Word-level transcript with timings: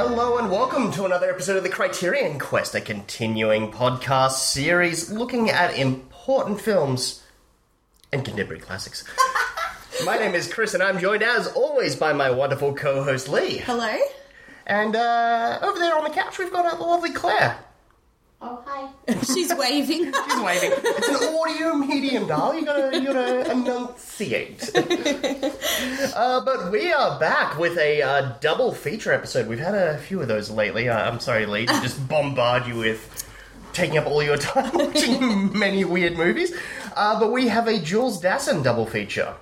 Hello 0.00 0.38
and 0.38 0.48
welcome 0.48 0.92
to 0.92 1.06
another 1.06 1.28
episode 1.28 1.56
of 1.56 1.64
the 1.64 1.68
Criterion 1.68 2.38
Quest, 2.38 2.72
a 2.76 2.80
continuing 2.80 3.72
podcast 3.72 4.34
series 4.34 5.10
looking 5.10 5.50
at 5.50 5.76
important 5.76 6.60
films 6.60 7.24
and 8.12 8.24
contemporary 8.24 8.60
classics. 8.60 9.02
my 10.04 10.16
name 10.16 10.36
is 10.36 10.46
Chris, 10.52 10.72
and 10.72 10.84
I'm 10.84 11.00
joined 11.00 11.24
as 11.24 11.48
always 11.48 11.96
by 11.96 12.12
my 12.12 12.30
wonderful 12.30 12.76
co-host 12.76 13.28
Lee. 13.28 13.58
Hello? 13.58 13.92
And 14.68 14.94
uh, 14.94 15.58
over 15.62 15.80
there 15.80 15.96
on 15.96 16.04
the 16.04 16.10
couch, 16.10 16.38
we've 16.38 16.52
got 16.52 16.78
the 16.78 16.84
lovely 16.84 17.10
Claire. 17.10 17.58
Oh, 18.40 18.62
hi. 18.64 18.88
She's 19.22 19.52
waving. 19.52 20.12
She's 20.30 20.40
waving. 20.40 20.70
it's 20.72 21.08
an 21.08 21.34
audio 21.34 21.74
medium, 21.74 22.28
doll. 22.28 22.54
You 22.54 22.64
gotta, 22.64 22.96
you 22.96 23.06
gotta 23.06 23.50
enunciate. 23.50 24.70
uh, 26.14 26.44
but 26.44 26.70
we 26.70 26.92
are 26.92 27.18
back 27.18 27.58
with 27.58 27.76
a 27.78 28.00
uh, 28.00 28.32
double 28.40 28.72
feature 28.72 29.12
episode. 29.12 29.48
We've 29.48 29.58
had 29.58 29.74
a 29.74 29.98
few 29.98 30.20
of 30.20 30.28
those 30.28 30.50
lately. 30.50 30.88
Uh, 30.88 31.10
I'm 31.10 31.18
sorry, 31.18 31.46
Lee, 31.46 31.66
to 31.66 31.80
just 31.82 32.06
bombard 32.06 32.66
you 32.68 32.76
with 32.76 33.24
taking 33.72 33.98
up 33.98 34.06
all 34.06 34.22
your 34.22 34.36
time 34.36 34.70
watching 34.72 35.58
many 35.58 35.84
weird 35.84 36.16
movies. 36.16 36.52
Uh, 36.94 37.18
but 37.18 37.32
we 37.32 37.48
have 37.48 37.66
a 37.66 37.80
Jules 37.80 38.22
Dassin 38.22 38.62
double 38.62 38.86
feature. 38.86 39.34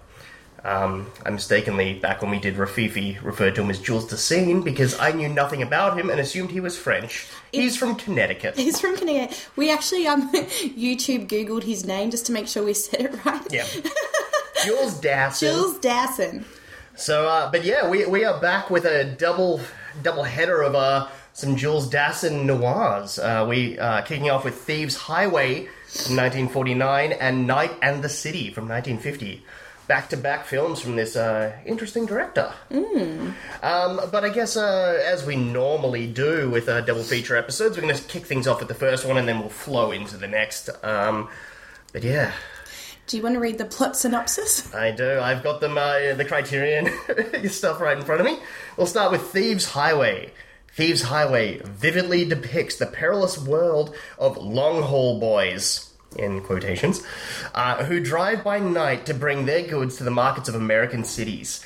Um, 0.67 1.07
I 1.25 1.31
mistakenly, 1.31 1.95
back 1.95 2.23
when 2.23 2.31
we 2.33 2.41
did 2.41 2.57
Rififi, 2.57 3.23
referred 3.23 3.55
to 3.55 3.63
him 3.63 3.71
as 3.71 3.79
Jules 3.79 4.11
Dassin 4.11 4.65
because 4.65 4.99
I 4.99 5.13
knew 5.13 5.29
nothing 5.29 5.63
about 5.63 5.97
him 5.97 6.11
and 6.11 6.19
assumed 6.19 6.51
he 6.51 6.59
was 6.59 6.77
French. 6.77 7.29
He's 7.53 7.77
from 7.77 7.95
Connecticut. 7.95 8.57
He's 8.57 8.81
from 8.81 8.97
Connecticut. 8.97 9.49
We 9.55 9.71
actually 9.71 10.09
um 10.09 10.33
YouTube 10.33 11.29
googled 11.29 11.63
his 11.63 11.87
name 11.87 12.11
just 12.11 12.27
to 12.27 12.33
make 12.33 12.49
sure 12.49 12.65
we 12.65 12.75
said 12.75 13.03
it 13.03 13.25
right. 13.25 13.47
Yeah. 13.49 13.65
Jules 14.65 15.01
Dassin. 15.01 15.53
Jules 15.53 15.79
Dassin. 15.79 16.45
So, 16.97 17.29
uh, 17.29 17.53
but 17.53 17.65
yeah, 17.65 17.89
we, 17.89 18.05
we 18.07 18.25
are 18.25 18.41
back 18.41 18.69
with 18.69 18.87
a 18.87 19.05
double 19.05 19.61
double 20.03 20.25
header 20.25 20.63
of 20.63 20.75
uh, 20.75 21.07
some 21.33 21.55
Jules 21.55 21.89
Dassin 21.89 22.45
noirs. 22.45 23.21
Uh, 23.21 23.47
we 23.49 23.79
uh, 23.79 24.03
kicking 24.03 24.31
off 24.31 24.45
with 24.45 24.57
Thieves 24.57 24.97
Highway 24.97 25.67
from 25.87 26.17
1949 26.17 27.13
and 27.13 27.47
Night 27.47 27.71
and 27.83 28.03
the 28.03 28.09
City 28.09 28.51
from 28.51 28.69
1950. 28.69 29.45
Back 29.89 30.09
to 30.09 30.17
back 30.17 30.47
films 30.47 30.81
from 30.81 30.97
this 30.97 31.15
uh, 31.15 31.57
interesting 31.65 32.07
director. 32.07 32.53
Um, 33.63 34.01
but 34.11 34.25
I 34.25 34.31
guess, 34.31 34.57
uh, 34.57 35.01
as 35.07 35.25
we 35.25 35.37
normally 35.37 36.09
do 36.09 36.51
with 36.51 36.69
uh, 36.69 36.81
double 36.81 37.05
feature 37.05 37.37
episodes, 37.37 37.77
we're 37.77 37.83
going 37.83 37.95
to 37.95 38.03
kick 38.03 38.27
things 38.27 38.49
off 38.49 38.59
with 38.59 38.69
the 38.69 38.75
first 38.75 39.07
one 39.07 39.17
and 39.17 39.29
then 39.29 39.39
we'll 39.39 39.49
flow 39.49 39.93
into 39.93 40.17
the 40.17 40.27
next. 40.27 40.71
Um, 40.83 41.29
but 41.93 42.03
yeah, 42.03 42.33
Do 43.07 43.17
you 43.17 43.23
want 43.23 43.37
to 43.37 43.41
read 43.41 43.59
the 43.59 43.65
plot 43.65 43.97
synopsis? 43.97 44.75
I 44.75 44.91
do. 44.91 45.21
I've 45.21 45.45
got 45.45 45.61
them, 45.61 45.79
uh, 45.79 46.15
the 46.15 46.25
Criterion 46.25 46.91
stuff 47.49 47.81
right 47.81 47.97
in 47.97 48.03
front 48.05 48.21
of 48.21 48.27
me. 48.27 48.39
We'll 48.77 48.89
start 48.89 49.13
with 49.13 49.23
Thieves 49.23 49.67
Highway. 49.71 50.33
Thieves 50.73 51.03
Highway 51.03 51.61
vividly 51.65 52.25
depicts 52.25 52.77
the 52.77 52.87
perilous 52.87 53.39
world 53.39 53.95
of 54.19 54.37
long 54.37 54.83
haul 54.83 55.21
boys, 55.21 55.91
in 56.19 56.41
quotations, 56.41 57.03
uh, 57.55 57.85
who 57.85 58.01
drive 58.01 58.43
by 58.45 58.59
night 58.59 59.07
to 59.07 59.15
bring 59.15 59.47
their 59.47 59.67
goods 59.67 59.97
to 59.97 60.05
the 60.05 60.11
markets 60.11 60.49
of 60.49 60.55
American 60.55 61.05
cities. 61.05 61.65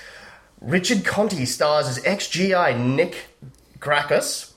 Richard 0.61 1.05
Conte 1.05 1.45
stars 1.47 1.89
as 1.89 2.05
ex-GI 2.05 2.75
Nick 2.75 3.28
Garcos. 3.78 4.53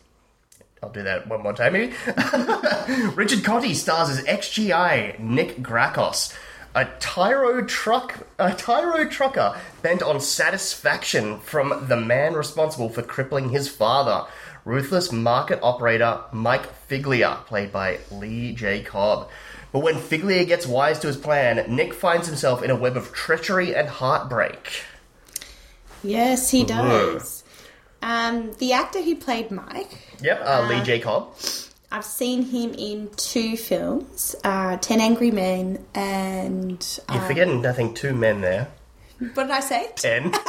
I'll 0.81 0.89
do 0.89 1.03
that 1.03 1.27
one 1.27 1.41
more 1.41 1.53
time, 1.53 1.73
maybe. 1.73 1.93
Richard 3.15 3.45
Conte 3.45 3.73
stars 3.73 4.09
as 4.09 4.25
ex-GI 4.25 5.15
Nick 5.19 5.57
Garcos, 5.59 6.35
a 6.75 6.85
Tyro 6.99 7.63
truck, 7.63 8.27
a 8.37 8.53
Tyro 8.53 9.05
trucker 9.05 9.57
bent 9.81 10.03
on 10.03 10.19
satisfaction 10.19 11.39
from 11.39 11.85
the 11.87 11.95
man 11.95 12.33
responsible 12.33 12.89
for 12.89 13.01
crippling 13.01 13.49
his 13.49 13.69
father, 13.69 14.27
ruthless 14.65 15.11
market 15.11 15.59
operator 15.61 16.19
Mike 16.33 16.67
Figlia, 16.89 17.45
played 17.45 17.71
by 17.71 17.99
Lee 18.11 18.53
J. 18.53 18.81
Cobb. 18.81 19.29
But 19.73 19.79
when 19.79 19.95
Figlia 19.95 20.47
gets 20.47 20.65
wise 20.65 20.99
to 20.99 21.07
his 21.07 21.17
plan, 21.17 21.65
Nick 21.75 21.93
finds 21.93 22.27
himself 22.27 22.61
in 22.63 22.69
a 22.71 22.75
web 22.75 22.95
of 22.95 23.11
treachery 23.11 23.75
and 23.75 23.89
heartbreak. 23.89 24.83
Yes, 26.03 26.51
he 26.51 26.63
does. 26.63 27.43
Um, 28.01 28.53
the 28.59 28.73
actor 28.73 29.01
who 29.01 29.15
played 29.15 29.49
Mike, 29.51 29.97
Yep, 30.21 30.41
uh, 30.45 30.67
Lee 30.69 30.81
J. 30.83 30.99
Cobb. 30.99 31.35
I've 31.91 32.05
seen 32.05 32.43
him 32.43 32.73
in 32.73 33.09
two 33.15 33.55
films, 33.57 34.35
uh, 34.43 34.77
Ten 34.77 34.99
Angry 35.01 35.31
Men 35.31 35.83
and... 35.95 36.99
You're 37.11 37.21
Uh, 37.21 37.27
forgetting, 37.27 37.65
I 37.65 37.71
think, 37.71 37.95
two 37.95 38.13
men 38.13 38.41
there. 38.41 38.67
what 39.19 39.43
did 39.43 39.51
I 39.51 39.59
say? 39.59 39.89
Ten. 39.95 40.31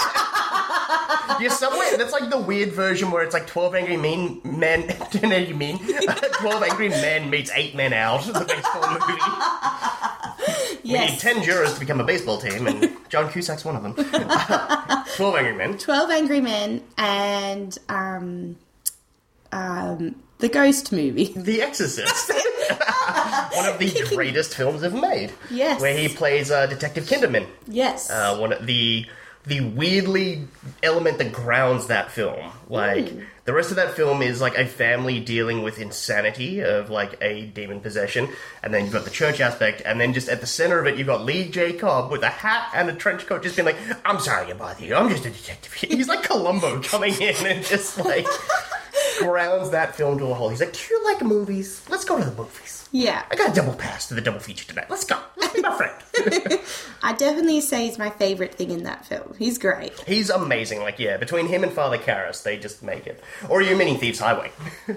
You're 1.41 1.51
somewhere. 1.51 1.97
That's 1.97 2.13
like 2.13 2.31
the 2.31 2.39
weird 2.39 2.73
version 2.73 3.11
where 3.11 3.23
it's 3.23 3.35
like 3.35 3.47
twelve 3.47 3.75
angry 3.75 3.97
mean 3.97 4.41
men. 4.45 4.87
Do 5.11 5.19
you 5.19 5.29
know 5.29 5.39
what 5.39 5.49
you 5.49 5.55
mean. 5.55 5.79
twelve 6.41 6.63
angry 6.63 6.89
men 6.89 7.31
meets 7.31 7.51
eight 7.55 7.75
men 7.75 7.93
out. 7.93 8.23
The 8.25 8.45
baseball 8.45 8.91
movie. 8.91 9.21
We 10.85 10.99
need 10.99 11.19
ten 11.19 11.43
jurors 11.43 11.75
to 11.75 11.81
become 11.81 12.01
a 12.01 12.05
baseball 12.05 12.39
team, 12.39 12.67
and 12.67 12.97
John 13.09 13.31
Cusack's 13.31 13.65
one 13.65 13.77
of 13.77 13.83
them. 13.83 13.95
twelve 15.17 15.37
angry 15.37 15.55
men. 15.55 15.79
12 15.79 16.11
Angry 16.11 16.41
Men 16.41 16.83
and 16.99 17.79
um, 17.89 18.57
um, 19.53 20.17
the 20.39 20.49
Ghost 20.49 20.93
movie. 20.93 21.33
The 21.37 21.63
Exorcist. 21.63 22.31
one 23.53 23.69
of 23.69 23.79
the 23.79 24.07
greatest 24.15 24.55
films 24.55 24.83
ever 24.83 24.97
made. 24.99 25.33
Yes. 25.51 25.81
Where 25.81 25.97
he 25.97 26.09
plays 26.09 26.51
uh, 26.51 26.67
Detective 26.67 27.05
Kinderman. 27.05 27.47
Yes. 27.67 28.11
uh, 28.11 28.37
one 28.37 28.53
of 28.53 28.67
the 28.67 29.07
the 29.47 29.61
weirdly 29.61 30.47
element 30.83 31.19
that 31.19 31.33
grounds 31.33 31.89
that 31.89 32.11
film. 32.11 32.51
Like 32.69 33.09
hmm. 33.09 33.21
the 33.45 33.53
rest 33.53 33.71
of 33.71 33.77
that 33.77 33.95
film 33.95 34.23
is 34.23 34.41
like 34.41 34.57
a 34.57 34.67
family 34.67 35.21
dealing 35.21 35.63
with 35.63 35.79
insanity 35.79 36.61
of 36.61 36.89
like 36.89 37.19
a 37.21 37.47
demon 37.47 37.81
possession, 37.81 38.29
and 38.63 38.73
then 38.73 38.85
you've 38.85 38.93
got 38.93 39.05
the 39.05 39.11
church 39.11 39.41
aspect, 39.41 39.83
and 39.85 40.01
then 40.01 40.15
just 40.15 40.29
at 40.29 40.41
the 40.41 40.47
center 40.47 40.79
of 40.79 40.87
it 40.87 40.97
you've 40.97 41.07
got 41.07 41.25
Lee 41.25 41.51
J. 41.51 41.75
Cobb 41.75 42.11
with 42.11 42.23
a 42.23 42.31
hat 42.31 42.71
and 42.75 42.89
a 42.89 42.95
trench 42.95 43.27
coat, 43.27 43.43
just 43.43 43.57
being 43.57 43.67
like, 43.67 43.77
"I'm 44.05 44.19
sorry 44.19 44.47
to 44.49 44.55
bother 44.55 44.85
you. 44.85 44.95
I'm 44.95 45.11
just 45.11 45.27
a 45.27 45.31
detective." 45.31 45.73
He's 45.75 46.09
like 46.09 46.23
Columbo 46.23 46.81
coming 46.83 47.15
in 47.21 47.37
and 47.47 47.65
just 47.65 47.99
like 47.99 48.27
grounds 49.19 49.71
that 49.71 49.95
film 49.95 50.19
to 50.19 50.27
a 50.27 50.35
whole. 50.35 50.49
He's 50.49 50.61
like, 50.61 50.73
"Do 50.73 50.81
you 50.91 51.05
like 51.05 51.23
movies? 51.23 51.83
Let's 51.91 52.05
go 52.05 52.19
to 52.19 52.25
the 52.25 52.35
movies." 52.35 52.84
Yeah. 52.95 53.25
I 53.29 53.35
got 53.35 53.51
a 53.51 53.55
double 53.55 53.75
pass 53.75 54.07
to 54.09 54.15
the 54.15 54.21
double 54.21 54.39
feature 54.39 54.67
tonight. 54.67 54.87
Let's 54.89 55.05
go. 55.05 55.19
Let's 55.37 55.53
be 55.53 55.61
my 55.61 55.77
friend. 55.77 56.61
I 57.03 57.13
definitely 57.13 57.61
say 57.61 57.87
he's 57.87 57.99
my 57.99 58.11
favourite 58.11 58.55
thing 58.55 58.71
in 58.71 58.85
that 58.85 59.05
film. 59.05 59.35
He's 59.37 59.59
great. 59.59 59.99
He's 60.07 60.31
amazing. 60.31 60.81
Like, 60.81 61.01
yeah, 61.01 61.17
between 61.17 61.49
him 61.49 61.65
and 61.65 61.73
Father 61.73 61.99
Karras, 61.99 62.45
they 62.45 62.57
just 62.57 62.85
make 62.85 63.09
it. 63.09 63.21
Or 63.49 63.59
are 63.59 63.63
you 63.63 63.77
meaning 63.77 63.99
Thieves 63.99 64.21
Highway? 64.21 64.53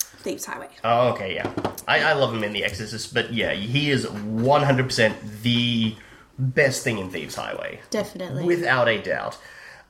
Thieves 0.00 0.44
Highway. 0.44 0.68
Oh, 0.82 1.10
okay, 1.10 1.36
yeah. 1.36 1.50
I, 1.86 2.00
I 2.00 2.12
love 2.14 2.34
him 2.34 2.42
in 2.42 2.52
The 2.52 2.64
Exorcist, 2.64 3.14
but 3.14 3.32
yeah, 3.32 3.52
he 3.52 3.90
is 3.90 4.04
100% 4.04 5.42
the 5.42 5.94
best 6.38 6.82
thing 6.82 6.98
in 6.98 7.08
Thieves 7.08 7.36
Highway. 7.36 7.80
Definitely. 7.90 8.44
Without 8.44 8.88
a 8.88 9.00
doubt. 9.00 9.38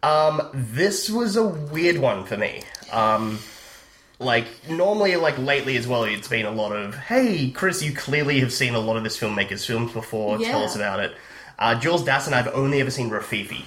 Um, 0.03 0.51
this 0.53 1.11
was 1.11 1.37
a 1.37 1.47
weird 1.47 1.99
one 1.99 2.25
for 2.25 2.37
me. 2.37 2.63
Um, 2.93 3.39
like, 4.19 4.47
normally, 4.69 5.15
like, 5.17 5.39
lately 5.39 5.77
as 5.77 5.87
well, 5.87 6.05
it's 6.05 6.29
been 6.29 6.47
a 6.47 6.51
lot 6.51 6.73
of, 6.73 6.95
hey, 6.97 7.51
Chris, 7.51 7.83
you 7.83 7.93
clearly 7.93 8.41
have 8.41 8.53
seen 8.53 8.75
a 8.75 8.79
lot 8.81 8.97
of 8.97 9.05
this 9.05 9.19
filmmaker's 9.19 9.65
films 9.65 9.93
before, 9.93 10.39
tell 10.39 10.65
us 10.65 10.75
about 10.75 11.01
it. 11.01 11.15
Uh, 11.59 11.75
Jules 11.75 12.03
Dassin, 12.05 12.33
I've 12.33 12.49
only 12.49 12.81
ever 12.81 12.91
seen 12.91 13.11
Rififi, 13.11 13.63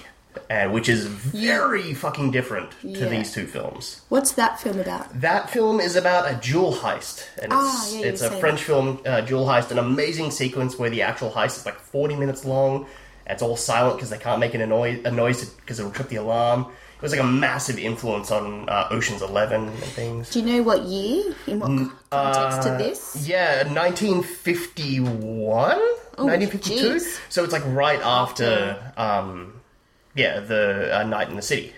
uh, 0.50 0.68
which 0.70 0.88
is 0.88 1.06
very 1.06 1.94
fucking 1.94 2.30
different 2.32 2.70
to 2.82 2.88
Yeah. 2.88 3.06
these 3.08 3.32
two 3.32 3.46
films. 3.46 4.02
What's 4.10 4.32
that 4.32 4.60
film 4.60 4.78
about? 4.80 5.20
That 5.20 5.48
film 5.50 5.80
is 5.80 5.96
about 5.96 6.30
a 6.30 6.34
jewel 6.34 6.74
heist, 6.74 7.24
and 7.36 7.46
it's, 7.52 7.54
Ah, 7.54 7.88
yeah, 7.92 8.06
it's 8.06 8.22
a 8.22 8.30
French 8.32 8.62
film, 8.62 9.00
uh, 9.06 9.22
jewel 9.22 9.46
heist, 9.46 9.70
an 9.70 9.78
amazing 9.78 10.30
sequence 10.30 10.78
where 10.78 10.90
the 10.90 11.02
actual 11.02 11.30
heist 11.30 11.56
is 11.58 11.66
like 11.66 11.78
40 11.80 12.16
minutes 12.16 12.44
long. 12.44 12.86
It's 13.26 13.42
all 13.42 13.56
silent 13.56 13.96
because 13.96 14.10
they 14.10 14.18
can't 14.18 14.40
make 14.40 14.52
a 14.52 14.66
noise, 14.66 15.00
a 15.04 15.10
noise 15.10 15.44
because 15.44 15.78
it'll 15.78 15.92
trip 15.92 16.08
the 16.08 16.16
alarm. 16.16 16.66
It 17.02 17.06
was 17.06 17.12
like 17.12 17.20
a 17.20 17.26
massive 17.26 17.80
influence 17.80 18.30
on 18.30 18.68
uh, 18.68 18.86
Ocean's 18.92 19.22
Eleven 19.22 19.66
and 19.66 19.76
things. 19.76 20.30
Do 20.30 20.38
you 20.38 20.46
know 20.46 20.62
what 20.62 20.82
year? 20.82 21.34
In 21.48 21.58
what 21.58 21.66
context 22.12 22.60
uh, 22.60 22.62
to 22.62 22.70
this? 22.78 23.26
Yeah, 23.26 23.64
1951, 23.64 25.08
1952. 25.08 26.74
jeez. 26.74 27.18
So 27.28 27.42
it's 27.42 27.52
like 27.52 27.64
right 27.66 27.98
after, 28.04 28.80
um, 28.96 29.60
yeah, 30.14 30.38
the 30.38 30.96
uh, 30.96 31.02
Night 31.02 31.28
in 31.28 31.34
the 31.34 31.42
City. 31.42 31.72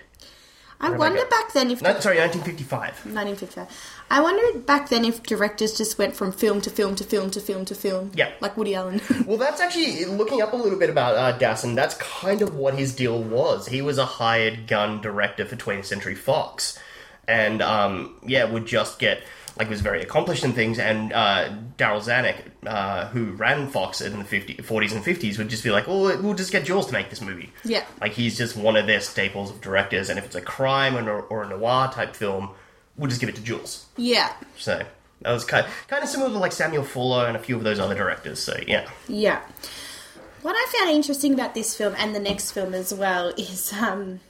I 0.84 0.96
wonder 0.96 1.24
back 1.26 1.52
then 1.52 1.70
if. 1.70 1.80
No, 1.82 1.98
sorry, 2.00 2.18
1955. 2.18 2.80
1955. 3.14 3.68
I 4.10 4.20
wonder 4.20 4.58
back 4.60 4.90
then 4.90 5.04
if 5.04 5.22
directors 5.22 5.76
just 5.76 5.98
went 5.98 6.14
from 6.14 6.30
film 6.30 6.60
to 6.60 6.70
film 6.70 6.94
to 6.96 7.04
film 7.04 7.30
to 7.30 7.40
film 7.40 7.64
to 7.64 7.74
film. 7.74 8.10
Yeah. 8.14 8.32
Like 8.40 8.56
Woody 8.56 8.74
Allen. 8.74 9.00
Well, 9.26 9.38
that's 9.38 9.60
actually 9.60 10.04
looking 10.04 10.42
up 10.42 10.52
a 10.52 10.56
little 10.56 10.78
bit 10.78 10.90
about 10.90 11.16
uh, 11.16 11.38
Dassin. 11.38 11.74
That's 11.74 11.94
kind 11.94 12.42
of 12.42 12.54
what 12.54 12.74
his 12.74 12.94
deal 12.94 13.22
was. 13.22 13.66
He 13.66 13.80
was 13.80 13.96
a 13.96 14.04
hired 14.04 14.66
gun 14.66 15.00
director 15.00 15.46
for 15.46 15.56
20th 15.56 15.86
Century 15.86 16.14
Fox, 16.14 16.78
and 17.26 17.62
um, 17.62 18.16
yeah, 18.26 18.44
would 18.44 18.66
just 18.66 18.98
get 18.98 19.22
like 19.56 19.70
was 19.70 19.80
very 19.80 20.02
accomplished 20.02 20.44
in 20.44 20.52
things. 20.52 20.78
And 20.78 21.12
uh, 21.12 21.50
Darryl 21.78 22.02
Zanuck, 22.02 22.36
uh, 22.66 23.06
who 23.08 23.32
ran 23.32 23.68
Fox 23.68 24.00
in 24.00 24.18
the 24.18 24.24
50, 24.24 24.54
40s 24.56 24.92
and 24.92 25.04
50s, 25.04 25.38
would 25.38 25.48
just 25.48 25.62
be 25.64 25.70
like, 25.70 25.84
"Oh, 25.88 26.20
we'll 26.20 26.34
just 26.34 26.50
get 26.52 26.64
Jules 26.64 26.86
to 26.86 26.92
make 26.92 27.10
this 27.10 27.20
movie." 27.20 27.52
Yeah. 27.64 27.84
like 28.00 28.12
he's 28.12 28.36
just 28.36 28.56
one 28.56 28.76
of 28.76 28.86
their 28.86 29.00
staples 29.00 29.50
of 29.50 29.60
directors. 29.60 30.08
And 30.08 30.18
if 30.18 30.24
it's 30.24 30.34
a 30.34 30.40
crime 30.40 30.96
or, 30.96 31.20
or 31.20 31.44
a 31.44 31.48
noir 31.48 31.90
type 31.92 32.16
film, 32.16 32.50
we'll 32.96 33.08
just 33.08 33.20
give 33.20 33.28
it 33.28 33.36
to 33.36 33.42
Jules. 33.42 33.86
Yeah. 33.96 34.32
So 34.56 34.82
that 35.22 35.32
was 35.32 35.44
kind 35.44 35.66
kind 35.88 36.02
of 36.02 36.08
similar 36.08 36.30
to 36.30 36.38
like 36.38 36.52
Samuel 36.52 36.84
Fuller 36.84 37.26
and 37.26 37.36
a 37.36 37.40
few 37.40 37.56
of 37.56 37.62
those 37.64 37.78
other 37.78 37.94
directors. 37.94 38.40
So 38.40 38.58
yeah, 38.66 38.88
Yeah. 39.08 39.40
What 40.42 40.54
I 40.54 40.78
found 40.78 40.90
interesting 40.94 41.32
about 41.32 41.54
this 41.54 41.74
film 41.74 41.94
and 41.96 42.14
the 42.14 42.20
next 42.20 42.50
film 42.50 42.74
as 42.74 42.92
well 42.92 43.28
is 43.38 43.72
um 43.72 44.20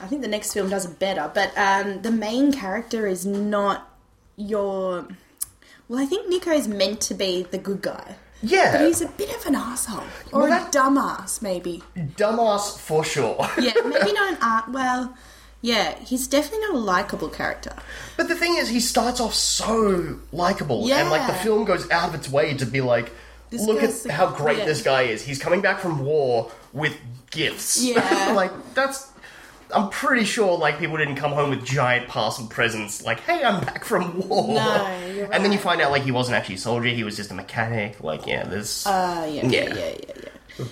I 0.00 0.06
think 0.06 0.22
the 0.22 0.28
next 0.28 0.52
film 0.54 0.68
does 0.70 0.84
it 0.84 0.98
better, 1.00 1.30
but 1.34 1.56
um 1.56 2.02
the 2.02 2.10
main 2.12 2.52
character 2.52 3.06
is 3.06 3.26
not 3.26 3.87
your 4.38 5.06
well, 5.88 6.00
I 6.00 6.06
think 6.06 6.28
Nico 6.28 6.50
is 6.52 6.66
meant 6.68 7.00
to 7.02 7.14
be 7.14 7.42
the 7.50 7.58
good 7.58 7.82
guy. 7.82 8.16
yeah, 8.42 8.72
But 8.72 8.86
he's 8.86 9.02
a 9.02 9.08
bit 9.08 9.34
of 9.34 9.44
an 9.46 9.54
asshole. 9.54 10.04
Or 10.32 10.42
Well, 10.42 10.52
a 10.52 10.70
dumbass, 10.70 11.42
maybe. 11.42 11.82
dumbass 11.96 12.78
for 12.78 13.04
sure. 13.04 13.38
Yeah, 13.58 13.72
maybe 13.84 14.12
not 14.12 14.32
an 14.32 14.38
art 14.42 14.68
well 14.70 15.14
yeah, 15.60 15.98
he's 15.98 16.28
definitely 16.28 16.60
not 16.66 16.74
a 16.74 16.78
likable 16.78 17.28
character. 17.28 17.74
But 18.16 18.28
the 18.28 18.36
thing 18.36 18.56
is, 18.56 18.68
he 18.68 18.78
starts 18.80 19.20
off 19.20 19.34
so 19.34 20.18
likable, 20.30 20.90
and 20.92 21.10
like 21.10 21.26
the 21.26 21.34
film 21.34 21.64
goes 21.64 21.90
out 21.90 22.10
of 22.10 22.14
its 22.14 22.30
way 22.30 22.54
to 22.54 22.64
be 22.66 22.80
like, 22.80 23.10
This 23.50 23.62
look 23.66 23.82
at 23.82 24.10
how 24.12 24.30
great 24.30 24.58
yeah. 24.58 24.64
this 24.66 24.82
guy 24.82 25.02
is. 25.02 25.22
He's 25.24 25.40
coming 25.40 25.60
back 25.60 25.80
from 25.80 26.04
war 26.04 26.52
with 26.72 26.96
gifts. 27.30 27.82
Yeah. 27.82 28.32
like 28.36 28.52
that's. 28.74 29.07
I'm 29.74 29.90
pretty 29.90 30.24
sure 30.24 30.56
like 30.56 30.78
people 30.78 30.96
didn't 30.96 31.16
come 31.16 31.32
home 31.32 31.50
with 31.50 31.64
giant 31.64 32.08
parcel 32.08 32.46
presents 32.46 33.02
like, 33.04 33.20
"Hey, 33.20 33.42
I'm 33.44 33.60
back 33.60 33.84
from 33.84 34.26
war." 34.28 34.54
No, 34.54 35.04
you're 35.14 35.28
And 35.32 35.44
then 35.44 35.52
you 35.52 35.58
find 35.58 35.80
out 35.80 35.90
like 35.90 36.02
he 36.02 36.10
wasn't 36.10 36.36
actually 36.36 36.54
a 36.54 36.58
soldier; 36.58 36.88
he 36.88 37.04
was 37.04 37.16
just 37.16 37.30
a 37.30 37.34
mechanic. 37.34 38.02
Like, 38.02 38.26
yeah, 38.26 38.44
there's. 38.44 38.86
Uh 38.86 39.28
Yeah. 39.30 39.46
yeah, 39.46 39.74
yeah, 39.74 39.74
yeah. 39.74 40.14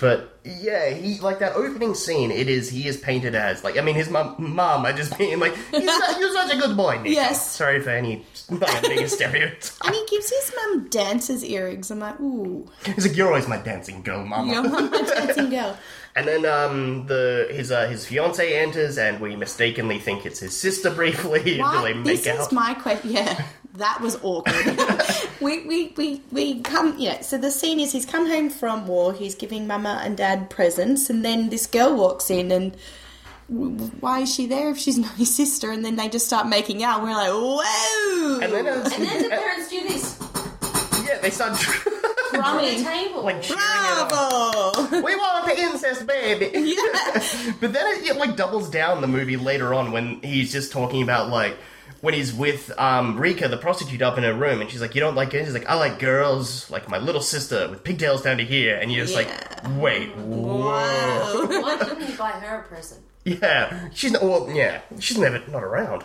But 0.00 0.38
yeah, 0.44 0.91
he 0.91 1.21
like 1.21 1.38
that 1.38 1.55
opening 1.55 1.94
scene. 1.94 2.31
It 2.33 2.49
is 2.49 2.69
he 2.71 2.88
is 2.88 2.97
painted 2.97 3.35
as 3.37 3.62
like 3.62 3.79
I 3.79 3.83
mean 3.83 3.94
his 3.94 4.11
mom, 4.11 4.35
mom. 4.38 4.85
I 4.85 4.93
just 4.93 5.17
being 5.17 5.38
like 5.38 5.55
he's 5.71 5.85
such, 5.87 6.19
you're 6.19 6.33
such 6.33 6.55
a 6.55 6.59
good 6.59 6.77
boy. 6.77 6.97
Nico. 6.99 7.11
Yes. 7.11 7.53
Sorry 7.53 7.81
for 7.81 7.91
any 7.91 8.25
like 8.50 8.83
being 8.83 9.06
stereotype. 9.06 9.62
And 9.85 9.94
he 9.94 10.05
gives 10.11 10.29
his 10.31 10.53
mum 10.56 10.88
dancer's 10.88 11.44
earrings. 11.44 11.91
I'm 11.91 12.00
like, 12.00 12.19
ooh, 12.21 12.67
He's 12.85 13.06
like 13.06 13.17
you're 13.17 13.29
always 13.29 13.47
my 13.47 13.59
dancing 13.59 14.03
girl, 14.03 14.25
mama. 14.25 14.53
your 14.53 14.62
mum 14.69 14.93
a 14.93 15.03
dancing 15.06 15.50
girl. 15.50 15.77
And 16.17 16.27
then 16.27 16.47
um 16.47 17.06
the 17.09 17.47
his 17.50 17.71
uh, 17.71 17.87
his 17.89 18.06
fiance 18.06 18.56
enters 18.59 18.97
and 18.97 19.21
we 19.21 19.37
mistakenly 19.37 19.99
think 19.99 20.25
it's 20.25 20.41
his 20.41 20.56
sister 20.59 20.89
briefly 20.91 21.61
until 21.61 21.82
they 21.82 21.93
What? 21.93 22.06
make 22.06 22.23
This 22.25 22.27
out. 22.27 22.41
is 22.47 22.53
my 22.53 22.73
question. 22.73 23.11
Yeah, 23.11 23.44
that 23.75 24.00
was 24.00 24.17
awkward. 24.23 24.65
we, 25.41 25.67
we, 25.67 25.93
we, 25.97 26.23
we 26.33 26.61
come, 26.61 26.94
yeah, 26.99 27.21
so 27.21 27.38
the 27.38 27.50
scene 27.50 27.81
is 27.81 27.93
he's 27.93 28.06
come 28.06 28.27
home 28.27 28.50
from 28.50 28.87
war, 28.87 29.12
he's 29.12 29.35
giving 29.35 29.67
mama 29.67 30.00
and 30.05 30.17
dad 30.17 30.50
presents, 30.50 31.11
and 31.11 31.25
then 31.25 31.50
this 31.50 31.67
girl 31.67 31.94
walks 31.97 32.31
in 32.31 32.50
and 32.53 32.77
w- 33.50 33.73
w- 33.73 33.93
why 34.00 34.21
is 34.21 34.35
she 34.35 34.47
there 34.47 34.71
if 34.71 34.79
she's 34.79 34.99
not 35.06 35.15
his 35.17 35.35
sister? 35.35 35.71
And 35.71 35.85
then 35.85 35.97
they 35.97 36.09
just 36.09 36.27
start 36.27 36.49
making 36.49 36.83
out. 36.83 37.03
We're 37.03 37.11
like, 37.12 37.31
whoa! 37.31 38.41
and 38.43 38.53
then 38.53 38.67
uh, 38.67 38.88
And 38.94 39.05
then 39.06 39.23
the 39.23 39.29
parents 39.29 39.71
do 39.71 39.81
this 39.88 40.19
yeah, 41.06 41.19
they 41.21 41.31
start 41.31 41.50
on 41.53 41.56
the 41.85 42.31
Drumming. 42.32 42.82
table. 42.82 43.23
like 43.23 43.41
cheering 43.41 43.61
it 43.62 44.12
on. 44.12 44.73
Bravo! 44.73 45.03
We 45.06 45.15
want 45.15 45.47
the 45.47 45.56
incest 45.61 46.05
baby. 46.05 46.50
yeah. 46.53 47.53
But 47.61 47.73
then 47.73 47.87
it, 47.94 48.06
it 48.09 48.17
like 48.17 48.35
doubles 48.37 48.69
down 48.69 49.03
the 49.03 49.06
movie 49.06 49.37
later 49.37 49.73
on 49.73 49.93
when 49.93 50.21
he's 50.23 50.50
just 50.50 50.73
talking 50.73 51.03
about 51.05 51.31
like 51.31 51.56
when 52.00 52.14
he's 52.14 52.32
with 52.34 52.72
um, 52.78 53.19
Rica, 53.19 53.48
the 53.48 53.56
prostitute, 53.56 54.02
up 54.02 54.19
in 54.19 54.25
her 54.25 54.34
room, 54.34 54.60
and 54.60 54.70
she's 54.70 54.81
like, 54.81 54.94
"You 54.94 55.00
don't 55.00 55.14
like 55.14 55.31
girls?" 55.31 55.46
He's 55.46 55.54
like, 55.54 55.66
"I 55.69 55.75
like 55.75 55.98
girls, 55.98 56.70
like 56.70 56.88
my 56.88 56.98
little 56.98 57.20
sister 57.22 57.69
with 57.69 57.82
pigtails 57.84 58.22
down 58.22 58.37
to 58.38 58.44
here." 58.44 58.76
And 58.76 58.93
you're 58.93 59.06
just 59.06 59.19
Yeah. 59.19 59.26
like, 59.64 59.78
"Wait, 59.81 60.16
whoa, 60.16 61.46
Why 61.46 61.76
didn't 61.78 62.02
he 62.02 62.14
buy 62.16 62.31
her 62.32 62.60
a 62.60 62.62
present? 62.62 63.00
yeah." 63.25 63.88
She's 63.94 64.12
not. 64.12 64.22
Well, 64.22 64.50
yeah, 64.52 64.81
she's 65.00 65.19
never 65.19 65.40
not 65.50 65.62
around. 65.64 66.04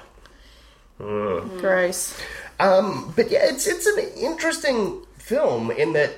Gross. 0.97 2.19
Um, 2.59 3.11
but 3.15 3.31
yeah, 3.31 3.39
it's 3.49 3.67
it's 3.67 3.85
an 3.87 3.99
interesting 4.17 5.03
film 5.17 5.71
in 5.71 5.93
that 5.93 6.11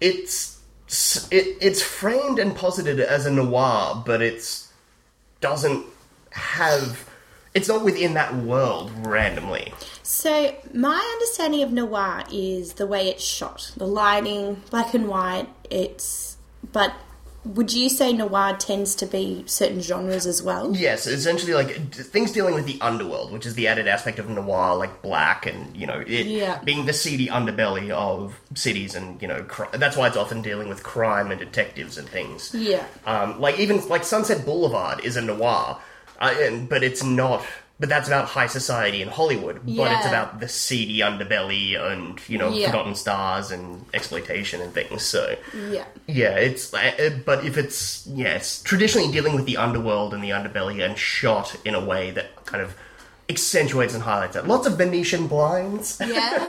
it's 0.00 0.58
it, 1.30 1.56
it's 1.60 1.82
framed 1.82 2.38
and 2.38 2.54
posited 2.56 3.00
as 3.00 3.26
a 3.26 3.30
noir, 3.30 4.02
but 4.06 4.22
it's 4.22 4.72
doesn't 5.40 5.84
have 6.30 7.07
it's 7.54 7.68
not 7.68 7.84
within 7.84 8.14
that 8.14 8.34
world 8.36 8.90
randomly. 9.06 9.72
So, 10.02 10.54
my 10.74 10.98
understanding 11.14 11.62
of 11.62 11.72
noir 11.72 12.24
is 12.32 12.74
the 12.74 12.86
way 12.86 13.08
it's 13.08 13.24
shot, 13.24 13.72
the 13.76 13.86
lighting, 13.86 14.62
black 14.70 14.94
and 14.94 15.08
white. 15.08 15.48
It's, 15.70 16.36
but 16.72 16.94
would 17.44 17.72
you 17.72 17.88
say 17.88 18.12
noir 18.12 18.56
tends 18.58 18.94
to 18.96 19.06
be 19.06 19.42
certain 19.46 19.80
genres 19.80 20.26
as 20.26 20.42
well? 20.42 20.74
Yes, 20.76 21.06
essentially 21.06 21.54
like 21.54 21.92
things 21.94 22.32
dealing 22.32 22.54
with 22.54 22.66
the 22.66 22.78
underworld, 22.80 23.32
which 23.32 23.46
is 23.46 23.54
the 23.54 23.68
added 23.68 23.86
aspect 23.86 24.18
of 24.18 24.28
noir, 24.28 24.76
like 24.76 25.02
black 25.02 25.46
and 25.46 25.74
you 25.76 25.86
know 25.86 26.00
it 26.06 26.26
Yeah. 26.26 26.58
being 26.64 26.84
the 26.86 26.92
seedy 26.92 27.28
underbelly 27.28 27.90
of 27.90 28.38
cities, 28.54 28.94
and 28.94 29.20
you 29.22 29.28
know 29.28 29.42
cri- 29.44 29.68
that's 29.72 29.96
why 29.96 30.08
it's 30.08 30.16
often 30.16 30.42
dealing 30.42 30.68
with 30.68 30.82
crime 30.82 31.30
and 31.30 31.38
detectives 31.40 31.96
and 31.96 32.08
things. 32.08 32.54
Yeah. 32.54 32.84
Um, 33.06 33.40
like 33.40 33.58
even 33.58 33.86
like 33.88 34.04
Sunset 34.04 34.44
Boulevard 34.44 35.04
is 35.04 35.16
a 35.16 35.22
noir, 35.22 35.78
uh, 36.20 36.34
and, 36.40 36.68
but 36.68 36.82
it's 36.82 37.02
not. 37.02 37.44
But 37.80 37.88
that's 37.88 38.08
about 38.08 38.24
high 38.26 38.48
society 38.48 39.02
in 39.02 39.08
Hollywood. 39.08 39.60
But 39.64 39.92
it's 39.92 40.04
about 40.06 40.40
the 40.40 40.48
seedy 40.48 40.98
underbelly 40.98 41.78
and 41.80 42.18
you 42.28 42.36
know 42.36 42.50
Yeah. 42.50 42.66
forgotten 42.66 42.96
stars 42.96 43.52
and 43.52 43.84
exploitation 43.94 44.60
and 44.60 44.74
things. 44.74 45.02
So 45.04 45.36
Yeah. 45.70 45.84
yeah, 46.08 46.34
it's 46.36 46.74
uh, 46.74 46.78
uh, 46.98 47.10
but 47.24 47.44
if 47.44 47.56
it's 47.56 48.04
yeah, 48.08 48.34
it's 48.34 48.62
traditionally 48.64 49.12
dealing 49.12 49.36
with 49.36 49.46
the 49.46 49.56
underworld 49.58 50.12
and 50.12 50.24
the 50.24 50.30
underbelly 50.30 50.84
and 50.84 50.98
shot 50.98 51.54
in 51.64 51.76
a 51.76 51.80
way 51.84 52.10
that 52.10 52.44
kind 52.46 52.64
of 52.64 52.74
accentuates 53.28 53.92
and 53.94 54.02
highlights 54.02 54.36
it. 54.36 54.46
Lots 54.46 54.66
of 54.66 54.78
Venetian 54.78 55.26
blinds 55.26 56.00
Yeah. 56.04 56.46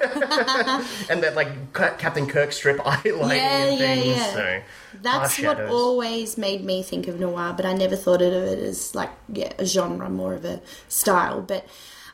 and 1.09 1.21
that 1.23 1.35
like 1.35 1.73
Ca- 1.73 1.95
Captain 1.97 2.25
Kirk 2.27 2.51
strip 2.53 2.77
eyelining 2.85 3.35
Yeah, 3.35 3.63
and 3.65 3.79
yeah, 3.79 3.95
things. 3.95 4.05
yeah. 4.07 4.33
So 4.33 4.61
That's 5.01 5.39
what 5.41 5.59
always 5.69 6.37
made 6.37 6.63
me 6.63 6.81
think 6.83 7.07
of 7.07 7.19
noir, 7.19 7.53
but 7.55 7.65
I 7.65 7.73
never 7.73 7.95
thought 7.95 8.21
of 8.21 8.31
it 8.33 8.59
as 8.59 8.95
like 8.95 9.09
yeah 9.27 9.51
a 9.59 9.65
genre, 9.65 10.09
more 10.09 10.33
of 10.33 10.45
a 10.45 10.61
style. 10.87 11.41
But 11.41 11.65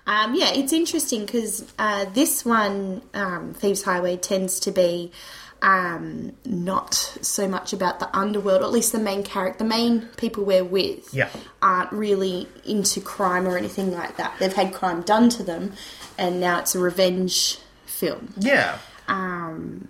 um, 0.08 0.36
yeah, 0.36 0.52
it's 0.54 0.74
interesting 0.74 1.26
because 1.26 1.66
uh, 1.80 2.06
this 2.14 2.44
one, 2.46 3.02
um, 3.14 3.54
Thieves 3.54 3.84
Highway, 3.84 4.18
tends 4.18 4.60
to 4.62 4.72
be 4.72 5.12
um, 5.66 6.32
not 6.46 6.94
so 6.94 7.48
much 7.48 7.74
about 7.74 8.00
the 8.00 8.16
underworld, 8.16 8.62
or 8.62 8.66
at 8.66 8.72
least 8.72 8.92
the 8.92 9.00
main 9.00 9.24
character, 9.24 9.58
the 9.64 9.70
main 9.70 10.02
people 10.16 10.46
we're 10.46 10.64
with, 10.64 11.12
Yeah. 11.12 11.30
aren't 11.62 11.92
really 11.92 12.48
into 12.66 13.02
crime 13.02 13.48
or 13.48 13.58
anything 13.58 13.92
like 13.92 14.16
that. 14.18 14.36
They've 14.40 14.54
had 14.54 14.74
crime 14.74 15.02
done 15.02 15.28
to 15.30 15.44
them, 15.44 15.74
and 16.20 16.40
now 16.40 16.60
it's 16.60 16.76
a 16.76 16.80
revenge 16.80 17.58
film. 17.86 18.34
yeah. 18.38 18.78
Um, 19.08 19.88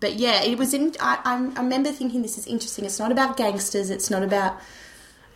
but 0.00 0.14
yeah, 0.14 0.42
it 0.42 0.56
was 0.58 0.72
in. 0.74 0.94
I, 1.00 1.18
I, 1.24 1.34
I 1.56 1.62
remember 1.62 1.92
thinking 1.92 2.22
this 2.22 2.38
is 2.38 2.46
interesting. 2.46 2.84
It's 2.84 2.98
not 2.98 3.12
about 3.12 3.36
gangsters. 3.36 3.90
It's 3.90 4.10
not 4.10 4.22
about 4.22 4.56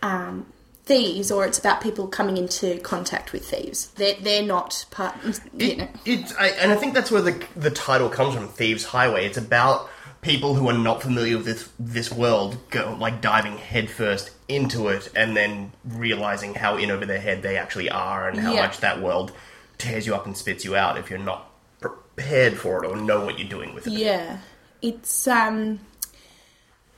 um, 0.02 0.46
thieves, 0.86 1.30
or 1.30 1.44
it's 1.44 1.58
about 1.58 1.80
people 1.80 2.06
coming 2.06 2.36
into 2.38 2.78
contact 2.78 3.32
with 3.32 3.44
thieves. 3.48 3.88
They're 3.96 4.14
they're 4.20 4.42
not 4.42 4.86
part. 4.90 5.14
You 5.56 5.76
know. 5.76 5.88
It, 6.04 6.32
I, 6.38 6.48
and 6.50 6.72
I 6.72 6.76
think 6.76 6.94
that's 6.94 7.10
where 7.10 7.22
the 7.22 7.44
the 7.56 7.70
title 7.70 8.08
comes 8.08 8.34
from, 8.34 8.48
Thieves 8.48 8.84
Highway. 8.84 9.26
It's 9.26 9.36
about 9.38 9.90
people 10.22 10.54
who 10.54 10.68
are 10.68 10.78
not 10.78 11.02
familiar 11.02 11.36
with 11.36 11.46
this 11.46 11.68
this 11.78 12.10
world, 12.12 12.56
go 12.70 12.96
like 12.98 13.20
diving 13.20 13.58
headfirst 13.58 14.30
into 14.48 14.88
it, 14.88 15.10
and 15.14 15.36
then 15.36 15.72
realizing 15.84 16.54
how 16.54 16.76
in 16.76 16.90
over 16.90 17.04
their 17.04 17.20
head 17.20 17.42
they 17.42 17.56
actually 17.56 17.90
are, 17.90 18.28
and 18.28 18.38
how 18.38 18.54
Yeah. 18.54 18.62
much 18.62 18.78
that 18.78 19.02
world 19.02 19.32
tears 19.78 20.06
you 20.06 20.14
up 20.14 20.24
and 20.24 20.36
spits 20.36 20.64
you 20.64 20.74
out 20.76 20.96
if 20.96 21.10
you're 21.10 21.18
not 21.18 21.50
prepared 21.80 22.56
for 22.56 22.82
it 22.82 22.88
or 22.88 22.96
know 22.96 23.24
what 23.24 23.38
you're 23.38 23.48
doing 23.48 23.74
with 23.74 23.86
it. 23.86 23.92
Yeah, 23.92 24.38
it's 24.80 25.26
um. 25.28 25.80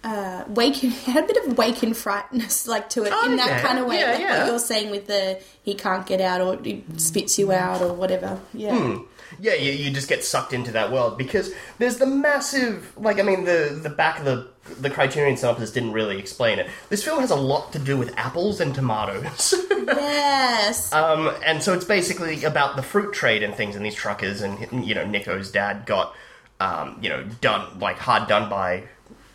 Uh, 0.04 0.44
wake 0.48 0.76
had 0.76 1.24
a 1.24 1.26
bit 1.26 1.44
of 1.44 1.58
wake 1.58 1.82
and 1.82 1.96
frightness 1.96 2.68
like 2.68 2.88
to 2.88 3.02
it 3.04 3.12
Oh, 3.12 3.26
in 3.26 3.36
that 3.36 3.48
yeah. 3.48 3.60
kind 3.62 3.78
of 3.80 3.86
way, 3.86 3.98
Yeah, 3.98 4.10
like 4.12 4.20
yeah. 4.20 4.38
what 4.38 4.46
you're 4.46 4.58
saying 4.60 4.90
with 4.90 5.08
the 5.08 5.40
he 5.64 5.74
can't 5.74 6.06
get 6.06 6.20
out 6.20 6.40
or 6.40 6.56
he 6.62 6.84
spits 6.96 7.36
you 7.38 7.50
out 7.50 7.82
or 7.82 7.92
whatever. 7.92 8.40
Yeah, 8.54 8.78
Hmm. 8.78 9.02
Yeah, 9.40 9.54
you, 9.54 9.72
you 9.72 9.90
just 9.90 10.08
get 10.08 10.24
sucked 10.24 10.54
into 10.54 10.70
that 10.72 10.90
world 10.90 11.18
because 11.18 11.52
there's 11.78 11.98
the 11.98 12.06
massive, 12.06 12.92
like 12.96 13.18
I 13.18 13.22
mean, 13.22 13.44
the 13.44 13.78
the 13.82 13.90
back 13.90 14.20
of 14.20 14.24
the 14.24 14.48
the 14.80 14.88
Criterion 14.88 15.36
synopsis 15.36 15.70
didn't 15.72 15.92
really 15.92 16.18
explain 16.18 16.58
it. 16.58 16.68
This 16.90 17.02
film 17.04 17.20
has 17.20 17.30
a 17.30 17.36
lot 17.36 17.72
to 17.72 17.78
do 17.78 17.96
with 17.98 18.14
apples 18.16 18.60
and 18.60 18.74
tomatoes. 18.74 19.52
yes, 19.86 20.92
Um, 20.92 21.30
and 21.44 21.62
so 21.62 21.74
it's 21.74 21.84
basically 21.84 22.44
about 22.44 22.76
the 22.76 22.82
fruit 22.82 23.12
trade 23.14 23.42
and 23.42 23.54
things 23.54 23.76
and 23.76 23.84
these 23.84 23.94
truckers, 23.94 24.40
and 24.42 24.86
you 24.86 24.94
know, 24.94 25.04
Nico's 25.06 25.50
dad 25.50 25.84
got, 25.86 26.14
um, 26.60 26.98
you 27.02 27.08
know, 27.08 27.24
done 27.40 27.78
like 27.78 27.98
hard 27.98 28.28
done 28.28 28.48
by 28.48 28.84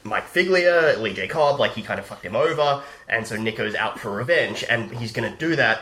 Mike 0.03 0.31
Figlia, 0.33 0.99
Lee 1.01 1.13
J. 1.13 1.27
Cobb, 1.27 1.59
like 1.59 1.73
he 1.73 1.81
kind 1.81 1.99
of 1.99 2.05
fucked 2.05 2.25
him 2.25 2.35
over, 2.35 2.83
and 3.07 3.25
so 3.25 3.35
Nico's 3.37 3.75
out 3.75 3.99
for 3.99 4.11
revenge, 4.11 4.63
and 4.69 4.91
he's 4.91 5.11
going 5.11 5.31
to 5.31 5.37
do 5.37 5.55
that 5.55 5.81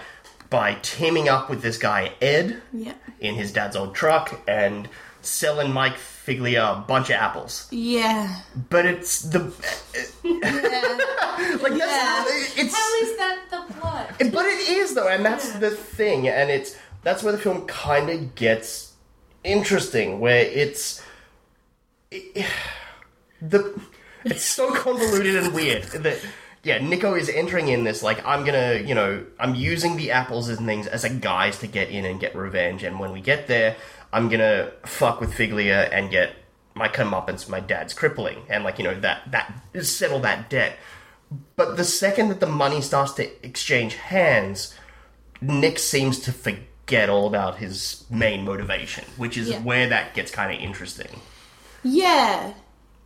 by 0.49 0.75
teaming 0.81 1.29
up 1.29 1.49
with 1.49 1.61
this 1.61 1.77
guy 1.77 2.11
Ed 2.21 2.61
yeah, 2.73 2.93
in 3.19 3.35
his 3.35 3.51
dad's 3.53 3.75
old 3.75 3.95
truck 3.95 4.41
and 4.47 4.89
selling 5.21 5.71
Mike 5.71 5.95
Figlia 5.95 6.77
a 6.77 6.81
bunch 6.81 7.09
of 7.09 7.15
apples. 7.15 7.67
yeah. 7.71 8.41
But 8.69 8.85
it's 8.85 9.21
the 9.21 9.39
Yeah. 10.23 11.57
like 11.61 11.71
Yeah. 11.73 11.85
that's 12.25 12.57
it's 12.57 12.75
How 12.75 13.01
is 13.01 13.17
that 13.17 13.39
the 13.49 13.73
plot? 13.75 14.09
But 14.19 14.45
it 14.45 14.69
is 14.69 14.93
though, 14.93 15.07
and 15.07 15.23
that's 15.25 15.53
the 15.53 15.69
thing, 15.71 16.27
and 16.27 16.49
it's 16.51 16.75
that's 17.03 17.23
where 17.23 17.31
the 17.31 17.39
film 17.39 17.65
kind 17.65 18.09
of 18.09 18.35
gets 18.35 18.93
interesting, 19.43 20.19
where 20.19 20.41
it's 20.45 21.01
it- 22.11 22.45
the 23.41 23.79
it's 24.25 24.43
so 24.45 24.73
convoluted 24.73 25.35
and 25.35 25.53
weird 25.53 25.83
that 25.83 26.19
yeah, 26.63 26.77
Nico 26.77 27.15
is 27.15 27.27
entering 27.27 27.69
in 27.69 27.83
this 27.83 28.03
like 28.03 28.23
I'm 28.25 28.45
gonna 28.45 28.75
you 28.85 28.93
know 28.95 29.25
I'm 29.39 29.55
using 29.55 29.97
the 29.97 30.11
apples 30.11 30.47
and 30.49 30.65
things 30.67 30.87
as 30.87 31.03
a 31.03 31.09
guise 31.09 31.57
to 31.59 31.67
get 31.67 31.89
in 31.89 32.05
and 32.05 32.19
get 32.19 32.35
revenge, 32.35 32.83
and 32.83 32.99
when 32.99 33.11
we 33.11 33.21
get 33.21 33.47
there, 33.47 33.75
I'm 34.13 34.29
gonna 34.29 34.71
fuck 34.85 35.19
with 35.21 35.33
Figlia 35.33 35.89
and 35.91 36.11
get 36.11 36.33
my 36.75 36.87
comeuppance, 36.87 37.49
my 37.49 37.59
dad's 37.59 37.93
crippling, 37.93 38.43
and 38.47 38.63
like 38.63 38.77
you 38.77 38.83
know 38.83 38.99
that 38.99 39.31
that 39.31 39.53
settle 39.83 40.19
that 40.21 40.49
debt. 40.49 40.77
But 41.55 41.77
the 41.77 41.83
second 41.85 42.29
that 42.29 42.39
the 42.41 42.45
money 42.47 42.81
starts 42.81 43.13
to 43.13 43.45
exchange 43.45 43.95
hands, 43.95 44.75
Nick 45.41 45.79
seems 45.79 46.19
to 46.19 46.31
forget 46.31 47.09
all 47.09 47.25
about 47.25 47.57
his 47.57 48.03
main 48.09 48.43
motivation, 48.45 49.05
which 49.17 49.37
is 49.37 49.49
Yeah. 49.49 49.59
where 49.61 49.87
that 49.89 50.13
gets 50.13 50.29
kind 50.29 50.53
of 50.55 50.61
interesting. 50.61 51.21
Yeah. 51.83 52.53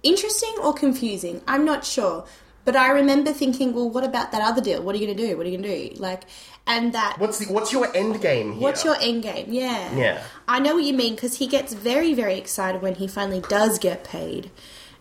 Interesting 0.05 0.55
or 0.61 0.71
confusing? 0.71 1.41
I'm 1.47 1.65
not 1.65 1.83
sure. 1.83 2.25
But 2.63 2.75
I 2.75 2.91
remember 2.91 3.31
thinking, 3.31 3.73
well, 3.73 3.89
what 3.89 4.03
about 4.03 4.31
that 4.31 4.41
other 4.41 4.61
deal? 4.61 4.81
What 4.81 4.95
are 4.95 4.97
you 4.99 5.07
going 5.07 5.17
to 5.17 5.27
do? 5.27 5.35
What 5.35 5.45
are 5.45 5.49
you 5.49 5.57
going 5.57 5.69
to 5.69 5.89
do? 5.89 6.01
Like, 6.01 6.23
and 6.67 6.93
that. 6.93 7.17
What's 7.19 7.39
the 7.39 7.51
what's 7.51 7.71
your 7.71 7.95
end 7.95 8.21
game 8.21 8.53
here? 8.53 8.61
What's 8.61 8.83
your 8.83 8.95
end 8.99 9.23
game? 9.23 9.47
Yeah. 9.49 9.95
Yeah. 9.95 10.23
I 10.47 10.59
know 10.59 10.75
what 10.75 10.83
you 10.83 10.93
mean 10.93 11.15
because 11.15 11.37
he 11.37 11.47
gets 11.47 11.73
very, 11.73 12.13
very 12.13 12.37
excited 12.37 12.81
when 12.81 12.95
he 12.95 13.07
finally 13.07 13.41
does 13.41 13.79
get 13.79 14.03
paid. 14.03 14.51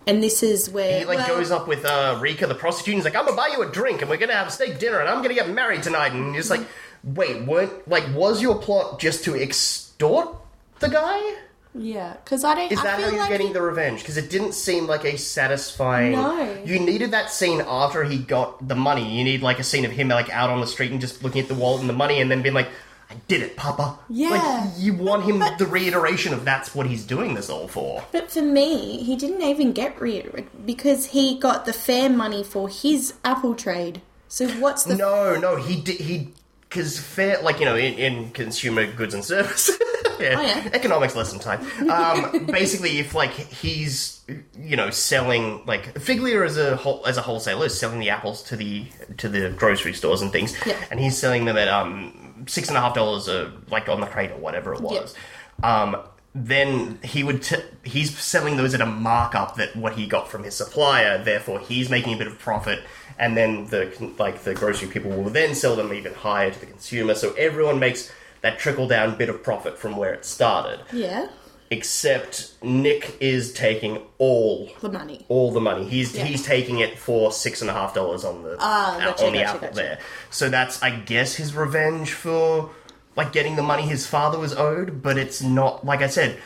And 0.06 0.22
this 0.22 0.42
is 0.42 0.68
where. 0.68 1.00
He 1.00 1.04
like 1.06 1.18
well, 1.18 1.38
goes 1.38 1.50
up 1.50 1.68
with 1.68 1.84
uh, 1.84 2.18
Rica, 2.20 2.46
the 2.46 2.54
prostitute, 2.54 2.94
and 2.94 2.98
he's 2.98 3.04
like, 3.06 3.16
"I'm 3.16 3.24
gonna 3.24 3.36
buy 3.36 3.48
you 3.48 3.62
a 3.62 3.70
drink, 3.70 4.02
and 4.02 4.10
we're 4.10 4.18
gonna 4.18 4.34
have 4.34 4.48
a 4.48 4.50
steak 4.50 4.78
dinner, 4.78 5.00
and 5.00 5.08
I'm 5.08 5.22
gonna 5.22 5.32
get 5.32 5.48
married 5.48 5.82
tonight." 5.82 6.12
And 6.12 6.34
he's 6.34 6.50
like, 6.50 6.66
"Wait, 7.02 7.46
weren't 7.46 7.88
like 7.88 8.04
was 8.14 8.42
your 8.42 8.58
plot 8.58 9.00
just 9.00 9.24
to 9.24 9.34
extort 9.34 10.36
the 10.80 10.90
guy? 10.90 11.36
Yeah. 11.74 12.14
Because 12.24 12.44
I 12.44 12.54
don't. 12.54 12.72
Is 12.72 12.82
that 12.82 12.96
feel 12.98 13.06
how 13.06 13.10
you're 13.12 13.20
like 13.20 13.28
getting 13.30 13.48
he- 13.48 13.52
the 13.52 13.62
revenge? 13.62 14.00
Because 14.00 14.16
it 14.16 14.30
didn't 14.30 14.52
seem 14.52 14.86
like 14.86 15.04
a 15.04 15.18
satisfying. 15.18 16.12
No. 16.12 16.62
You 16.64 16.78
needed 16.78 17.10
that 17.10 17.30
scene 17.30 17.60
after 17.66 18.04
he 18.04 18.18
got 18.18 18.66
the 18.66 18.74
money. 18.76 19.16
You 19.18 19.24
need 19.24 19.42
like 19.42 19.58
a 19.58 19.64
scene 19.64 19.84
of 19.84 19.90
him 19.92 20.08
like 20.08 20.30
out 20.30 20.50
on 20.50 20.60
the 20.60 20.66
street 20.66 20.92
and 20.92 21.00
just 21.00 21.22
looking 21.22 21.42
at 21.42 21.48
the 21.48 21.54
wallet 21.54 21.80
and 21.80 21.88
the 21.88 21.94
money, 21.94 22.20
and 22.20 22.30
then 22.30 22.42
being 22.42 22.54
like, 22.54 22.68
"I 23.10 23.14
did 23.28 23.42
it, 23.42 23.56
Papa." 23.56 23.98
Yeah. 24.08 24.30
Like 24.30 24.70
you 24.78 24.94
want 24.94 25.24
him 25.24 25.40
But- 25.40 25.58
the 25.58 25.66
reiteration 25.66 26.32
of 26.32 26.44
that's 26.44 26.74
what 26.74 26.86
he's 26.86 27.04
doing 27.04 27.34
this 27.34 27.50
all 27.50 27.66
for. 27.68 28.04
But 28.12 28.30
for 28.30 28.42
me, 28.42 29.02
he 29.02 29.16
didn't 29.16 29.42
even 29.42 29.72
get 29.72 30.00
rid 30.00 30.46
because 30.64 31.06
he 31.06 31.38
got 31.38 31.64
the 31.66 31.72
fair 31.72 32.08
money 32.08 32.44
for 32.44 32.68
his 32.68 33.14
Apple 33.24 33.54
trade. 33.54 34.00
So 34.28 34.48
what's 34.48 34.84
the. 34.84 34.94
No, 34.96 35.36
no, 35.36 35.56
he 35.56 35.80
did. 35.80 36.00
He 36.00 36.28
because 36.74 36.98
fair, 36.98 37.40
like 37.42 37.60
you 37.60 37.64
know, 37.66 37.76
in, 37.76 37.94
in 37.94 38.30
consumer 38.30 38.84
goods 38.90 39.14
and 39.14 39.24
service, 39.24 39.70
yeah, 40.20 40.34
Oh, 40.36 40.42
yeah. 40.42 40.68
economics 40.72 41.14
lesson 41.14 41.38
time. 41.38 41.60
Um, 41.88 42.46
basically, 42.46 42.98
if 42.98 43.14
like 43.14 43.30
he's 43.30 44.20
you 44.58 44.74
know 44.76 44.90
selling 44.90 45.64
like 45.66 45.94
Figlia 45.94 46.44
as 46.44 46.58
a 46.58 46.74
whole, 46.76 47.06
as 47.06 47.16
a 47.16 47.22
wholesaler 47.22 47.66
is 47.66 47.78
selling 47.78 48.00
the 48.00 48.10
apples 48.10 48.42
to 48.44 48.56
the 48.56 48.86
to 49.18 49.28
the 49.28 49.50
grocery 49.50 49.92
stores 49.92 50.20
and 50.20 50.32
things, 50.32 50.54
Yeah. 50.66 50.76
and 50.90 50.98
he's 50.98 51.16
selling 51.16 51.44
them 51.44 51.56
at 51.56 51.68
um 51.68 52.44
six 52.48 52.68
and 52.68 52.76
a 52.76 52.80
half 52.80 52.94
dollars 52.94 53.28
a 53.28 53.52
like 53.70 53.88
on 53.88 54.00
the 54.00 54.06
crate 54.06 54.32
or 54.32 54.38
whatever 54.38 54.74
it 54.74 54.80
was. 54.80 55.14
Um, 55.62 55.96
then 56.34 56.98
he 57.02 57.22
would 57.22 57.42
t- 57.42 57.56
he's 57.84 58.16
selling 58.18 58.56
those 58.56 58.74
at 58.74 58.80
a 58.80 58.86
markup 58.86 59.56
that 59.56 59.76
what 59.76 59.94
he 59.94 60.06
got 60.06 60.28
from 60.30 60.42
his 60.42 60.54
supplier. 60.56 61.22
Therefore, 61.22 61.60
he's 61.60 61.88
making 61.88 62.14
a 62.14 62.16
bit 62.16 62.26
of 62.26 62.38
profit, 62.38 62.80
and 63.18 63.36
then 63.36 63.66
the 63.66 63.92
like 64.18 64.42
the 64.42 64.54
grocery 64.54 64.88
people 64.88 65.10
will 65.12 65.30
then 65.30 65.54
sell 65.54 65.76
them 65.76 65.92
even 65.94 66.12
higher 66.14 66.50
to 66.50 66.58
the 66.58 66.66
consumer. 66.66 67.14
So 67.14 67.32
everyone 67.34 67.78
makes 67.78 68.10
that 68.40 68.58
trickle 68.58 68.88
down 68.88 69.16
bit 69.16 69.28
of 69.28 69.42
profit 69.42 69.78
from 69.78 69.96
where 69.96 70.12
it 70.12 70.24
started. 70.24 70.80
Yeah. 70.92 71.28
Except 71.70 72.52
Nick 72.62 73.16
is 73.20 73.52
taking 73.52 74.00
all 74.18 74.70
The 74.80 74.92
money. 74.92 75.24
all 75.28 75.50
the 75.50 75.60
money. 75.60 75.84
He's 75.88 76.14
Yeah. 76.14 76.24
he's 76.24 76.44
taking 76.44 76.78
it 76.80 76.98
for 76.98 77.32
six 77.32 77.62
and 77.62 77.70
a 77.70 77.72
half 77.72 77.94
dollars 77.94 78.24
on 78.24 78.42
the 78.42 78.56
Ah, 78.60 78.96
gotcha, 79.02 79.26
on 79.26 79.32
the 79.32 79.38
gotcha, 79.38 79.48
apple 79.48 79.60
gotcha. 79.68 79.74
there. 79.74 79.98
So 80.30 80.48
that's 80.50 80.82
I 80.82 80.90
guess 80.90 81.34
his 81.34 81.54
revenge 81.54 82.12
for 82.12 82.70
like 83.16 83.32
getting 83.32 83.56
the 83.56 83.62
money 83.62 83.82
his 83.82 84.06
father 84.06 84.38
was 84.38 84.54
owed. 84.54 85.02
But 85.02 85.18
it's 85.18 85.42
not 85.42 85.84
like 85.84 86.02
I 86.02 86.08
said. 86.08 86.38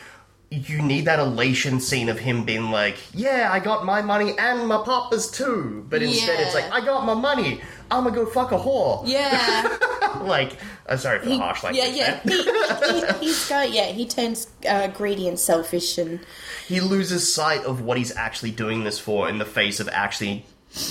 You 0.51 0.81
need 0.81 1.05
that 1.05 1.19
elation 1.19 1.79
scene 1.79 2.09
of 2.09 2.17
him 2.17 2.43
being 2.43 2.71
like, 2.71 2.97
"Yeah, 3.13 3.49
I 3.51 3.59
got 3.59 3.85
my 3.85 4.01
money 4.01 4.33
and 4.35 4.67
my 4.67 4.81
papa's 4.83 5.29
too." 5.29 5.85
But 5.87 6.01
instead, 6.01 6.39
it's 6.39 6.55
like, 6.55 6.71
"I 6.71 6.83
got 6.83 7.05
my 7.05 7.13
money. 7.13 7.61
I'm 7.91 8.03
gonna 8.03 8.15
go 8.15 8.25
fuck 8.25 8.51
a 8.51 8.57
whore." 8.57 9.03
Yeah. 9.05 9.77
like, 10.23 10.57
I'm 10.87 10.97
sorry 10.97 11.19
for 11.19 11.25
the 11.25 11.31
He- 11.33 11.37
harsh 11.37 11.61
yeah, 11.61 11.69
language. 11.69 11.95
yeah. 11.95 12.19
there. 12.25 12.93
He, 12.93 13.01
he, 13.19 13.25
he's 13.27 13.47
go, 13.47 13.61
yeah, 13.61 13.85
he 13.91 14.07
turns 14.07 14.47
uh, 14.67 14.87
greedy 14.87 15.27
and 15.27 15.37
selfish 15.39 15.99
and 15.99 16.19
he 16.67 16.79
loses 16.81 17.31
sight 17.31 17.63
of 17.65 17.81
what 17.81 17.99
he's 17.99 18.15
actually 18.15 18.49
doing 18.49 18.85
this 18.85 18.97
for 18.97 19.29
in 19.29 19.37
the 19.37 19.45
face 19.45 19.79
of 19.79 19.87
actually 19.89 20.47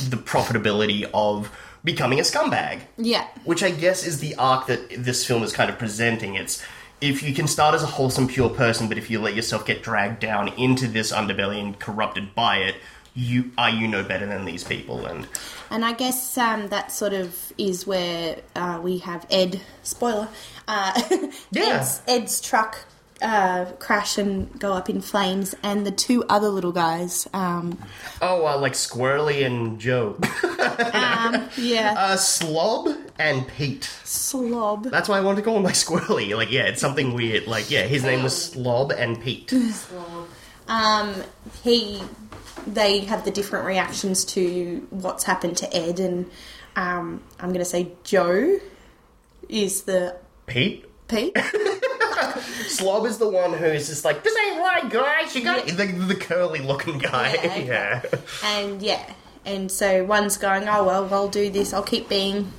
the 0.09 0.17
profitability 0.17 1.09
of 1.13 1.51
becoming 1.85 2.19
a 2.19 2.23
scumbag. 2.23 2.81
yeah. 2.97 3.27
Which 3.45 3.63
I 3.63 3.71
guess 3.71 4.07
is 4.07 4.21
the 4.21 4.35
arc 4.37 4.67
that 4.67 4.89
this 5.05 5.25
film 5.27 5.43
is 5.43 5.53
kind 5.53 5.71
of 5.71 5.79
presenting. 5.79 6.35
It's 6.35 6.63
if 7.01 7.23
you 7.23 7.33
can 7.35 7.47
start 7.47 7.75
as 7.75 7.83
a 7.83 7.87
wholesome, 7.87 8.27
pure 8.29 8.51
person, 8.51 8.89
but 8.89 8.99
if 8.99 9.09
you 9.11 9.21
let 9.21 9.35
yourself 9.35 9.65
get 9.65 9.83
dragged 9.83 10.21
down 10.21 10.49
into 10.59 10.89
this 10.89 11.13
underbelly 11.13 11.61
and 11.61 11.79
corrupted 11.79 12.35
by 12.35 12.59
it, 12.59 12.75
you 13.15 13.51
are 13.57 13.71
you 13.71 13.87
no 13.89 14.03
better 14.03 14.27
than 14.27 14.45
these 14.45 14.65
people. 14.65 15.07
And 15.07 15.27
And 15.71 15.85
I 15.85 15.93
guess 15.93 16.37
um, 16.39 16.69
that 16.69 16.93
sort 16.93 17.13
of 17.13 17.53
is 17.59 17.87
where 17.87 18.39
uh, 18.57 18.81
we 18.83 18.99
have 18.99 19.27
Ed, 19.31 19.61
spoiler, 19.83 20.29
uh, 20.67 21.01
Yeah. 21.51 21.79
Ed's, 21.81 22.01
Ed's 22.07 22.41
truck 22.41 22.79
uh, 23.23 23.67
crash 23.79 24.19
and 24.19 24.59
go 24.59 24.73
up 24.73 24.89
in 24.89 25.01
flames, 25.01 25.55
and 25.63 25.87
the 25.87 25.91
two 25.91 26.25
other 26.29 26.49
little 26.49 26.73
guys, 26.73 27.29
um, 27.33 27.79
oh, 28.23 28.47
uh, 28.47 28.59
like 28.59 28.73
Squirrely 28.75 29.45
and 29.45 29.81
Joe, 29.81 30.17
yeah, 31.57 31.95
uh, 31.97 32.17
Slob 32.17 32.89
and 33.19 33.47
Pete. 33.49 33.85
slob. 34.05 34.85
That's 34.85 35.09
why 35.09 35.19
I 35.19 35.21
wanted 35.21 35.37
to 35.37 35.43
call 35.43 35.57
him 35.57 35.63
like 35.65 35.75
Squirrely. 35.75 36.37
Like, 36.37 36.51
yeah, 36.51 36.65
it's 36.65 36.81
something 36.81 37.15
weird. 37.15 37.47
Like, 37.47 37.71
yeah, 37.71 37.83
his 37.83 38.05
name 38.05 38.23
was 38.23 38.51
Slob 38.51 38.93
and 38.93 39.21
Pete. 39.21 39.53
Um, 40.69 41.15
he, 41.65 42.03
they 42.67 43.01
have 43.01 43.25
the 43.25 43.31
different 43.31 43.65
reactions 43.65 44.27
to 44.27 44.87
what's 44.91 45.25
happened 45.25 45.57
to 45.57 45.75
Ed, 45.75 45.99
and 45.99 46.31
um, 46.77 47.23
I'm 47.41 47.49
going 47.49 47.61
to 47.61 47.65
say 47.65 47.93
Joe 48.05 48.59
is 49.49 49.85
the 49.85 50.17
Pete? 50.47 50.85
Pete. 51.09 51.35
Slob 52.69 53.07
is 53.07 53.19
the 53.19 53.29
one 53.29 53.53
who's 53.53 53.89
just 53.89 54.05
like, 54.05 54.23
this 54.23 54.35
ain't 54.47 54.59
right, 54.61 54.89
guys. 54.91 55.35
You 55.35 55.43
got 55.45 55.67
Yeah. 55.69 55.75
the, 55.75 55.87
the 55.87 56.15
curly 56.17 56.61
looking 56.61 56.99
guy. 56.99 57.33
Yeah, 57.35 57.41
okay. 57.41 57.65
Yeah. 57.67 58.03
and 58.45 58.83
yeah, 58.83 59.13
and 59.45 59.71
so 59.71 60.05
one's 60.05 60.37
going, 60.37 60.69
oh 60.69 60.85
well, 60.85 61.09
I'll 61.13 61.29
do 61.29 61.51
this. 61.51 61.73
I'll 61.73 61.83
keep 61.83 62.09
being 62.09 62.53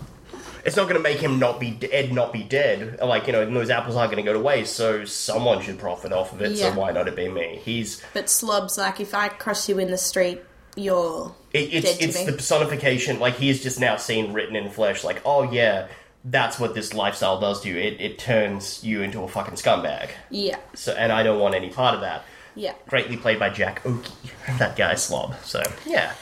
It's 0.66 0.76
not 0.76 0.84
going 0.84 0.96
to 0.98 1.02
make 1.02 1.20
him 1.20 1.40
not 1.40 1.60
be 1.60 1.78
Ed, 1.92 2.12
not 2.14 2.34
be 2.34 2.44
dead. 2.44 3.00
Like 3.02 3.28
you 3.28 3.34
know, 3.34 3.46
those 3.50 3.70
apples 3.70 3.96
aren't 3.96 4.12
going 4.12 4.24
to 4.24 4.30
go 4.30 4.34
to 4.34 4.44
waste. 4.44 4.76
So 4.76 5.06
someone 5.06 5.62
should 5.62 5.80
profit 5.80 6.12
off 6.12 6.34
of 6.34 6.42
it. 6.42 6.52
Yeah. 6.54 6.74
So 6.74 6.80
why 6.80 6.92
not 6.92 7.08
it 7.08 7.16
be 7.16 7.30
me? 7.30 7.60
He's 7.64 8.02
But 8.14 8.30
Slob's 8.30 8.78
like, 8.78 9.00
if 9.00 9.14
I 9.14 9.30
cross 9.30 9.70
you 9.70 9.80
in 9.80 9.90
the 9.90 9.98
street, 9.98 10.42
you're 10.76 11.34
it, 11.52 11.74
it's 11.74 11.86
dead 11.86 11.98
to 12.00 12.06
it's 12.06 12.18
me. 12.20 12.26
the 12.26 12.34
personification. 12.34 13.20
Like 13.20 13.36
he 13.36 13.50
is 13.50 13.62
just 13.64 13.80
now 13.80 13.96
seen 13.96 14.34
written 14.34 14.56
in 14.56 14.70
flesh. 14.70 15.04
Like 15.04 15.22
oh 15.26 15.50
yeah, 15.52 15.88
that's 16.26 16.60
what 16.60 16.76
this 16.76 16.94
lifestyle 16.94 17.40
does 17.40 17.62
to 17.62 17.70
you. 17.70 17.78
It 17.78 18.00
it 18.02 18.20
turns 18.20 18.84
you 18.84 19.02
into 19.02 19.22
a 19.24 19.28
fucking 19.28 19.56
scumbag. 19.56 20.10
yeah, 20.30 20.58
So 20.76 20.94
and 20.94 21.12
I 21.12 21.24
don't 21.24 21.40
want 21.40 21.56
any 21.56 21.70
part 21.70 21.96
of 21.96 22.02
that. 22.02 22.26
yeah. 22.56 22.74
Greatly 22.88 23.18
played 23.18 23.40
by 23.40 23.50
Jack 23.50 23.84
Oakie, 23.84 24.12
that 24.60 24.76
guy 24.76 24.96
Slob. 24.96 25.36
So 25.44 25.64
yeah. 25.86 26.14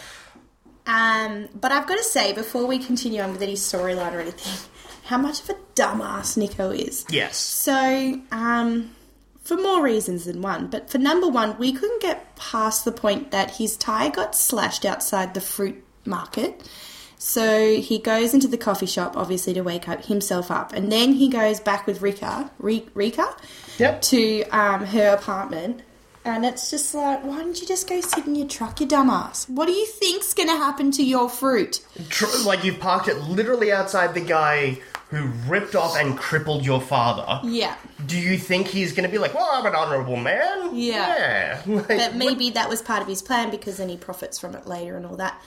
Um, 0.85 1.49
but 1.53 1.71
I've 1.71 1.85
got 1.87 1.97
to 1.97 2.03
say, 2.03 2.31
before 2.33 2.65
we 2.65 2.79
continue 2.79 3.21
on 3.21 3.33
with 3.33 3.41
any 3.41 3.55
storyline 3.55 4.13
or 4.13 4.19
anything, 4.21 4.53
how 5.03 5.17
much 5.17 5.41
of 5.41 5.49
a 5.49 5.55
dumbass 5.75 6.37
Nico 6.37 6.69
is. 6.71 7.05
Yes. 7.09 7.35
So, 7.37 8.21
um, 8.31 8.95
for 9.43 9.55
more 9.57 9.81
reasons 9.83 10.25
than 10.25 10.41
one, 10.41 10.67
but 10.67 10.89
for 10.89 10.97
number 10.97 11.27
one, 11.27 11.57
we 11.57 11.73
couldn't 11.73 12.01
get 12.01 12.35
past 12.37 12.85
the 12.85 12.91
point 12.93 13.31
that 13.31 13.55
his 13.57 13.75
tie 13.77 14.09
got 14.09 14.33
slashed 14.35 14.85
outside 14.85 15.33
the 15.33 15.41
fruit 15.41 15.83
market. 16.05 16.69
So 17.19 17.75
he 17.77 17.97
goes 17.99 18.33
into 18.33 18.47
the 18.47 18.57
coffee 18.57 18.85
shop, 18.85 19.17
obviously, 19.17 19.53
to 19.55 19.61
wake 19.61 19.89
up 19.89 20.05
himself 20.05 20.51
up, 20.51 20.71
and 20.73 20.91
then 20.91 21.13
he 21.13 21.29
goes 21.29 21.59
back 21.59 21.87
with 21.87 22.01
Rica, 22.01 22.51
Ri- 22.59 22.87
Rica, 22.93 23.35
Yep. 23.79 24.01
to 24.03 24.43
um, 24.51 24.85
her 24.85 25.13
apartment. 25.15 25.81
And 26.23 26.45
it's 26.45 26.69
just 26.69 26.93
like, 26.93 27.23
why 27.23 27.37
don't 27.39 27.59
you 27.59 27.65
just 27.65 27.87
go 27.87 28.01
sit 28.01 28.27
in 28.27 28.35
your 28.35 28.47
truck, 28.49 28.81
you 28.81 28.87
dumbass? 28.87 29.49
What 29.49 29.65
do 29.67 29.71
you 29.71 29.85
think's 29.85 30.33
going 30.33 30.49
to 30.49 30.57
happen 30.57 30.91
to 30.91 31.03
your 31.03 31.29
fruit? 31.29 31.79
Tr- 32.09 32.25
like 32.45 32.65
you've 32.65 32.79
parked 32.79 33.07
it 33.07 33.15
literally 33.21 33.71
outside 33.71 34.13
the 34.13 34.19
guy 34.19 34.79
who 35.09 35.27
ripped 35.47 35.73
off 35.73 35.95
and 35.95 36.17
crippled 36.17 36.65
your 36.65 36.81
father. 36.81 37.39
Yeah. 37.47 37.75
Do 38.05 38.17
you 38.19 38.37
think 38.37 38.67
he's 38.67 38.91
going 38.91 39.05
to 39.05 39.09
be 39.11 39.17
like, 39.19 39.33
"Well, 39.33 39.47
I'm 39.53 39.65
an 39.65 39.73
honourable 39.73 40.17
man"? 40.17 40.75
Yeah. 40.75 41.07
Yeah. 41.15 41.61
Like, 41.77 41.87
But 41.87 42.15
maybe 42.15 42.49
that 42.51 42.67
was 42.67 42.81
part 42.81 43.01
of 43.01 43.07
his 43.07 43.21
plan 43.21 43.49
because 43.49 43.77
then 43.77 43.87
he 43.87 43.95
profits 43.95 44.37
from 44.37 44.53
it 44.53 44.67
later 44.67 44.97
and 44.97 45.05
all 45.05 45.15
that. 45.15 45.41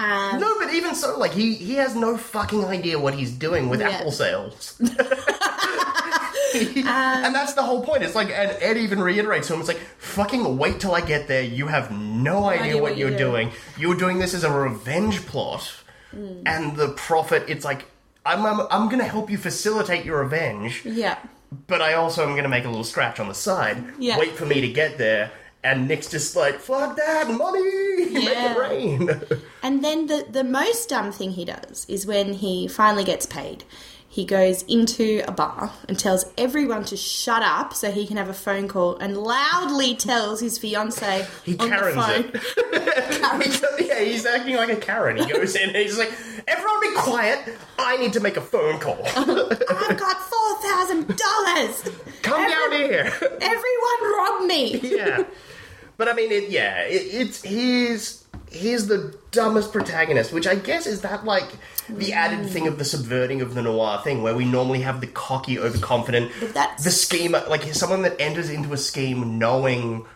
Um, 0.00 0.40
No, 0.40 0.58
but 0.58 0.72
even 0.72 0.94
so, 0.94 1.18
like 1.18 1.32
he 1.32 1.54
he 1.54 1.74
has 1.74 1.94
no 1.94 2.16
fucking 2.16 2.64
idea 2.64 2.98
what 2.98 3.14
he's 3.14 3.32
doing 3.32 3.68
with 3.68 3.80
Yeah. 3.80 3.90
apple 3.90 4.12
sales. 4.12 4.80
and 6.54 7.34
that's 7.34 7.54
the 7.54 7.62
whole 7.62 7.84
point. 7.84 8.02
It's 8.02 8.14
like, 8.14 8.30
and 8.30 8.50
Ed 8.60 8.76
even 8.76 9.00
reiterates 9.00 9.46
to 9.48 9.54
him, 9.54 9.60
it's 9.60 9.68
like, 9.68 9.78
fucking 9.98 10.58
wait 10.58 10.80
till 10.80 10.94
I 10.94 11.00
get 11.00 11.28
there. 11.28 11.42
You 11.42 11.68
have 11.68 11.90
no 11.92 12.44
idea, 12.46 12.62
idea 12.62 12.74
what, 12.76 12.82
what 12.82 12.96
you're 12.98 13.10
you're 13.10 13.18
doing. 13.18 13.52
You're 13.78 13.94
doing 13.94 14.18
this 14.18 14.34
as 14.34 14.42
a 14.44 14.50
revenge 14.52 15.24
plot. 15.26 15.70
Mm. 16.14 16.42
And 16.46 16.76
the 16.76 16.88
prophet, 16.88 17.44
it's 17.48 17.64
like, 17.64 17.86
I'm, 18.26 18.44
I'm, 18.44 18.66
I'm 18.70 18.86
going 18.88 18.98
to 18.98 19.04
help 19.04 19.30
you 19.30 19.38
facilitate 19.38 20.04
your 20.04 20.22
revenge, 20.22 20.82
Yeah. 20.84 21.18
but 21.68 21.80
I 21.80 21.94
also 21.94 22.22
am 22.24 22.30
going 22.32 22.42
to 22.42 22.48
make 22.48 22.64
a 22.64 22.68
little 22.68 22.84
scratch 22.84 23.20
on 23.20 23.28
the 23.28 23.34
side. 23.34 23.84
Yeah. 23.98 24.18
Wait 24.18 24.32
for 24.32 24.44
me 24.44 24.60
to 24.60 24.68
get 24.72 24.98
there. 24.98 25.30
And 25.62 25.86
Nick's 25.88 26.08
just 26.08 26.34
like, 26.36 26.58
fuck 26.58 26.96
that, 26.96 27.30
money! 27.30 28.10
Make 28.12 28.24
it 28.28 28.58
rain! 28.58 29.10
And 29.62 29.84
then 29.84 30.06
the, 30.06 30.24
the 30.30 30.42
most 30.42 30.88
dumb 30.88 31.12
thing 31.12 31.32
he 31.32 31.44
does 31.44 31.84
is 31.86 32.06
when 32.06 32.32
he 32.32 32.66
finally 32.66 33.04
gets 33.04 33.26
paid, 33.26 33.62
he 34.08 34.24
goes 34.24 34.62
into 34.62 35.22
a 35.28 35.32
bar 35.32 35.70
and 35.86 35.98
tells 35.98 36.24
everyone 36.38 36.84
to 36.86 36.96
shut 36.96 37.42
up 37.42 37.74
so 37.74 37.92
he 37.92 38.06
can 38.06 38.16
have 38.16 38.28
a 38.30 38.32
phone 38.34 38.68
call 38.68 38.96
and 38.96 39.18
loudly 39.18 39.94
tells 39.94 40.40
his 40.40 40.58
fiance 40.58 41.26
He 41.44 41.56
on 41.58 41.68
the 41.70 41.76
Karens 41.76 41.94
phone. 41.94 42.30
it. 42.34 43.86
yeah, 43.86 44.00
he's 44.00 44.24
acting 44.26 44.56
like 44.56 44.70
a 44.70 44.76
Karen. 44.76 45.18
He 45.18 45.26
goes 45.30 45.54
in 45.54 45.68
and 45.68 45.76
he's 45.76 45.98
like, 45.98 46.10
everyone 46.48 46.80
be 46.80 46.92
quiet. 46.96 47.54
I 47.78 47.98
need 47.98 48.14
to 48.14 48.20
make 48.20 48.36
a 48.38 48.40
phone 48.40 48.78
call. 48.80 48.98
I've 49.04 49.98
got 49.98 50.16
four 50.22 50.62
thousand 50.62 51.06
dollars. 51.16 51.90
Come 52.22 52.48
down 52.50 52.72
here. 52.72 53.12
Everyone 53.40 54.12
rob 54.16 54.46
me. 54.46 54.80
yeah. 54.82 55.24
But 56.00 56.08
I 56.08 56.14
mean, 56.14 56.32
it, 56.32 56.48
yeah, 56.48 56.80
it, 56.84 57.02
it's 57.12 57.42
he's 57.42 58.24
he's 58.50 58.86
the 58.86 59.14
dumbest 59.32 59.70
protagonist, 59.70 60.32
which 60.32 60.46
I 60.46 60.54
guess 60.54 60.86
is 60.86 61.02
that 61.02 61.26
like 61.26 61.44
the 61.90 62.14
added 62.14 62.48
thing 62.48 62.66
of 62.66 62.78
the 62.78 62.86
subverting 62.86 63.42
of 63.42 63.52
the 63.52 63.60
noir 63.60 64.00
thing, 64.02 64.22
where 64.22 64.34
we 64.34 64.46
normally 64.46 64.80
have 64.80 65.02
the 65.02 65.06
cocky, 65.08 65.58
overconfident, 65.58 66.32
the 66.54 66.90
schemer, 66.90 67.44
like 67.50 67.64
someone 67.74 68.00
that 68.00 68.18
enters 68.18 68.48
into 68.48 68.72
a 68.72 68.78
scheme 68.78 69.38
knowing 69.38 70.06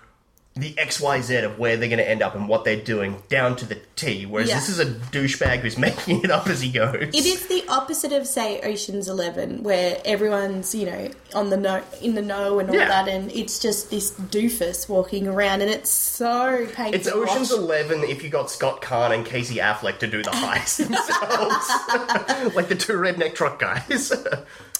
the 0.56 0.78
X 0.78 1.00
Y 1.00 1.20
Z 1.20 1.34
of 1.38 1.58
where 1.58 1.76
they're 1.76 1.88
going 1.88 1.98
to 1.98 2.08
end 2.08 2.22
up 2.22 2.36
and 2.36 2.48
what 2.48 2.64
they're 2.64 2.80
doing 2.80 3.20
down 3.28 3.56
to 3.56 3.66
the 3.66 3.76
T. 3.96 4.24
Whereas 4.24 4.48
Yeah. 4.48 4.54
this 4.54 4.68
is 4.68 4.78
a 4.78 4.86
douchebag 4.86 5.58
who's 5.60 5.76
making 5.88 6.22
it 6.22 6.30
up 6.30 6.46
as 6.46 6.60
he 6.60 6.70
goes. 6.70 6.94
It 7.12 7.26
is 7.26 7.48
the 7.48 7.64
opposite 7.68 8.12
of 8.12 8.24
say 8.26 8.60
Ocean's 8.60 9.08
Eleven, 9.08 9.64
where 9.64 10.00
everyone's 10.04 10.72
you 10.74 10.86
know 10.86 11.10
on 11.34 11.50
the 11.50 11.56
know 11.56 11.82
in 12.00 12.14
the 12.14 12.22
know 12.22 12.60
and 12.60 12.68
all 12.70 12.76
Yeah. 12.76 12.86
that, 12.86 13.08
and 13.08 13.32
it's 13.32 13.58
just 13.58 13.90
this 13.90 14.12
doofus 14.12 14.88
walking 14.88 15.26
around, 15.26 15.60
and 15.62 15.70
it's 15.70 15.90
so 15.90 16.66
painful. 16.72 16.94
It's 16.94 17.08
Ocean's. 17.08 17.50
Eleven 17.50 18.04
if 18.04 18.22
you 18.22 18.30
got 18.30 18.48
Scott 18.50 18.80
Caan 18.80 19.10
and 19.12 19.26
Casey 19.26 19.56
Affleck 19.56 19.98
to 19.98 20.06
do 20.06 20.22
the 20.22 20.30
heist 20.44 20.76
themselves, 20.86 22.54
like 22.54 22.68
the 22.68 22.76
two 22.76 22.92
redneck 22.94 23.34
truck 23.34 23.58
guys. 23.58 24.12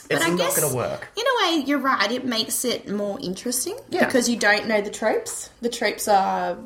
But 0.09 0.17
it's 0.19 0.27
I 0.27 0.29
not 0.31 0.39
guess, 0.39 0.69
to 0.71 0.75
work. 0.77 1.09
In 1.17 1.25
a 1.25 1.43
way, 1.59 1.65
you're 1.67 1.79
right. 1.79 2.11
It 2.13 2.25
makes 2.25 2.65
it 2.65 2.89
more 2.89 3.19
interesting 3.21 3.77
Yeah. 3.91 4.05
because 4.07 4.29
you 4.29 4.37
don't 4.37 4.67
know 4.69 4.81
the 4.81 4.91
tropes. 4.91 5.51
The 5.63 5.69
tropes 5.71 6.09
are 6.09 6.57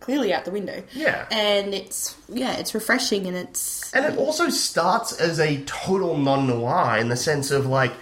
clearly 0.00 0.32
out 0.34 0.44
the 0.44 0.50
window. 0.50 0.82
Yeah. 0.92 1.26
and 1.30 1.74
it's 1.74 2.16
yeah, 2.28 2.52
it's 2.58 2.74
refreshing 2.74 3.26
and 3.26 3.36
it's 3.36 3.92
And 3.94 4.04
it 4.04 4.18
also 4.18 4.48
starts 4.50 5.12
as 5.12 5.38
a 5.40 5.62
total 5.64 6.16
non 6.16 6.46
noir 6.46 6.98
in 6.98 7.08
the 7.08 7.16
sense 7.16 7.50
of 7.50 7.66
like. 7.66 7.92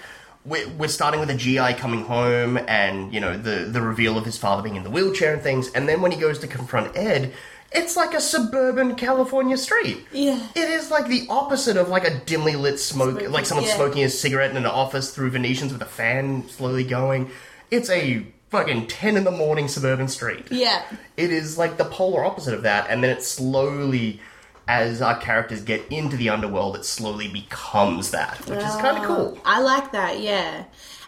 We're, 0.42 0.66
we're 0.70 0.88
starting 0.88 1.20
with 1.20 1.28
a 1.28 1.34
GI 1.34 1.74
coming 1.74 2.02
home 2.06 2.56
and, 2.66 3.12
you 3.12 3.20
know, 3.20 3.36
the, 3.36 3.66
the 3.66 3.82
reveal 3.82 4.16
of 4.16 4.24
his 4.24 4.38
father 4.38 4.62
being 4.62 4.74
in 4.76 4.84
the 4.84 4.90
wheelchair 4.90 5.34
and 5.34 5.42
things. 5.42 5.68
And 5.72 5.86
then 5.86 6.00
when 6.00 6.12
he 6.12 6.16
goes 6.18 6.38
to 6.38 6.46
confront 6.46 6.96
Ed, 6.96 7.34
it's 7.72 7.96
like 7.96 8.14
a 8.14 8.20
suburban 8.20 8.96
California 8.96 9.56
street. 9.56 10.04
Yeah. 10.12 10.40
It 10.54 10.68
is 10.70 10.90
like 10.90 11.06
the 11.06 11.26
opposite 11.28 11.76
of 11.76 11.88
like 11.88 12.06
a 12.06 12.18
dimly 12.20 12.56
lit 12.56 12.80
smoke, 12.80 13.20
like 13.28 13.46
someone 13.46 13.66
yeah. 13.66 13.76
smoking 13.76 14.04
a 14.04 14.08
cigarette 14.08 14.50
in 14.50 14.56
an 14.56 14.66
office 14.66 15.14
through 15.14 15.30
Venetians 15.30 15.72
with 15.72 15.82
a 15.82 15.86
fan 15.86 16.48
slowly 16.48 16.84
going. 16.84 17.30
It's 17.70 17.88
a 17.90 18.26
fucking 18.50 18.88
10 18.88 19.16
in 19.16 19.24
the 19.24 19.30
morning 19.30 19.68
suburban 19.68 20.08
street. 20.08 20.46
yeah. 20.50 20.82
It 21.16 21.30
is 21.30 21.56
like 21.56 21.76
the 21.76 21.84
polar 21.84 22.24
opposite 22.24 22.54
of 22.54 22.62
that, 22.62 22.88
and 22.90 23.04
then 23.04 23.10
it 23.10 23.22
slowly, 23.22 24.20
as 24.66 25.00
our 25.00 25.16
characters 25.18 25.62
get 25.62 25.86
into 25.90 26.16
the 26.16 26.30
underworld, 26.30 26.76
it 26.76 26.84
slowly 26.84 27.28
becomes 27.28 28.10
that, 28.10 28.38
which 28.48 28.58
is 28.58 28.76
kind 28.76 28.98
of 28.98 29.04
cool. 29.04 29.38
I 29.44 29.60
like 29.60 29.92
that. 29.92 30.20
Yeah, 30.20 30.64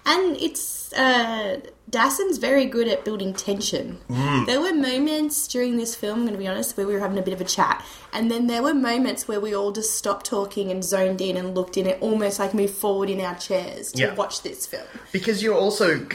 and 0.06 0.36
it's 0.36 0.81
uh, 0.92 1.58
Dassin's 1.90 2.38
very 2.38 2.64
good 2.66 2.88
at 2.88 3.04
building 3.04 3.34
tension. 3.34 3.98
Mm. 4.08 4.46
There 4.46 4.60
were 4.60 4.72
moments 4.72 5.46
during 5.48 5.76
this 5.76 5.94
film, 5.94 6.20
I'm 6.20 6.24
going 6.24 6.32
to 6.34 6.38
be 6.38 6.46
honest, 6.48 6.76
where 6.76 6.86
we 6.86 6.94
were 6.94 7.00
having 7.00 7.18
a 7.18 7.22
bit 7.22 7.34
of 7.34 7.40
a 7.40 7.44
chat, 7.44 7.84
and 8.12 8.30
then 8.30 8.46
there 8.46 8.62
were 8.62 8.74
moments 8.74 9.28
where 9.28 9.40
we 9.40 9.54
all 9.54 9.72
just 9.72 9.96
stopped 9.96 10.26
talking 10.26 10.70
and 10.70 10.82
zoned 10.84 11.20
in 11.20 11.36
and 11.36 11.54
looked 11.54 11.76
in 11.76 11.86
it, 11.86 11.98
almost 12.00 12.38
like 12.38 12.54
moved 12.54 12.74
forward 12.74 13.10
in 13.10 13.20
our 13.20 13.34
chairs 13.36 13.92
to 13.92 13.98
Yeah. 14.02 14.14
watch 14.14 14.42
this 14.42 14.66
film. 14.66 14.86
Because 15.12 15.42
you're 15.42 15.54
also. 15.54 16.06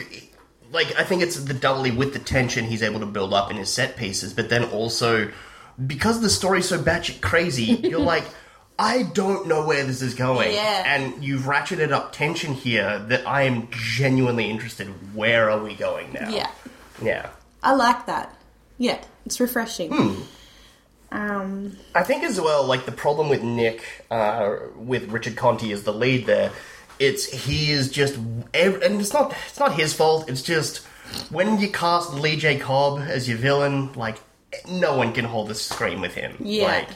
Like, 0.70 0.94
I 0.98 1.04
think 1.04 1.22
it's 1.22 1.36
the 1.36 1.54
doubly 1.54 1.90
with 1.90 2.12
the 2.12 2.18
tension 2.18 2.66
he's 2.66 2.82
able 2.82 3.00
to 3.00 3.06
build 3.06 3.32
up 3.32 3.50
in 3.50 3.56
his 3.56 3.72
set 3.72 3.96
pieces, 3.96 4.34
but 4.34 4.50
then 4.50 4.64
also, 4.64 5.30
because 5.86 6.20
the 6.20 6.28
story's 6.28 6.68
so 6.68 6.78
batshit 6.78 7.22
crazy, 7.22 7.64
you're 7.88 8.00
like, 8.14 8.24
I 8.78 9.02
don't 9.02 9.48
know 9.48 9.66
where 9.66 9.84
this 9.84 10.02
is 10.02 10.14
going. 10.14 10.52
Yeah. 10.52 10.84
And 10.86 11.22
you've 11.24 11.42
ratcheted 11.42 11.90
up 11.90 12.12
tension 12.12 12.54
here 12.54 12.98
that 13.08 13.26
I 13.26 13.42
am 13.42 13.68
genuinely 13.70 14.48
interested. 14.48 14.86
Where 15.14 15.50
are 15.50 15.62
we 15.62 15.74
going 15.74 16.12
now? 16.12 16.28
Yeah, 16.30 16.50
Yeah. 17.02 17.30
I 17.62 17.74
like 17.74 18.06
that. 18.06 18.34
Yeah, 18.78 19.02
it's 19.26 19.40
refreshing. 19.40 19.90
Hmm. 19.90 20.22
Um, 21.10 21.76
I 21.94 22.02
think 22.04 22.22
as 22.22 22.40
well, 22.40 22.64
like 22.64 22.84
the 22.84 22.92
problem 22.92 23.28
with 23.28 23.42
Nick, 23.42 23.82
uh, 24.10 24.56
with 24.76 25.10
Richard 25.10 25.36
Conte 25.36 25.70
as 25.72 25.82
the 25.82 25.92
lead 25.92 26.26
there, 26.26 26.52
it's 27.00 27.24
he 27.26 27.72
is 27.72 27.90
just, 27.90 28.16
and 28.16 28.46
it's 28.54 29.12
not 29.12 29.34
it's 29.48 29.58
not 29.58 29.74
his 29.74 29.94
fault. 29.94 30.28
It's 30.28 30.42
just 30.42 30.78
when 31.30 31.58
you 31.58 31.68
cast 31.68 32.12
Lee 32.14 32.36
J 32.36 32.58
Cobb 32.58 33.00
as 33.00 33.28
your 33.28 33.38
villain, 33.38 33.92
like 33.94 34.18
no 34.68 34.96
one 34.96 35.12
can 35.12 35.24
hold 35.24 35.50
a 35.50 35.54
screen 35.54 36.00
with 36.00 36.14
him. 36.14 36.36
Yeah. 36.40 36.64
like 36.64 36.88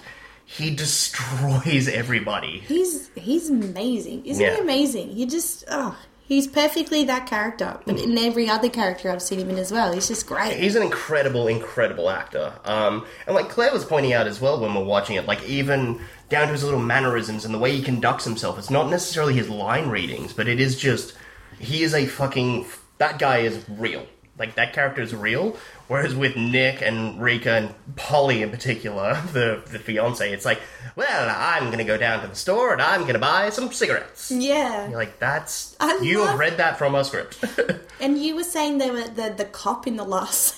he 0.57 0.71
destroys 0.75 1.89
everybody. 1.89 2.61
he's 2.67 3.11
he's 3.15 3.51
amazing, 3.51 4.25
isn't 4.27 4.43
Yeah. 4.45 4.57
he? 4.57 4.61
Amazing. 4.63 5.09
He 5.11 5.27
just 5.27 5.65
oh, 5.69 5.97
he's 6.25 6.47
perfectly 6.47 7.05
that 7.05 7.27
character. 7.27 7.79
But 7.87 7.99
in 8.01 8.17
every 8.19 8.49
other 8.49 8.69
character 8.69 9.11
I've 9.11 9.23
seen 9.23 9.39
him 9.41 9.51
in 9.51 9.59
as 9.59 9.73
well, 9.73 9.93
he's 9.93 10.09
just 10.09 10.27
great. 10.27 10.55
He's 10.57 10.77
an 10.77 10.83
incredible, 10.83 11.49
incredible 11.49 12.11
actor. 12.11 12.53
Um, 12.65 13.07
and 13.27 13.35
like 13.35 13.49
Claire 13.49 13.73
was 13.73 13.85
pointing 13.85 14.13
out 14.13 14.27
as 14.27 14.41
well 14.41 14.61
when 14.61 14.75
we're 14.75 14.85
watching 14.85 15.17
it, 15.17 15.27
like 15.27 15.43
even 15.45 16.01
down 16.29 16.47
to 16.47 16.53
his 16.53 16.65
little 16.65 16.81
mannerisms 16.81 17.45
and 17.45 17.53
the 17.55 17.59
way 17.59 17.77
he 17.77 17.83
conducts 17.83 18.25
himself, 18.25 18.59
it's 18.59 18.71
not 18.71 18.89
necessarily 18.91 19.35
his 19.35 19.49
line 19.49 19.89
readings, 19.89 20.33
but 20.33 20.49
it 20.49 20.61
is 20.61 20.79
just 20.79 21.15
he 21.59 21.83
is 21.83 21.95
a 21.95 22.07
fucking 22.07 22.67
that 22.99 23.19
guy 23.19 23.39
is 23.39 23.65
real. 23.69 24.07
Like 24.39 24.55
that 24.57 24.73
character 24.73 25.03
is 25.03 25.15
real. 25.15 25.57
Whereas 25.93 26.15
with 26.15 26.37
Nick 26.37 26.81
and 26.81 27.21
Rica 27.21 27.51
and 27.51 27.75
Polly 27.97 28.41
in 28.43 28.51
particular, 28.51 29.15
the 29.35 29.63
the 29.71 29.79
fiance, 29.79 30.33
it's 30.33 30.47
like, 30.47 30.61
well, 30.97 31.29
I'm 31.37 31.71
gonna 31.71 31.85
go 31.85 31.99
down 31.99 32.23
to 32.23 32.29
the 32.29 32.35
store 32.35 32.73
and 32.73 32.81
I'm 32.81 33.07
gonna 33.07 33.19
buy 33.19 33.51
some 33.51 33.71
cigarettes. 33.73 34.31
yeah. 34.31 34.89
You're 34.89 34.97
like, 34.99 35.19
that's 35.19 35.77
I 35.81 35.99
you 36.03 36.21
love- 36.21 36.31
have 36.31 36.39
read 36.39 36.57
that 36.57 36.79
from 36.79 36.95
our 36.95 37.05
script. 37.05 37.45
And 38.01 38.19
you 38.21 38.35
were 38.35 38.43
saying 38.43 38.79
they 38.79 38.91
were 38.91 39.05
the 39.05 39.35
the 39.37 39.45
cop 39.45 39.87
in 39.87 39.97
the 39.97 40.05
last. 40.05 40.57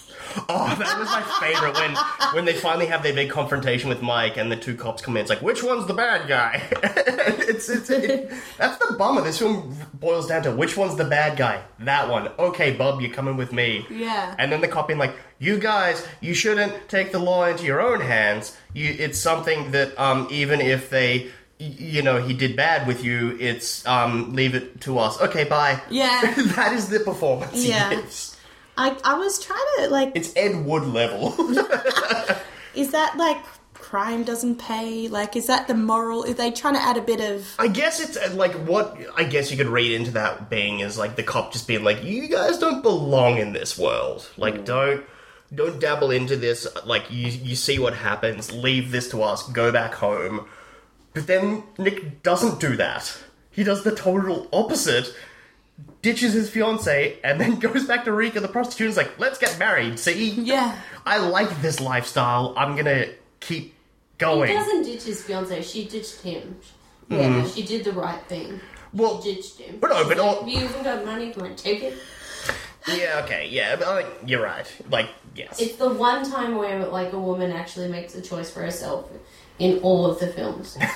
Oh, 0.48 0.74
that 0.78 0.98
was 0.98 1.08
my 1.08 1.22
favorite 1.40 1.74
when 1.74 1.96
when 2.34 2.44
they 2.44 2.52
finally 2.54 2.86
have 2.86 3.02
their 3.02 3.14
big 3.14 3.30
confrontation 3.30 3.88
with 3.88 4.02
Mike 4.02 4.36
and 4.36 4.50
the 4.50 4.56
two 4.56 4.74
cops 4.74 5.02
come 5.02 5.16
in. 5.16 5.22
It's 5.22 5.30
like, 5.30 5.42
which 5.42 5.62
one's 5.62 5.86
the 5.86 5.94
bad 5.94 6.28
guy? 6.28 6.62
it's 7.48 7.68
it's 7.68 7.90
it, 7.90 8.30
that's 8.58 8.84
the 8.84 8.94
bummer. 8.96 9.22
This 9.22 9.38
film 9.38 9.76
boils 9.94 10.26
down 10.26 10.42
to 10.42 10.52
which 10.52 10.76
one's 10.76 10.96
the 10.96 11.04
bad 11.04 11.36
guy. 11.36 11.62
That 11.80 12.08
one. 12.08 12.28
Okay, 12.38 12.72
Bub, 12.72 13.00
you're 13.00 13.12
coming 13.12 13.36
with 13.36 13.52
me. 13.52 13.86
Yeah. 13.90 14.34
And 14.38 14.50
then 14.50 14.60
the 14.60 14.68
cop 14.68 14.88
being 14.88 14.98
like, 14.98 15.14
you 15.38 15.58
guys, 15.58 16.06
you 16.20 16.34
shouldn't 16.34 16.88
take 16.88 17.12
the 17.12 17.18
law 17.18 17.44
into 17.46 17.64
your 17.64 17.80
own 17.80 18.00
hands. 18.00 18.56
You, 18.72 18.94
it's 18.98 19.18
something 19.18 19.70
that 19.72 19.98
um, 19.98 20.28
even 20.30 20.60
if 20.60 20.90
they. 20.90 21.30
You 21.56 22.02
know, 22.02 22.20
he 22.20 22.34
did 22.34 22.56
bad 22.56 22.88
with 22.88 23.04
you. 23.04 23.38
It's 23.38 23.86
um, 23.86 24.34
leave 24.34 24.56
it 24.56 24.80
to 24.82 24.98
us. 24.98 25.20
Okay, 25.20 25.44
bye. 25.44 25.80
Yeah. 25.88 26.34
that 26.56 26.72
is 26.72 26.88
the 26.88 26.98
performance. 26.98 27.64
Yeah. 27.64 28.02
I 28.76 28.96
I 29.04 29.14
was 29.14 29.38
trying 29.38 29.66
to 29.78 29.88
like, 29.88 30.12
It's 30.14 30.32
Ed 30.36 30.64
Wood 30.64 30.84
level. 30.84 31.34
is 32.74 32.92
that 32.92 33.16
like 33.16 33.38
crime 33.94 34.24
doesn't 34.24 34.56
pay? 34.56 35.06
Like, 35.06 35.36
is 35.36 35.46
that 35.46 35.68
the 35.68 35.74
moral? 35.74 36.24
Are 36.24 36.32
they 36.32 36.50
trying 36.50 36.74
to 36.74 36.82
add 36.82 36.96
a 36.96 37.02
bit 37.02 37.20
of? 37.20 37.46
I 37.58 37.68
guess 37.68 38.00
it's 38.00 38.16
uh, 38.16 38.34
like 38.34 38.52
what 38.66 38.98
I 39.14 39.24
guess 39.24 39.50
you 39.50 39.56
could 39.56 39.68
read 39.68 39.92
into 39.92 40.10
that 40.12 40.50
being 40.50 40.80
is 40.80 40.98
like 40.98 41.14
the 41.14 41.22
cop 41.22 41.52
just 41.52 41.68
being 41.68 41.84
like, 41.84 42.02
"You 42.02 42.28
guys 42.28 42.58
don't 42.58 42.82
belong 42.82 43.38
in 43.38 43.52
this 43.52 43.78
world. 43.78 44.28
Like, 44.36 44.64
don't 44.64 45.04
don't 45.54 45.78
dabble 45.78 46.10
into 46.10 46.34
this. 46.34 46.66
Like, 46.84 47.10
you 47.10 47.28
you 47.28 47.54
see 47.54 47.78
what 47.78 47.94
happens. 47.94 48.50
Leave 48.50 48.90
this 48.90 49.10
to 49.10 49.22
us. 49.22 49.48
Go 49.50 49.70
back 49.70 49.94
home." 49.94 50.48
But 51.12 51.28
then 51.28 51.62
Nick 51.78 52.24
doesn't 52.24 52.58
do 52.58 52.76
that. 52.76 53.16
He 53.52 53.62
does 53.62 53.84
the 53.84 53.94
total 53.94 54.48
opposite. 54.52 55.14
Ditches 56.04 56.34
his 56.34 56.50
fiance 56.50 57.18
and 57.24 57.40
then 57.40 57.58
goes 57.66 57.86
back 57.86 58.04
to 58.04 58.12
Rica, 58.12 58.38
the 58.40 58.48
prostitute. 58.48 58.84
and 58.88 58.90
is 58.92 58.96
like, 58.98 59.18
"Let's 59.18 59.38
get 59.38 59.58
married." 59.58 59.98
See, 59.98 60.30
Yeah. 60.32 60.76
I 61.06 61.16
like 61.18 61.62
this 61.62 61.80
lifestyle. 61.80 62.52
I'm 62.58 62.76
gonna 62.76 63.06
keep 63.40 63.74
going. 64.18 64.48
He 64.50 64.54
going. 64.54 64.64
doesn't 64.64 64.82
ditch 64.82 65.02
his 65.04 65.22
fiance. 65.22 65.62
She 65.62 65.86
ditched 65.86 66.20
him. 66.20 66.56
Hmm. 67.08 67.14
Yeah, 67.16 67.46
she 67.46 67.62
did 67.62 67.84
the 67.84 67.92
right 67.92 68.22
thing. 68.28 68.60
Well, 68.92 69.16
ditched 69.22 69.58
him. 69.58 69.78
but 69.80 69.88
no, 69.90 70.06
but 70.06 70.18
all- 70.18 70.46
you 70.46 70.60
even 70.64 70.82
got 70.84 71.04
money, 71.06 71.32
come 71.32 71.44
on, 71.44 71.56
take 71.56 71.82
it. 71.82 71.94
yeah, 72.86 73.22
okay, 73.24 73.48
yeah, 73.50 73.76
but 73.76 73.88
I 73.88 74.02
think 74.02 74.28
you're 74.30 74.42
right. 74.42 74.66
Like, 74.90 75.08
yes. 75.34 75.58
It's 75.60 75.76
the 75.76 75.88
one 75.88 76.30
time 76.30 76.56
where 76.56 76.84
like 76.86 77.12
a 77.14 77.18
woman 77.18 77.50
actually 77.50 77.88
makes 77.88 78.14
a 78.14 78.20
choice 78.22 78.50
for 78.50 78.60
herself 78.60 79.10
in 79.58 79.78
all 79.78 80.04
of 80.06 80.18
the 80.20 80.26
films. 80.28 80.76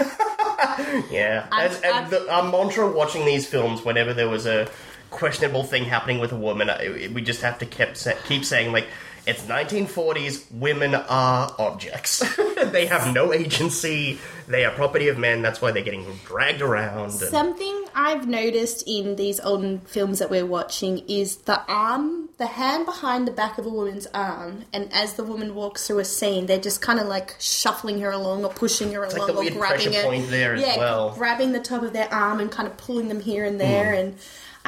Yeah, 1.10 1.46
I've- 1.52 1.76
and 1.84 1.94
I've- 1.94 2.10
the, 2.10 2.30
our 2.32 2.42
mantra 2.50 2.90
watching 2.90 3.24
these 3.24 3.46
films, 3.46 3.84
whenever 3.84 4.12
there 4.14 4.28
was 4.28 4.46
a 4.46 4.68
questionable 5.10 5.64
thing 5.64 5.84
happening 5.84 6.18
with 6.18 6.32
a 6.32 6.36
woman, 6.36 6.70
we 7.14 7.22
just 7.22 7.42
have 7.42 7.58
to 7.58 7.66
keep 7.66 7.88
keep 8.26 8.44
saying 8.44 8.72
like, 8.72 8.86
it's 9.26 9.42
1940s. 9.42 10.50
Women 10.52 10.94
are 10.94 11.54
objects. 11.58 12.24
they 12.72 12.86
have 12.86 13.12
no 13.12 13.34
agency. 13.34 14.18
They 14.46 14.64
are 14.64 14.70
property 14.70 15.08
of 15.08 15.18
men. 15.18 15.42
That's 15.42 15.60
why 15.60 15.70
they're 15.70 15.82
getting 15.82 16.06
dragged 16.24 16.62
around. 16.62 17.10
and- 17.10 17.12
Something 17.12 17.84
I've 17.94 18.26
noticed 18.26 18.84
in 18.86 19.16
these 19.16 19.38
old 19.40 19.86
films 19.86 20.18
that 20.20 20.30
we're 20.30 20.46
watching 20.46 21.00
is 21.08 21.36
the 21.38 21.60
arm, 21.70 22.30
the 22.38 22.46
hand 22.46 22.86
behind 22.86 23.28
the 23.28 23.32
back 23.32 23.58
of 23.58 23.66
a 23.66 23.68
woman's 23.68 24.06
arm, 24.14 24.64
and 24.72 24.90
as 24.94 25.14
the 25.14 25.24
woman 25.24 25.54
walks 25.54 25.86
through 25.86 25.98
a 25.98 26.06
scene, 26.06 26.46
they're 26.46 26.58
just 26.58 26.80
kind 26.80 26.98
of 26.98 27.06
like 27.06 27.36
shuffling 27.38 28.00
her 28.00 28.10
along 28.10 28.46
or 28.46 28.50
pushing 28.50 28.92
her 28.94 29.02
like 29.06 29.16
along 29.16 29.26
the 29.26 29.34
or 29.34 29.40
weird 29.40 29.54
grabbing 29.58 29.82
pressure 29.92 30.00
her. 30.00 30.04
point 30.04 30.30
there 30.30 30.54
as 30.54 30.62
yeah, 30.62 30.78
well. 30.78 31.10
grabbing 31.10 31.52
the 31.52 31.60
top 31.60 31.82
of 31.82 31.92
their 31.92 32.10
arm 32.14 32.40
and 32.40 32.50
kind 32.50 32.66
of 32.66 32.78
pulling 32.78 33.08
them 33.08 33.20
here 33.20 33.44
and 33.44 33.60
there. 33.60 33.92
Hmm. 33.92 33.98
And 34.00 34.16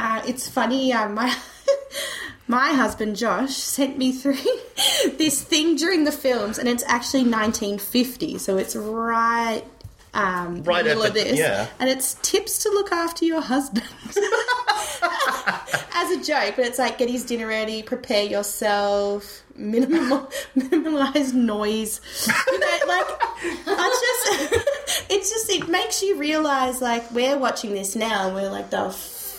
uh, 0.01 0.23
it's 0.27 0.49
funny. 0.49 0.93
Uh, 0.93 1.09
my 1.11 1.35
my 2.49 2.69
husband 2.69 3.17
Josh 3.17 3.55
sent 3.55 3.99
me 3.99 4.13
through 4.13 4.39
this 5.19 5.43
thing 5.43 5.77
during 5.77 6.05
the 6.05 6.13
films, 6.13 6.59
and 6.59 6.69
it's 6.69 6.85
actually 6.87 7.25
1950, 7.25 8.39
so 8.39 8.57
it's 8.57 8.75
right. 8.75 9.63
Um, 10.13 10.65
Right 10.65 10.85
middle 10.85 11.05
of 11.05 11.15
this, 11.15 11.39
yeah. 11.39 11.69
and 11.79 11.89
it's 11.89 12.15
tips 12.15 12.65
to 12.65 12.71
look 12.71 12.91
after 12.91 13.25
your 13.25 13.41
husband 13.41 13.87
as 15.95 16.11
a 16.11 16.21
joke, 16.25 16.57
but 16.57 16.65
it's 16.65 16.81
like 16.81 16.99
get 16.99 17.09
his 17.09 17.25
dinner 17.25 17.47
ready, 17.47 17.85
prepare 17.85 18.25
yourself, 18.25 19.45
minimal, 19.55 20.29
minimize 20.57 21.33
noise. 21.33 22.01
You 22.27 22.59
know, 22.59 22.79
like 22.89 23.07
I 23.69 24.27
just, 24.51 24.67
it's 25.11 25.31
just 25.31 25.49
it 25.49 25.69
makes 25.69 26.03
you 26.03 26.17
realize 26.19 26.81
like 26.83 27.09
we're 27.13 27.39
watching 27.39 27.73
this 27.75 27.95
now, 27.95 28.27
and 28.27 28.35
we're 28.35 28.51
like 28.51 28.71
the 28.71 28.91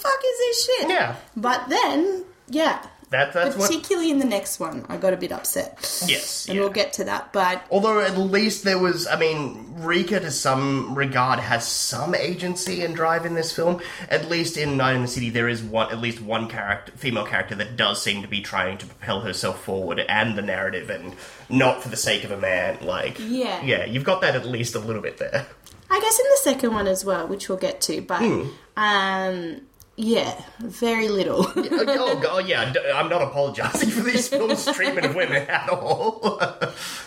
fuck 0.01 0.19
is 0.25 0.37
this 0.39 0.65
shit? 0.65 0.89
Yeah. 0.89 1.15
But 1.35 1.69
then, 1.69 2.25
yeah. 2.49 2.85
That- 3.11 3.33
that's 3.33 3.57
what- 3.57 3.67
Particularly 3.67 4.09
in 4.09 4.19
the 4.19 4.25
next 4.25 4.57
one, 4.57 4.85
I 4.87 4.95
got 4.95 5.11
a 5.11 5.17
bit 5.17 5.33
upset. 5.33 5.77
Yes, 6.07 6.45
and 6.47 6.55
yeah. 6.55 6.61
we'll 6.61 6.69
get 6.71 6.93
to 6.93 7.03
that. 7.03 7.33
But 7.33 7.61
Although 7.69 7.99
at 7.99 8.17
least 8.17 8.63
there 8.63 8.79
was, 8.79 9.05
I 9.05 9.17
mean, 9.17 9.73
Rica 9.79 10.21
to 10.21 10.31
some 10.31 10.95
regard 10.95 11.39
has 11.41 11.67
some 11.67 12.15
agency 12.15 12.85
and 12.85 12.95
drive 12.95 13.25
in 13.25 13.33
this 13.35 13.51
film. 13.51 13.81
At 14.09 14.29
least 14.29 14.55
in 14.55 14.77
Night 14.77 14.95
in 14.95 15.01
the 15.01 15.09
City, 15.09 15.29
there 15.29 15.49
is 15.49 15.61
one, 15.61 15.91
at 15.91 15.99
least 15.99 16.21
one 16.21 16.47
character, 16.47 16.93
female 16.95 17.25
character 17.25 17.53
that 17.55 17.75
does 17.75 18.01
seem 18.01 18.21
to 18.21 18.29
be 18.29 18.39
trying 18.39 18.77
to 18.77 18.85
propel 18.85 19.19
herself 19.19 19.61
forward 19.61 19.99
and 20.07 20.37
the 20.37 20.41
narrative, 20.41 20.89
and 20.89 21.13
not 21.49 21.83
for 21.83 21.89
the 21.89 21.97
sake 21.97 22.23
of 22.23 22.31
a 22.31 22.37
man. 22.37 22.77
Like, 22.81 23.17
Yeah. 23.19 23.61
yeah, 23.61 23.83
you've 23.83 24.05
got 24.05 24.21
that 24.21 24.35
at 24.37 24.45
least 24.45 24.73
a 24.75 24.79
little 24.79 25.01
bit 25.01 25.17
there. 25.17 25.47
I 25.89 25.99
guess 25.99 26.17
in 26.17 26.25
the 26.31 26.37
second 26.43 26.73
one 26.73 26.87
as 26.87 27.03
well, 27.03 27.27
which 27.27 27.49
we'll 27.49 27.57
get 27.57 27.81
to. 27.81 27.99
But 28.01 28.19
Hmm. 28.19 28.47
um, 28.77 29.61
yeah, 30.03 30.41
very 30.57 31.09
little. 31.09 31.45
oh, 31.55 32.19
God, 32.19 32.47
yeah, 32.47 32.73
I'm 32.95 33.07
not 33.07 33.21
apologizing 33.21 33.91
for 33.91 34.01
these 34.01 34.27
films' 34.27 34.65
treatment 34.65 35.05
of 35.05 35.15
women 35.15 35.47
at 35.47 35.69
all. 35.69 36.41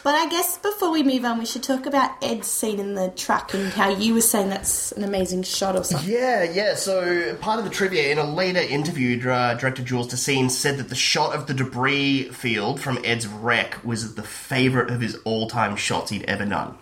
But 0.05 0.17
I 0.17 0.29
guess 0.29 0.59
before 0.59 0.91
we 0.91 1.03
move 1.03 1.25
on, 1.25 1.39
we 1.39 1.47
should 1.47 1.63
talk 1.63 1.87
about 1.87 2.11
Ed's 2.23 2.47
scene 2.47 2.79
in 2.79 2.95
the 2.95 3.09
truck 3.17 3.55
and 3.55 3.73
how 3.73 3.89
you 3.89 4.13
were 4.13 4.21
saying 4.21 4.51
that's 4.51 4.93
an 4.93 5.03
amazing 5.03 5.45
shot 5.45 5.77
or 5.77 5.83
something. 5.83 6.11
Yeah, 6.11 6.43
yeah. 6.43 6.75
So 6.75 7.35
part 7.37 7.59
of 7.59 7.65
the 7.65 7.71
trivia 7.71 8.13
in 8.13 8.19
a 8.19 8.25
later 8.25 8.61
interview, 8.61 9.19
uh, 9.31 9.55
director 9.55 9.83
Jules 9.83 10.13
Dassin 10.13 10.51
said 10.51 10.77
that 10.77 10.91
the 10.91 10.95
shot 10.95 11.35
of 11.35 11.47
the 11.47 11.55
debris 11.55 12.25
field 12.25 12.81
from 12.81 12.99
Ed's 13.03 13.27
wreck 13.27 13.83
was 13.83 14.15
the 14.15 14.23
favorite 14.23 14.91
of 14.91 15.01
his 15.01 15.17
all-time 15.25 15.75
shots 15.77 16.11
he'd 16.11 16.25
ever 16.25 16.45
done, 16.45 16.77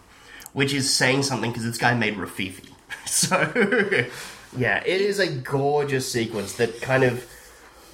which 0.52 0.74
is 0.74 0.92
saying 0.92 1.22
something 1.22 1.52
because 1.52 1.64
this 1.64 1.78
guy 1.78 1.94
made 1.94 2.16
Rififi. 2.16 2.70
So 3.06 3.36
yeah, 4.56 4.82
it 4.84 5.00
is 5.00 5.18
a 5.18 5.28
gorgeous 5.28 6.10
sequence 6.10 6.54
that 6.54 6.80
kind 6.80 7.04
of 7.04 7.26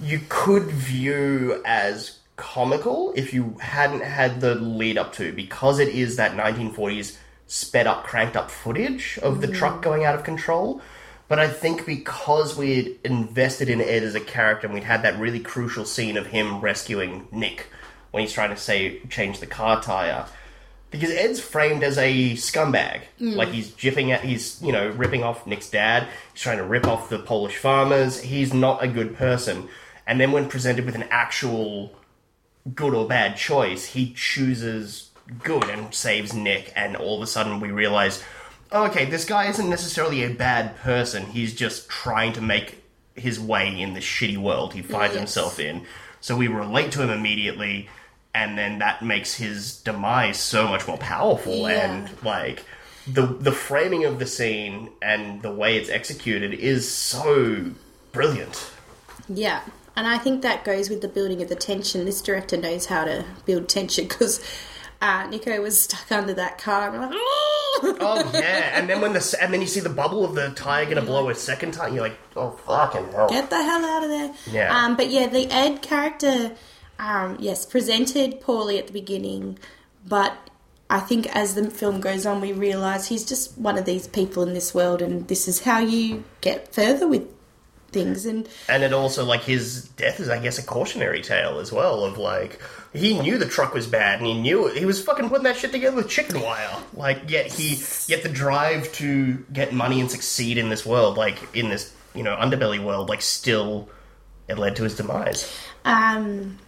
you 0.02 0.20
could 0.28 0.64
view 0.64 1.62
as 1.64 2.18
comical 2.36 3.12
if 3.16 3.34
you 3.34 3.56
hadn't 3.60 4.02
had 4.02 4.40
the 4.40 4.54
lead 4.54 4.96
up 4.96 5.12
to 5.12 5.32
because 5.32 5.80
it 5.80 5.88
is 5.88 6.16
that 6.16 6.32
1940s 6.32 7.16
sped 7.48 7.86
up 7.86 8.04
cranked 8.04 8.36
up 8.36 8.50
footage 8.50 9.18
of 9.22 9.40
the 9.40 9.48
truck 9.48 9.78
mm. 9.78 9.82
going 9.82 10.04
out 10.04 10.14
of 10.14 10.24
control. 10.24 10.80
But 11.26 11.38
i 11.38 11.48
think 11.48 11.84
because 11.84 12.56
we'd 12.56 12.98
invested 13.04 13.68
in 13.68 13.82
ed 13.82 14.02
as 14.02 14.14
a 14.14 14.20
character 14.20 14.66
and 14.66 14.72
we'd 14.72 14.84
had 14.84 15.02
that 15.02 15.18
really 15.18 15.40
crucial 15.40 15.84
scene 15.84 16.16
of 16.16 16.28
him 16.28 16.60
rescuing 16.62 17.28
nick 17.30 17.66
when 18.12 18.22
he's 18.22 18.32
trying 18.32 18.48
to 18.48 18.56
say 18.56 19.00
change 19.10 19.38
the 19.40 19.46
car 19.46 19.82
tire 19.82 20.26
because 20.90 21.10
Ed's 21.10 21.40
framed 21.40 21.82
as 21.82 21.98
a 21.98 22.32
scumbag. 22.34 23.02
Mm. 23.20 23.36
Like 23.36 23.48
he's 23.48 23.70
jipping 23.70 24.10
at, 24.10 24.22
he's 24.22 24.60
you 24.62 24.72
know 24.72 24.88
ripping 24.88 25.22
off 25.22 25.46
Nick's 25.46 25.68
dad. 25.70 26.08
He's 26.32 26.42
trying 26.42 26.58
to 26.58 26.64
rip 26.64 26.86
off 26.86 27.08
the 27.08 27.18
Polish 27.18 27.56
farmers. 27.56 28.20
He's 28.20 28.52
not 28.54 28.82
a 28.82 28.88
good 28.88 29.16
person. 29.16 29.68
And 30.06 30.18
then 30.20 30.32
when 30.32 30.48
presented 30.48 30.86
with 30.86 30.94
an 30.94 31.04
actual 31.10 31.94
good 32.74 32.94
or 32.94 33.06
bad 33.06 33.36
choice, 33.36 33.84
he 33.86 34.12
chooses 34.14 35.10
good 35.44 35.64
and 35.64 35.92
saves 35.94 36.32
Nick. 36.32 36.72
And 36.74 36.96
all 36.96 37.16
of 37.16 37.22
a 37.22 37.26
sudden 37.26 37.60
we 37.60 37.70
realize, 37.70 38.22
oh, 38.72 38.86
okay, 38.86 39.04
this 39.04 39.24
guy 39.26 39.48
isn't 39.48 39.68
necessarily 39.68 40.24
a 40.24 40.30
bad 40.30 40.76
person. 40.78 41.24
He's 41.26 41.54
just 41.54 41.88
trying 41.90 42.32
to 42.34 42.40
make 42.40 42.82
his 43.14 43.38
way 43.38 43.78
in 43.80 43.94
the 43.94 44.00
shitty 44.00 44.38
world 44.38 44.72
he 44.72 44.80
finds 44.80 45.12
Yes. 45.14 45.20
himself 45.20 45.58
in. 45.60 45.84
So 46.20 46.36
we 46.36 46.48
relate 46.48 46.92
to 46.92 47.02
him 47.02 47.10
immediately, 47.10 47.88
and 48.38 48.56
then 48.56 48.78
that 48.78 49.02
makes 49.02 49.34
his 49.34 49.78
demise 49.78 50.38
so 50.38 50.68
much 50.68 50.86
more 50.86 50.96
powerful. 50.96 51.68
Yeah. 51.68 51.90
And 51.90 52.22
like 52.22 52.64
the 53.06 53.26
the 53.26 53.50
framing 53.50 54.04
of 54.04 54.20
the 54.20 54.26
scene 54.26 54.90
and 55.02 55.42
the 55.42 55.52
way 55.52 55.76
it's 55.76 55.90
executed 55.90 56.54
is 56.54 56.88
so 56.88 57.72
brilliant. 58.12 58.70
Yeah. 59.28 59.62
And 59.96 60.06
I 60.06 60.18
think 60.18 60.42
that 60.42 60.64
goes 60.64 60.88
with 60.88 61.00
the 61.00 61.08
building 61.08 61.42
of 61.42 61.48
the 61.48 61.56
tension. 61.56 62.04
This 62.04 62.22
director 62.22 62.56
knows 62.56 62.86
how 62.86 63.04
to 63.04 63.24
build 63.44 63.68
tension 63.68 64.06
because 64.06 64.40
uh, 65.02 65.26
Nico 65.26 65.60
was 65.60 65.80
stuck 65.80 66.12
under 66.12 66.34
that 66.34 66.58
car. 66.58 66.90
And 66.90 67.00
we're 67.00 67.06
like, 67.06 67.16
Oh 68.00 68.30
yeah, 68.34 68.78
and 68.78 68.88
then 68.88 69.00
when 69.00 69.12
the 69.12 69.38
and 69.40 69.52
then 69.52 69.60
you 69.60 69.66
see 69.66 69.80
the 69.80 69.88
bubble 69.88 70.24
of 70.24 70.34
the 70.34 70.50
tire 70.50 70.84
gonna 70.86 71.02
blow 71.02 71.28
a 71.28 71.34
second 71.34 71.72
time, 71.72 71.92
you're 71.92 72.02
like, 72.02 72.18
oh 72.36 72.50
fucking 72.66 73.12
hell. 73.12 73.28
get 73.28 73.50
the 73.50 73.62
hell 73.62 73.84
out 73.84 74.04
of 74.04 74.10
there. 74.10 74.34
Yeah. 74.52 74.76
Um, 74.76 74.96
but 74.96 75.10
yeah, 75.10 75.26
the 75.26 75.50
Ed 75.50 75.82
character, 75.82 76.56
um, 76.98 77.36
yes, 77.40 77.64
presented 77.66 78.40
poorly 78.40 78.78
at 78.78 78.86
the 78.86 78.92
beginning, 78.92 79.58
but 80.06 80.36
I 80.90 81.00
think 81.00 81.26
as 81.36 81.54
the 81.54 81.70
film 81.70 82.00
goes 82.00 82.24
on, 82.24 82.40
we 82.40 82.52
realise 82.52 83.06
he's 83.06 83.24
just 83.24 83.56
one 83.58 83.76
of 83.76 83.84
these 83.84 84.06
people 84.08 84.42
in 84.42 84.54
this 84.54 84.74
world, 84.74 85.02
and 85.02 85.28
this 85.28 85.46
is 85.46 85.60
how 85.60 85.80
you 85.80 86.24
get 86.40 86.74
further 86.74 87.06
with 87.06 87.28
things. 87.90 88.24
And 88.24 88.48
And 88.68 88.82
it 88.82 88.92
also 88.92 89.24
like 89.24 89.42
his 89.42 89.84
death 89.88 90.18
is, 90.20 90.28
I 90.28 90.38
guess, 90.38 90.58
a 90.58 90.62
cautionary 90.62 91.22
tale 91.22 91.58
as 91.58 91.70
well. 91.70 92.04
Of 92.04 92.16
like 92.16 92.60
he 92.94 93.18
knew 93.18 93.36
the 93.36 93.46
truck 93.46 93.74
was 93.74 93.86
bad, 93.86 94.18
and 94.18 94.26
he 94.26 94.40
knew 94.40 94.66
it. 94.66 94.76
He 94.76 94.86
was 94.86 95.02
fucking 95.02 95.28
putting 95.28 95.44
that 95.44 95.56
shit 95.56 95.72
together 95.72 95.96
with 95.96 96.08
chicken 96.08 96.40
wire. 96.40 96.76
Like 96.94 97.30
yet 97.30 97.52
he 97.52 97.82
yet 98.06 98.22
the 98.22 98.30
drive 98.30 98.90
to 98.94 99.44
get 99.52 99.72
money 99.72 100.00
and 100.00 100.10
succeed 100.10 100.56
in 100.56 100.70
this 100.70 100.86
world, 100.86 101.16
like 101.18 101.54
in 101.54 101.68
this 101.68 101.94
you 102.14 102.22
know 102.22 102.34
underbelly 102.34 102.82
world, 102.82 103.10
like 103.10 103.20
still 103.20 103.90
it 104.48 104.56
led 104.58 104.76
to 104.76 104.84
his 104.84 104.96
demise. 104.96 105.52
um, 105.84 106.58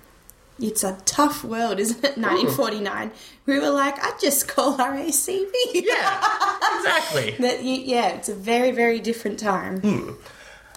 it's 0.60 0.84
a 0.84 0.98
tough 1.04 1.44
world, 1.44 1.80
isn't 1.80 1.98
it? 1.98 2.16
1949. 2.16 3.10
We 3.46 3.58
were 3.58 3.70
like, 3.70 3.98
I'd 4.02 4.18
just 4.20 4.48
call 4.48 4.76
RACV. 4.76 5.50
Yeah, 5.74 6.56
exactly. 6.78 7.36
That 7.40 7.62
you, 7.62 7.74
yeah, 7.74 8.08
it's 8.10 8.28
a 8.28 8.34
very, 8.34 8.70
very 8.70 9.00
different 9.00 9.38
time. 9.38 9.80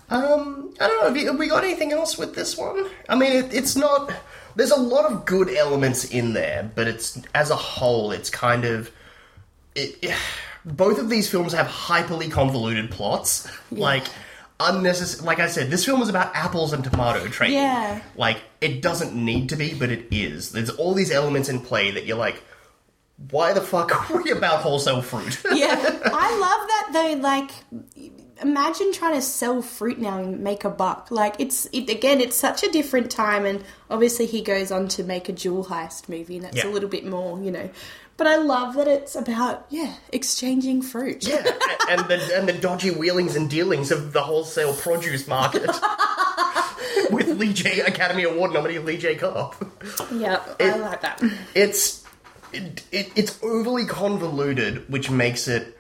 Um, 0.10 0.74
I 0.80 0.88
don't 0.88 1.02
know. 1.02 1.08
Have, 1.08 1.18
you, 1.18 1.28
have 1.28 1.40
we 1.40 1.48
got 1.48 1.64
anything 1.64 1.92
else 1.92 2.18
with 2.18 2.36
this 2.36 2.58
one? 2.58 2.88
I 3.10 3.16
mean, 3.16 3.34
it, 3.34 3.54
it's 3.54 3.76
not. 3.76 4.12
There's 4.56 4.72
a 4.72 4.80
lot 4.80 5.12
of 5.12 5.26
good 5.26 5.50
elements 5.50 6.06
in 6.06 6.34
there, 6.34 6.70
but 6.76 6.88
it's 6.88 7.20
as 7.34 7.50
a 7.50 7.56
whole, 7.56 8.12
it's 8.12 8.30
kind 8.30 8.66
of. 8.66 8.92
It, 9.76 10.12
both 10.66 10.98
of 10.98 11.10
these 11.10 11.30
films 11.30 11.54
have 11.54 11.68
hyperly 11.68 12.32
convoluted 12.32 12.90
plots, 12.90 13.50
like 13.72 14.06
unnecessary. 14.64 15.26
Like 15.26 15.40
I 15.40 15.48
said, 15.48 15.70
this 15.70 15.86
film 15.86 16.02
is 16.02 16.10
about 16.10 16.36
apples 16.36 16.74
and 16.74 16.84
tomato 16.84 17.28
trading. 17.28 17.58
Yeah. 17.58 18.02
Like 18.16 18.42
it 18.62 18.82
doesn't 18.82 19.14
need 19.16 19.50
to 19.50 19.56
be, 19.56 19.74
but 19.74 19.90
it 19.90 20.08
is. 20.12 20.52
There's 20.52 20.70
all 20.70 20.94
these 20.94 21.12
elements 21.12 21.50
in 21.50 21.60
play 21.60 21.92
that 21.92 22.06
you're 22.06 22.18
like, 22.18 22.42
why 23.30 23.54
the 23.54 23.62
fuck 23.62 23.92
are 24.12 24.22
we 24.22 24.32
about 24.32 24.62
wholesale 24.62 25.02
fruit? 25.02 25.42
yeah, 25.54 25.76
I 26.06 26.38
love 26.40 26.68
that 26.68 26.90
though. 26.94 27.22
Like, 27.22 27.52
imagine 28.42 28.92
trying 28.92 29.14
to 29.16 29.22
sell 29.22 29.62
fruit 29.62 30.00
now 30.00 30.18
and 30.18 30.40
make 30.42 30.64
a 30.66 30.70
buck. 30.70 31.10
Like, 31.12 31.36
it's 31.40 31.66
it, 31.72 31.90
again, 31.90 32.20
it's 32.20 32.36
such 32.36 32.64
a 32.64 32.72
different 32.72 33.12
time, 33.12 33.46
and 33.46 33.64
obviously 33.90 34.26
he 34.26 34.42
goes 34.42 34.72
on 34.72 34.88
to 34.90 35.04
make 35.04 35.30
a 35.30 35.32
jewel 35.34 35.66
heist 35.66 36.10
movie, 36.10 36.36
and 36.38 36.46
that's 36.46 36.58
Yeah. 36.58 36.68
a 36.68 36.72
little 36.72 36.90
bit 36.90 37.06
more, 37.06 37.42
you 37.42 37.52
know. 37.52 37.70
But 38.24 38.32
I 38.32 38.38
love 38.38 38.76
that 38.76 38.88
it's 38.88 39.18
about 39.18 39.66
yeah 39.70 39.96
exchanging 40.14 40.82
fruit. 40.82 41.28
Yeah, 41.28 41.44
and 41.90 42.00
the 42.08 42.32
and 42.34 42.48
the 42.48 42.54
dodgy 42.54 42.90
wheelings 42.90 43.36
and 43.36 43.50
dealings 43.50 43.92
of 43.92 44.14
the 44.14 44.22
wholesale 44.22 44.74
produce 44.74 45.28
market. 45.28 45.70
With 47.12 47.38
Lee 47.38 47.52
J. 47.52 47.82
Academy 47.82 48.24
Award 48.24 48.54
nominee 48.54 48.80
Lee 48.80 48.96
J. 48.98 49.16
Cobb. 49.16 49.56
yeah, 50.14 50.42
It- 50.58 50.74
I 50.74 50.78
like 50.78 51.02
that. 51.02 51.22
It's 51.54 52.06
it, 52.54 52.86
it, 52.94 53.12
it's 53.14 53.38
overly 53.44 53.86
convoluted, 53.86 54.90
which 54.90 55.10
makes 55.12 55.50
it 55.50 55.78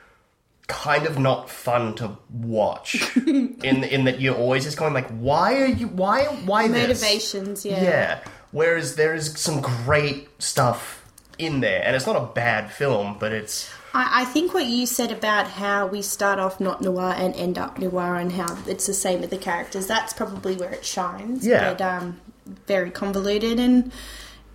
kind 0.68 1.06
of 1.06 1.18
not 1.18 1.50
fun 1.50 1.96
to 1.96 2.18
watch. 2.30 3.16
in 3.26 3.56
in 3.86 4.04
that 4.04 4.20
you're 4.20 4.36
always 4.36 4.66
just 4.66 4.78
going 4.78 4.94
like, 4.94 5.08
why 5.12 5.62
are 5.62 5.66
you 5.68 5.88
why 5.88 6.26
why 6.26 6.68
this? 6.68 7.02
Motivations, 7.02 7.66
yeah. 7.66 7.82
Yeah. 7.82 8.24
Whereas 8.52 8.98
there 8.98 9.16
is 9.16 9.32
some 9.40 9.62
great 9.62 10.28
stuff 10.44 11.00
in 11.38 11.60
there, 11.62 11.84
and 11.84 11.96
it's 11.96 12.06
not 12.06 12.16
a 12.16 12.26
bad 12.34 12.72
film, 12.72 13.18
but 13.20 13.32
it's 13.32 13.70
I, 13.94 14.22
I 14.22 14.26
think 14.26 14.54
what 14.54 14.66
you 14.66 14.86
said 14.86 15.12
about 15.12 15.48
how 15.48 15.88
we 15.88 16.02
start 16.02 16.40
off 16.40 16.60
not 16.60 16.82
noir 16.82 17.14
and 17.16 17.36
end 17.36 17.58
up 17.58 17.78
noir, 17.78 18.16
and 18.16 18.32
how 18.32 18.58
it's 18.68 18.88
the 18.88 18.94
same 18.94 19.22
with 19.22 19.30
the 19.30 19.38
characters. 19.38 19.88
That's 19.88 20.14
probably 20.14 20.56
where 20.56 20.72
it 20.72 20.86
shines. 20.86 21.46
Yeah. 21.46 21.74
But 21.74 21.82
um, 21.82 22.20
very 22.68 22.92
convoluted 22.92 23.60
and 23.60 23.92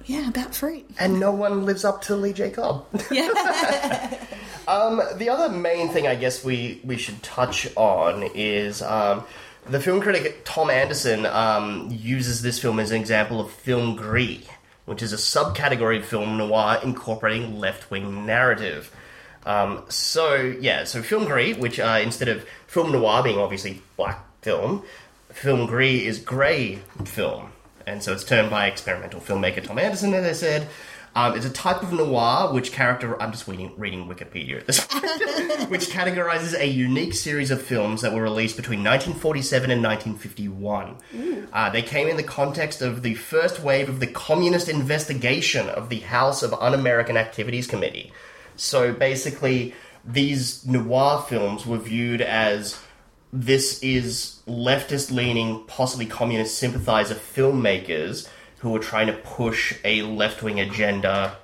yeah, 0.08 0.28
about 0.28 0.54
fruit. 0.54 0.88
and 0.98 1.20
no 1.20 1.32
one 1.32 1.66
lives 1.66 1.84
up 1.84 2.02
to 2.02 2.16
Lee 2.16 2.32
J. 2.32 2.50
Cobb. 2.50 2.86
um, 4.66 5.02
the 5.16 5.28
other 5.28 5.54
main 5.54 5.90
thing 5.90 6.06
I 6.06 6.14
guess 6.14 6.42
we, 6.42 6.80
we 6.82 6.96
should 6.96 7.22
touch 7.22 7.68
on 7.76 8.22
is 8.34 8.80
um, 8.80 9.24
the 9.66 9.80
film 9.80 10.00
critic 10.00 10.46
Thom 10.46 10.70
Andersen 10.70 11.26
um, 11.26 11.88
uses 11.90 12.40
this 12.40 12.58
film 12.58 12.80
as 12.80 12.90
an 12.90 12.98
example 12.98 13.38
of 13.38 13.50
film 13.50 13.96
gris, 13.96 14.46
which 14.88 15.03
is 15.03 15.12
a 15.12 15.16
subcategory 15.16 15.98
of 15.98 16.05
film 16.05 16.38
noir 16.38 16.81
incorporating 16.83 17.61
left 17.61 17.90
wing 17.90 18.27
narrative. 18.27 18.90
Um, 19.44 19.85
so 19.88 20.35
yeah, 20.35 20.85
so 20.85 21.03
film 21.03 21.27
gris, 21.27 21.57
which 21.57 21.79
uh, 21.79 22.01
instead 22.03 22.29
of 22.29 22.44
film 22.66 22.90
noir 22.90 23.22
being 23.22 23.38
obviously 23.38 23.83
black 23.96 24.24
film, 24.42 24.83
film 25.31 25.66
gris 25.66 26.03
is 26.03 26.18
grey 26.18 26.77
film, 27.05 27.53
and 27.87 28.03
so 28.03 28.12
it's 28.12 28.24
termed 28.24 28.51
by 28.51 28.66
experimental 28.66 29.20
filmmaker 29.20 29.62
Thom 29.62 29.79
Andersen, 29.79 30.14
as 30.14 30.24
I 30.24 30.33
said. 30.33 30.68
Um, 31.18 31.37
it's 31.37 31.44
a 31.44 31.50
type 31.50 31.83
of 31.83 31.92
noir 31.92 32.52
which 32.52 32.70
character. 32.70 33.20
I'm 33.20 33.33
just 33.33 33.48
reading, 33.48 33.72
reading 33.76 34.07
Wikipedia 34.07 34.59
at 34.59 34.68
this 34.68 34.87
point, 34.87 35.02
which 35.68 35.87
categorizes 35.87 36.57
a 36.57 36.64
unique 36.64 37.12
series 37.12 37.50
of 37.50 37.61
films 37.61 38.02
that 38.02 38.14
were 38.14 38.22
released 38.22 38.57
between 38.57 38.85
1947 38.85 39.72
and 39.72 39.83
1951. 39.83 41.48
Uh, 41.52 41.70
they 41.70 41.83
came 41.83 42.07
in 42.07 42.16
the 42.16 42.22
context 42.22 42.83
of 42.83 43.02
the 43.02 43.16
first 43.16 43.59
wave 43.59 43.88
of 43.88 43.98
the 43.98 44.07
communist 44.07 44.68
investigation 44.68 45.68
of 45.68 45.88
the 45.88 45.98
House 45.98 46.44
of 46.44 46.54
Un-American 46.54 47.16
Activities 47.16 47.66
Committee. 47.66 48.12
So 48.54 48.92
basically, 48.92 49.74
these 50.04 50.64
noir 50.68 51.26
films 51.28 51.66
were 51.66 51.78
viewed 51.78 52.20
as 52.20 52.81
this 53.33 53.83
is 53.83 54.40
leftist 54.46 55.11
leaning, 55.11 55.64
possibly 55.66 56.07
communist 56.07 56.57
sympathizer 56.61 57.16
filmmakers 57.16 58.28
who 58.59 58.75
are 58.75 58.81
trying 58.81 59.07
to 59.07 59.12
push 59.12 59.75
a 59.85 60.03
left 60.03 60.42
wing 60.42 60.61
agenda 60.61 61.37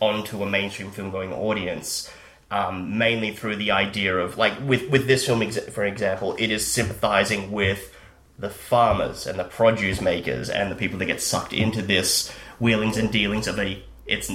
onto 0.00 0.42
a 0.42 0.46
mainstream 0.48 0.90
film 0.90 1.10
going 1.10 1.32
audience. 1.32 2.10
Um, 2.50 2.98
mainly 2.98 3.34
through 3.34 3.56
the 3.56 3.72
idea 3.72 4.16
of, 4.16 4.38
like, 4.38 4.52
with, 4.60 4.88
with 4.88 5.08
this 5.08 5.26
film, 5.26 5.50
for 5.50 5.84
example, 5.84 6.36
it 6.38 6.52
is 6.52 6.64
sympathizing 6.64 7.50
with 7.50 7.92
the 8.38 8.50
farmers 8.50 9.26
and 9.26 9.38
the 9.38 9.44
produce 9.44 10.00
makers 10.00 10.50
and 10.50 10.70
the 10.70 10.76
people 10.76 10.98
that 10.98 11.06
get 11.06 11.20
sucked 11.20 11.52
into 11.52 11.82
this 11.82 12.30
wheelings 12.60 12.96
and 12.96 13.10
dealings 13.10 13.48
of 13.48 13.58
a. 13.58 13.82
It's 14.06 14.30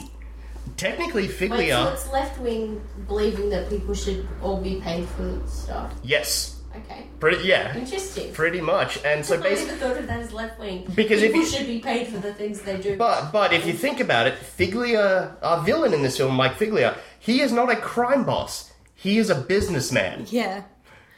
technically 0.75 1.27
Figlia 1.27 1.51
Wait, 1.51 1.69
so 1.69 1.87
it's 1.89 2.11
left 2.11 2.39
wing 2.39 2.81
believing 3.07 3.49
that 3.49 3.69
people 3.69 3.93
should 3.93 4.27
all 4.41 4.59
be 4.61 4.81
paid 4.81 5.07
for 5.09 5.39
stuff. 5.47 5.93
Yes. 6.03 6.58
Okay. 6.85 7.03
Pretty, 7.19 7.47
yeah. 7.47 7.75
Interesting. 7.77 8.31
Pretty 8.33 8.61
much. 8.61 9.03
And 9.03 9.25
so 9.25 9.33
I 9.35 9.37
never 9.37 9.49
basically. 9.49 9.75
thought 9.77 9.97
of 9.97 10.07
that 10.07 10.19
as 10.21 10.31
left 10.33 10.59
wing. 10.59 10.85
Because 10.95 11.21
if 11.21 11.35
you- 11.35 11.45
should 11.45 11.67
be 11.67 11.79
paid 11.79 12.07
for 12.07 12.17
the 12.19 12.33
things 12.33 12.61
they 12.61 12.77
do. 12.77 12.95
But 12.97 13.31
but 13.31 13.53
if 13.53 13.65
you 13.65 13.73
think 13.73 13.99
about 13.99 14.27
it, 14.27 14.35
Figlia, 14.57 15.35
our 15.41 15.61
villain 15.63 15.93
in 15.93 16.01
this 16.01 16.17
film, 16.17 16.35
Mike 16.35 16.57
Figlia, 16.57 16.95
he 17.19 17.41
is 17.41 17.51
not 17.51 17.69
a 17.71 17.75
crime 17.75 18.23
boss. 18.23 18.71
He 18.95 19.17
is 19.17 19.29
a 19.29 19.35
businessman 19.35 20.25
Yeah. 20.29 20.63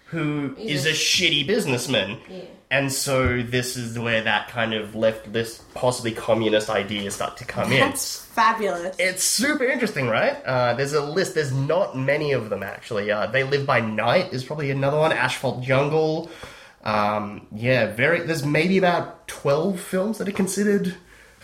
who 0.08 0.56
is 0.58 0.86
Yeah. 0.86 0.92
a 0.92 0.94
shitty 0.96 1.46
businessman. 1.48 2.18
Yeah. 2.30 2.42
And 2.72 2.90
so 2.90 3.44
this 3.44 3.76
is 3.76 4.00
where 4.00 4.24
that 4.24 4.48
kind 4.48 4.74
of 4.74 4.92
leftist, 4.92 5.62
possibly 5.74 6.14
communist 6.14 6.70
ideas 6.70 7.16
start 7.16 7.36
to 7.38 7.46
come 7.46 7.70
in. 7.70 7.82
That's 7.82 8.26
fabulous. 8.26 8.96
It's 8.98 9.26
super 9.26 9.66
interesting, 9.66 10.08
right? 10.08 10.42
Uh, 10.46 10.74
there's 10.76 10.94
a 10.94 11.04
list. 11.04 11.36
There's 11.36 11.52
not 11.52 11.98
many 11.98 12.32
of 12.32 12.50
them 12.50 12.64
actually. 12.64 13.12
Uh, 13.12 13.28
they 13.28 13.44
Live 13.44 13.66
by 13.66 13.82
Night 13.82 14.32
is 14.32 14.46
probably 14.46 14.72
another 14.72 14.98
one. 14.98 15.12
Asphalt 15.12 15.62
Jungle. 15.62 16.32
Um, 16.86 17.46
yeah, 17.54 17.94
very. 17.94 18.22
There's 18.22 18.46
maybe 18.46 18.78
about 18.78 19.28
twelve 19.28 19.78
films 19.78 20.18
that 20.20 20.30
are 20.30 20.32
considered 20.32 20.96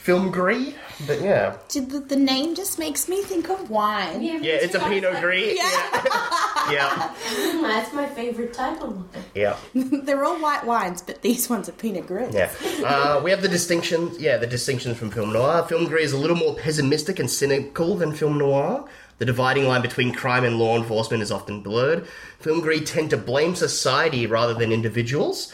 film 0.08 0.32
gris. 0.32 0.74
But 1.06 1.22
yeah, 1.22 1.58
Did 1.70 1.92
the, 1.92 2.00
the 2.00 2.16
name 2.16 2.56
just 2.56 2.80
makes 2.80 3.08
me 3.08 3.22
think 3.22 3.50
of 3.50 3.70
wine. 3.70 4.24
yeah, 4.24 4.38
yeah, 4.48 4.54
it's 4.66 4.74
a 4.74 4.80
Pinot 4.80 5.22
Gris. 5.22 5.56
Yeah. 5.58 6.14
Yeah, 6.72 7.14
Mm, 7.38 7.62
That's 7.62 7.94
my 7.94 8.08
favorite 8.08 8.54
type 8.54 8.82
of 8.82 8.92
wine. 8.98 9.24
yeah, 9.36 9.56
They're 9.76 10.26
all 10.26 10.38
white 10.42 10.66
wines, 10.66 11.02
but 11.02 11.22
these 11.22 11.50
ones 11.50 11.70
are 11.70 11.74
Pinot 11.84 12.08
Gris. 12.08 12.34
yeah. 12.34 12.52
Uh, 12.86 13.22
we 13.24 13.32
have 13.32 13.42
the 13.42 13.48
distinctions. 13.48 14.18
Yeah, 14.20 14.36
the 14.38 14.48
distinctions 14.48 14.98
from 14.98 15.10
film 15.12 15.32
noir. 15.32 15.64
Film 15.68 15.86
gris 15.88 16.06
is 16.08 16.14
a 16.14 16.18
little 16.18 16.36
more 16.36 16.56
pessimistic 16.56 17.20
and 17.20 17.30
cynical 17.32 17.96
than 17.96 18.12
film 18.14 18.38
noir. 18.38 18.86
The 19.20 19.26
dividing 19.26 19.66
line 19.68 19.82
between 19.82 20.14
crime 20.14 20.44
and 20.44 20.58
law 20.60 20.76
enforcement 20.78 21.24
is 21.24 21.32
often 21.32 21.62
blurred. 21.62 22.06
Film 22.40 22.60
gris 22.60 22.90
tend 22.90 23.12
to 23.12 23.18
blame 23.18 23.56
society 23.56 24.28
rather 24.28 24.54
than 24.54 24.72
individuals. 24.74 25.54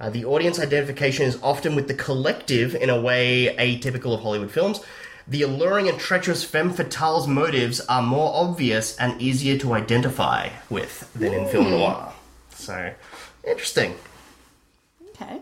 Uh, 0.00 0.08
the 0.10 0.24
audience 0.24 0.58
identification 0.58 1.26
is 1.26 1.38
often 1.42 1.74
with 1.76 1.86
the 1.86 1.94
collective 1.94 2.74
in 2.74 2.88
a 2.88 2.98
way 3.00 3.54
atypical 3.58 4.14
of 4.14 4.20
Hollywood 4.22 4.50
films. 4.50 4.80
The 5.28 5.42
alluring 5.42 5.88
and 5.88 5.98
treacherous 6.00 6.42
femme 6.42 6.70
fatale's 6.72 7.28
motives 7.28 7.80
are 7.82 8.02
more 8.02 8.32
obvious 8.34 8.96
and 8.96 9.20
easier 9.20 9.58
to 9.58 9.74
identify 9.74 10.48
with 10.70 11.12
than 11.14 11.34
in 11.34 11.46
film 11.48 11.70
noir. 11.70 12.12
So, 12.54 12.92
interesting. 13.46 13.94
Okay. 15.10 15.40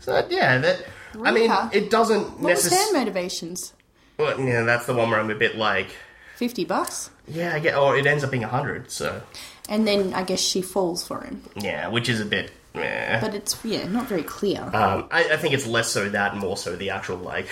So, 0.00 0.26
yeah, 0.28 0.58
that. 0.58 0.84
I 1.22 1.30
mean, 1.30 1.44
Rica, 1.50 1.70
it 1.72 1.90
doesn't 1.90 2.22
What 2.40 2.54
was 2.54 2.64
necessarily. 2.64 2.98
motivations? 2.98 3.72
Well, 4.18 4.38
yeah, 4.40 4.62
that's 4.64 4.86
the 4.86 4.94
one 4.94 5.10
where 5.10 5.20
I'm 5.20 5.30
a 5.30 5.34
bit 5.34 5.56
like, 5.56 5.88
Fifty 6.36 6.64
bucks. 6.64 7.10
yeah, 7.28 7.54
I 7.54 7.58
get. 7.60 7.76
Or 7.76 7.96
it 7.96 8.06
ends 8.06 8.24
up 8.24 8.30
being 8.30 8.44
a 8.44 8.48
hundred. 8.48 8.90
So, 8.90 9.22
And 9.68 9.86
then 9.86 10.14
I 10.14 10.22
guess 10.24 10.40
she 10.40 10.62
falls 10.62 11.06
for 11.06 11.20
him. 11.22 11.42
yeah, 11.56 11.88
which 11.88 12.08
is 12.08 12.20
a 12.20 12.24
bit. 12.26 12.50
Eh. 12.74 13.18
But 13.20 13.34
it's 13.34 13.56
yeah, 13.64 13.86
not 13.88 14.06
very 14.08 14.22
clear. 14.22 14.62
Um, 14.62 15.08
I, 15.10 15.24
I 15.32 15.36
think 15.36 15.54
it's 15.54 15.66
less 15.66 15.88
so 15.90 16.08
that, 16.08 16.32
and 16.32 16.40
more 16.40 16.56
so 16.56 16.76
the 16.76 16.90
actual 16.90 17.16
like, 17.16 17.48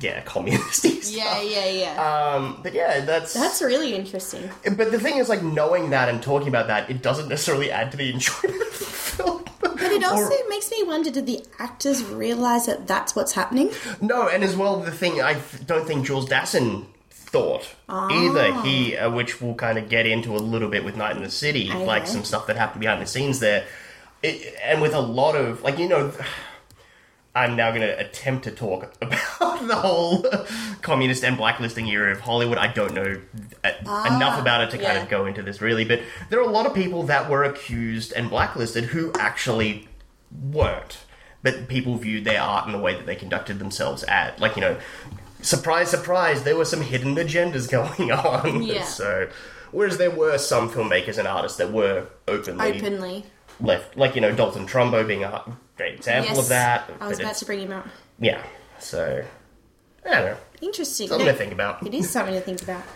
yeah, 0.00 0.20
communist 0.22 0.84
yeah, 1.12 1.40
yeah, 1.40 1.66
yeah. 1.66 2.32
Um, 2.34 2.60
but 2.62 2.72
yeah, 2.72 3.00
that's 3.00 3.34
That's 3.34 3.60
really 3.62 3.94
interesting. 3.94 4.48
But 4.76 4.92
the 4.92 5.00
thing 5.00 5.16
is, 5.18 5.28
like 5.28 5.42
knowing 5.42 5.90
that 5.90 6.08
and 6.08 6.22
talking 6.22 6.48
about 6.48 6.68
that, 6.68 6.88
it 6.88 7.02
doesn't 7.02 7.28
necessarily 7.28 7.70
add 7.70 7.90
to 7.92 7.96
the 7.96 8.10
enjoyment 8.12 8.62
of 8.62 8.78
the 8.78 8.84
film. 8.84 9.44
But 9.60 9.80
it 9.90 10.04
also 10.04 10.36
makes 10.48 10.70
me 10.70 10.82
wonder: 10.84 11.10
Did 11.10 11.26
the 11.26 11.44
actors 11.58 12.04
realize 12.04 12.66
that 12.66 12.86
that's 12.86 13.16
what's 13.16 13.32
happening? 13.32 13.70
no, 14.00 14.28
and 14.28 14.44
as 14.44 14.54
well, 14.56 14.80
the 14.80 14.92
thing 14.92 15.20
I 15.20 15.40
don't 15.66 15.86
think 15.86 16.06
Jules 16.06 16.28
Dassin 16.28 16.84
thought 17.10 17.74
either. 17.88 18.52
He, 18.62 18.96
uh, 18.96 19.10
which 19.10 19.40
we'll 19.40 19.54
kind 19.56 19.78
of 19.78 19.88
get 19.88 20.06
into 20.06 20.36
a 20.36 20.38
little 20.38 20.68
bit 20.68 20.84
with 20.84 20.96
Night 20.96 21.16
in 21.16 21.22
the 21.24 21.30
City, 21.30 21.68
Okay. 21.68 21.84
like 21.84 22.06
some 22.06 22.22
stuff 22.22 22.46
that 22.46 22.56
happened 22.56 22.80
behind 22.80 23.02
the 23.02 23.06
scenes 23.06 23.40
there, 23.40 23.64
it, 24.24 24.54
and 24.62 24.80
with 24.82 24.94
a 24.94 25.00
lot 25.00 25.36
of 25.36 25.62
like 25.62 25.78
you 25.78 25.88
know. 25.88 26.12
I'm 27.36 27.56
now 27.56 27.70
going 27.70 27.82
to 27.82 27.98
attempt 27.98 28.44
to 28.44 28.52
talk 28.52 28.94
about 29.02 29.66
the 29.66 29.74
whole 29.74 30.24
communist 30.82 31.24
and 31.24 31.36
blacklisting 31.36 31.88
era 31.88 32.12
of 32.12 32.20
Hollywood. 32.20 32.58
I 32.58 32.68
don't 32.72 32.94
know 32.94 33.20
uh, 33.64 34.04
enough 34.06 34.40
about 34.40 34.60
it 34.60 34.70
to 34.70 34.78
kind 34.78 34.98
of 34.98 35.08
go 35.08 35.26
into 35.26 35.42
this 35.42 35.60
really, 35.60 35.84
but 35.84 36.00
there 36.30 36.38
are 36.38 36.44
a 36.44 36.52
lot 36.52 36.64
of 36.64 36.74
people 36.74 37.02
that 37.04 37.28
were 37.28 37.42
accused 37.42 38.12
and 38.12 38.30
blacklisted 38.30 38.84
who 38.84 39.12
actually 39.18 39.88
weren't. 40.30 40.98
But 41.42 41.66
people 41.66 41.96
viewed 41.96 42.24
their 42.24 42.40
art 42.40 42.66
in 42.66 42.72
the 42.72 42.78
way 42.78 42.94
that 42.94 43.04
they 43.04 43.16
conducted 43.16 43.58
themselves 43.58 44.04
at. 44.04 44.38
Like, 44.38 44.54
you 44.54 44.60
know, 44.60 44.78
surprise, 45.42 45.90
surprise, 45.90 46.44
there 46.44 46.56
were 46.56 46.64
some 46.64 46.82
hidden 46.82 47.16
agendas 47.16 47.68
going 47.98 48.12
on. 48.12 48.62
Yeah. 48.62 48.84
so, 48.84 49.28
whereas 49.72 49.98
there 49.98 50.10
were 50.10 50.38
some 50.38 50.70
filmmakers 50.70 51.18
and 51.18 51.26
artists 51.26 51.58
that 51.58 51.72
were 51.72 52.06
openly 52.28 52.78
Openly. 52.78 53.24
Left, 53.60 53.96
like, 53.96 54.14
you 54.14 54.20
know, 54.20 54.32
Dalton 54.34 54.66
Trumbo 54.66 55.06
being 55.06 55.24
a 55.24 55.44
great 55.76 55.94
example 55.94 56.38
of 56.40 56.48
that. 56.48 56.90
I 57.00 57.08
was 57.08 57.20
about 57.20 57.36
to 57.36 57.44
bring 57.44 57.60
him 57.60 57.72
up. 57.72 57.86
yeah. 58.18 58.42
So, 58.80 59.24
I 60.04 60.10
don't 60.10 60.24
know. 60.24 60.36
Interesting. 60.60 61.08
Something 61.08 61.26
to 61.26 61.32
think 61.32 61.52
about. 61.52 61.86
It 61.86 61.94
is 61.94 62.10
something 62.10 62.34
to 62.34 62.40
think 62.40 62.62
about. 62.62 62.82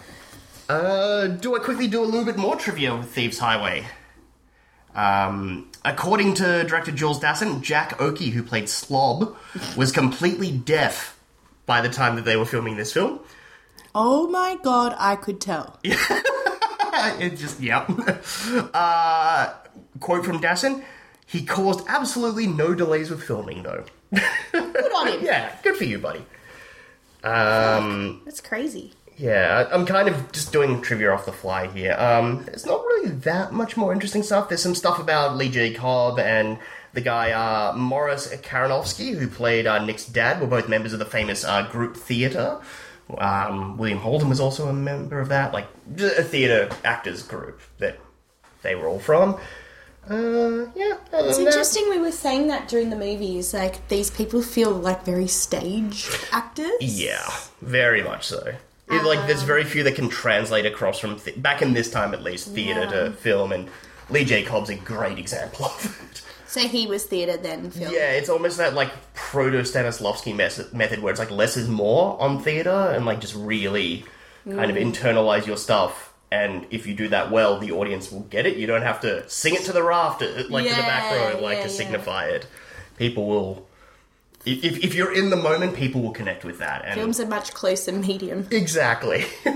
Uh, 0.68 1.28
do 1.28 1.56
I 1.56 1.60
quickly 1.60 1.88
do 1.88 2.02
a 2.02 2.04
little 2.04 2.26
bit 2.26 2.36
more 2.36 2.54
trivia 2.54 2.94
with 2.94 3.08
Thieves 3.10 3.38
Highway? 3.38 3.86
Um, 4.94 5.70
according 5.82 6.34
to 6.34 6.64
director 6.64 6.92
Jules 6.92 7.20
Dassin, 7.20 7.62
Jack 7.62 7.96
Oakie, 7.98 8.32
who 8.32 8.42
played 8.42 8.68
Slob, 8.68 9.34
was 9.78 9.92
completely 9.92 10.50
deaf 10.52 11.18
by 11.64 11.80
the 11.80 11.88
time 11.88 12.16
that 12.16 12.26
they 12.26 12.36
were 12.36 12.44
filming 12.44 12.76
this 12.76 12.92
film. 12.92 13.20
Oh 13.94 14.28
my 14.28 14.58
god, 14.62 14.94
I 14.98 15.16
could 15.16 15.40
tell. 15.40 15.78
it 15.84 17.36
just 17.36 17.60
yep. 17.60 17.88
Uh, 18.74 19.54
quote 20.00 20.24
from 20.24 20.40
Dassin: 20.40 20.82
"He 21.26 21.44
caused 21.44 21.86
absolutely 21.88 22.46
no 22.46 22.74
delays 22.74 23.10
with 23.10 23.22
filming, 23.22 23.62
though." 23.62 23.84
Good 24.10 24.92
on 24.94 25.08
him. 25.08 25.18
Yeah, 25.24 25.54
good 25.62 25.76
for 25.76 25.84
you, 25.84 25.98
buddy. 25.98 26.24
Um, 27.24 28.22
That's 28.24 28.40
crazy. 28.40 28.92
yeah, 29.16 29.68
I'm 29.72 29.84
kind 29.86 30.08
of 30.08 30.30
just 30.32 30.52
doing 30.52 30.80
trivia 30.80 31.10
off 31.12 31.26
the 31.26 31.32
fly 31.32 31.66
here. 31.66 31.94
Um, 31.98 32.44
there's 32.44 32.64
not 32.66 32.80
really 32.84 33.10
that 33.10 33.52
much 33.52 33.76
more 33.76 33.92
interesting 33.92 34.22
stuff. 34.22 34.48
There's 34.48 34.62
some 34.62 34.74
stuff 34.74 34.98
about 34.98 35.36
Lee 35.36 35.50
J. 35.50 35.74
Cobb 35.74 36.18
and 36.18 36.58
the 36.94 37.00
guy 37.00 37.32
uh, 37.32 37.76
Morris 37.76 38.28
Carnovsky, 38.36 39.16
who 39.18 39.28
played 39.28 39.66
uh, 39.66 39.84
Nick's 39.84 40.06
dad, 40.06 40.40
were 40.40 40.46
both 40.46 40.68
members 40.68 40.92
of 40.92 40.98
the 41.00 41.04
famous 41.04 41.44
uh, 41.44 41.62
group 41.70 41.96
theatre. 41.96 42.60
Um, 43.16 43.76
William 43.78 43.98
Holden 43.98 44.28
was 44.28 44.38
also 44.40 44.68
a 44.68 44.72
member 44.72 45.18
of 45.20 45.28
that, 45.30 45.52
like 45.52 45.66
a 45.98 46.22
theatre 46.22 46.68
actors 46.84 47.22
group 47.22 47.60
that 47.78 47.98
they 48.62 48.74
were 48.74 48.86
all 48.86 48.98
from. 49.00 49.38
Uh, 50.10 50.66
yeah, 50.74 50.96
It's 51.12 51.36
than 51.36 51.44
that- 51.44 51.52
interesting 51.52 51.88
we 51.90 51.98
were 51.98 52.12
saying 52.12 52.48
that 52.48 52.68
during 52.68 52.90
the 52.90 52.96
movies. 52.96 53.52
Like, 53.52 53.86
these 53.88 54.10
people 54.10 54.42
feel 54.42 54.70
like 54.70 55.04
very 55.04 55.26
stage 55.26 56.08
actors. 56.32 56.70
Yeah, 56.80 57.28
very 57.62 58.02
much 58.02 58.26
so. 58.26 58.54
It, 58.90 59.04
like, 59.04 59.26
there's 59.26 59.42
very 59.42 59.64
few 59.64 59.82
that 59.82 59.96
can 59.96 60.08
translate 60.08 60.64
across 60.64 60.98
from 60.98 61.18
th- 61.20 61.40
back 61.42 61.60
in 61.60 61.74
this 61.74 61.90
time, 61.90 62.14
at 62.14 62.22
least, 62.22 62.48
theatre 62.54 62.84
Yeah. 62.84 63.04
to 63.04 63.10
film, 63.12 63.52
and 63.52 63.68
Lee 64.08 64.24
J. 64.24 64.42
Cobb's 64.44 64.70
a 64.70 64.76
great 64.76 65.18
example 65.18 65.66
of 65.66 66.00
it. 66.10 66.22
So 66.46 66.60
he 66.60 66.86
was 66.86 67.04
theatre 67.04 67.36
then 67.36 67.70
film. 67.70 67.92
Yeah, 67.92 68.12
it's 68.12 68.30
almost 68.30 68.56
that 68.56 68.72
like 68.72 68.90
proto 69.12 69.60
Stanislavski 69.60 70.34
mes- 70.34 70.72
method 70.72 71.02
where 71.02 71.10
it's 71.10 71.20
like 71.20 71.30
less 71.30 71.58
is 71.58 71.68
more 71.68 72.18
on 72.18 72.42
theatre, 72.42 72.70
and 72.94 73.04
like 73.04 73.20
just 73.20 73.34
really 73.34 74.06
kind 74.48 74.70
of 74.70 74.78
internalize 74.78 75.44
your 75.46 75.58
stuff. 75.58 76.07
And 76.30 76.66
if 76.70 76.86
you 76.86 76.94
do 76.94 77.08
that 77.08 77.30
well, 77.30 77.58
the 77.58 77.72
audience 77.72 78.12
will 78.12 78.20
get 78.20 78.44
it. 78.46 78.56
You 78.58 78.66
don't 78.66 78.82
have 78.82 79.00
to 79.00 79.28
sing 79.28 79.54
it 79.54 79.62
to 79.62 79.72
the 79.72 79.82
raft, 79.82 80.22
uh, 80.22 80.44
like 80.50 80.68
to 80.68 80.74
the 80.74 80.82
back 80.82 81.10
row, 81.12 81.40
like 81.40 81.58
yeah, 81.58 81.64
to 81.64 81.70
yeah. 81.70 81.74
signify 81.74 82.26
it. 82.26 82.46
People 82.96 83.26
will. 83.26 83.66
If, 84.44 84.62
if 84.64 84.84
if 84.84 84.94
you're 84.94 85.12
in 85.12 85.30
the 85.30 85.36
moment, 85.36 85.74
people 85.74 86.02
will 86.02 86.12
connect 86.12 86.44
with 86.44 86.58
that. 86.58 86.84
And 86.84 86.94
Film's 86.94 87.18
a 87.18 87.26
much 87.26 87.54
closer 87.54 87.92
medium. 87.92 88.46
Exactly. 88.50 89.24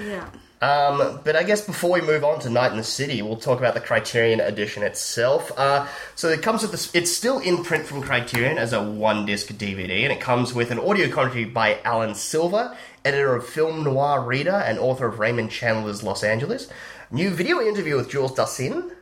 Yeah. 0.00 0.28
Um, 0.62 1.20
but 1.24 1.34
I 1.34 1.42
guess 1.42 1.66
before 1.66 1.90
we 1.90 2.00
move 2.00 2.22
on 2.22 2.38
to 2.40 2.50
Night 2.50 2.70
in 2.70 2.76
the 2.76 2.84
City, 2.84 3.20
we'll 3.20 3.36
talk 3.36 3.58
about 3.58 3.74
the 3.74 3.80
Criterion 3.80 4.40
edition 4.40 4.84
itself. 4.84 5.50
Uh, 5.58 5.88
so 6.14 6.28
it 6.28 6.40
comes 6.40 6.62
with 6.62 6.70
this. 6.70 6.94
It's 6.94 7.10
still 7.10 7.40
in 7.40 7.64
print 7.64 7.84
from 7.84 8.00
Criterion 8.00 8.58
as 8.58 8.72
a 8.72 8.80
one 8.80 9.26
disc 9.26 9.48
DVD, 9.48 10.04
and 10.04 10.12
it 10.12 10.20
comes 10.20 10.54
with 10.54 10.70
an 10.70 10.78
audio 10.78 11.10
commentary 11.10 11.46
by 11.46 11.80
Alan 11.84 12.14
Silver, 12.14 12.76
editor 13.04 13.34
of 13.34 13.46
Film 13.46 13.84
Noir 13.84 14.22
Reader 14.24 14.50
and 14.50 14.78
author 14.78 15.06
of 15.06 15.18
Raymond 15.18 15.50
Chandler's 15.50 16.02
Los 16.02 16.22
Angeles. 16.22 16.68
New 17.10 17.30
video 17.30 17.60
interview 17.60 17.96
with 17.96 18.10
Jules 18.10 18.32
Dassin. 18.32 18.92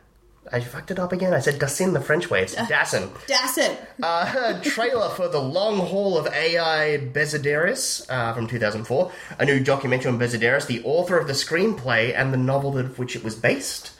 I 0.51 0.59
fucked 0.59 0.91
it 0.91 0.99
up 0.99 1.13
again. 1.13 1.33
I 1.33 1.39
said 1.39 1.59
Dassin 1.59 1.93
the 1.93 2.01
French 2.01 2.29
way. 2.29 2.41
It's 2.41 2.55
Dassin. 2.55 3.09
Dassin. 3.27 3.77
Uh, 4.01 4.59
trailer 4.61 5.09
for 5.09 5.27
The 5.27 5.39
Long 5.39 5.77
Haul 5.77 6.17
of 6.17 6.27
AI 6.27 6.97
Bezzerides 6.97 8.05
uh, 8.09 8.33
from 8.33 8.47
2004, 8.47 9.11
a 9.39 9.45
new 9.45 9.63
documentary 9.63 10.11
on 10.11 10.19
Bezzerides, 10.19 10.67
the 10.67 10.83
author 10.83 11.17
of 11.17 11.27
the 11.27 11.33
screenplay 11.33 12.13
and 12.13 12.33
the 12.33 12.37
novel 12.37 12.77
of 12.77 12.97
which 12.99 13.15
it 13.15 13.23
was 13.23 13.35
based. 13.35 13.93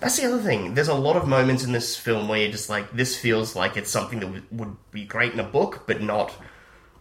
That's 0.00 0.16
the 0.16 0.26
other 0.26 0.38
thing. 0.40 0.74
There's 0.74 0.88
a 0.88 0.94
lot 0.94 1.16
of 1.16 1.26
moments 1.26 1.64
in 1.64 1.72
this 1.72 1.96
film 1.96 2.28
where 2.28 2.40
you're 2.40 2.52
just 2.52 2.70
like, 2.70 2.92
this 2.92 3.16
feels 3.18 3.56
like 3.56 3.76
it's 3.76 3.90
something 3.90 4.20
that 4.20 4.26
w- 4.26 4.44
would 4.52 4.76
be 4.92 5.04
great 5.04 5.32
in 5.32 5.40
a 5.40 5.44
book, 5.44 5.82
but 5.86 6.00
not. 6.00 6.32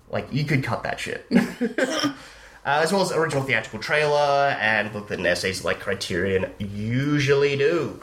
Like, 0.09 0.27
you 0.33 0.43
could 0.43 0.63
cut 0.63 0.83
that 0.83 0.99
shit. 0.99 1.29
uh, 2.67 2.81
as 2.83 2.91
well 2.91 3.01
as 3.01 3.13
original 3.13 3.43
theatrical 3.43 3.79
trailer 3.79 4.57
and 4.59 4.91
booklet 4.91 5.19
and 5.19 5.27
essays 5.27 5.63
like 5.63 5.79
Criterion 5.79 6.51
usually 6.59 7.55
do. 7.55 8.01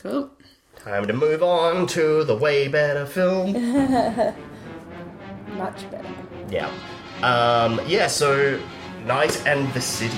Cool. 0.00 0.30
Time 0.76 1.08
to 1.08 1.12
move 1.12 1.42
on 1.42 1.88
to 1.88 2.22
the 2.22 2.36
way 2.36 2.68
better 2.68 3.04
film. 3.04 3.52
Much 5.56 5.90
better. 5.90 6.08
Yeah. 6.48 6.70
Um, 7.20 7.80
yeah, 7.88 8.06
so 8.06 8.60
Night 9.04 9.44
and 9.44 9.72
the 9.74 9.80
City. 9.80 10.16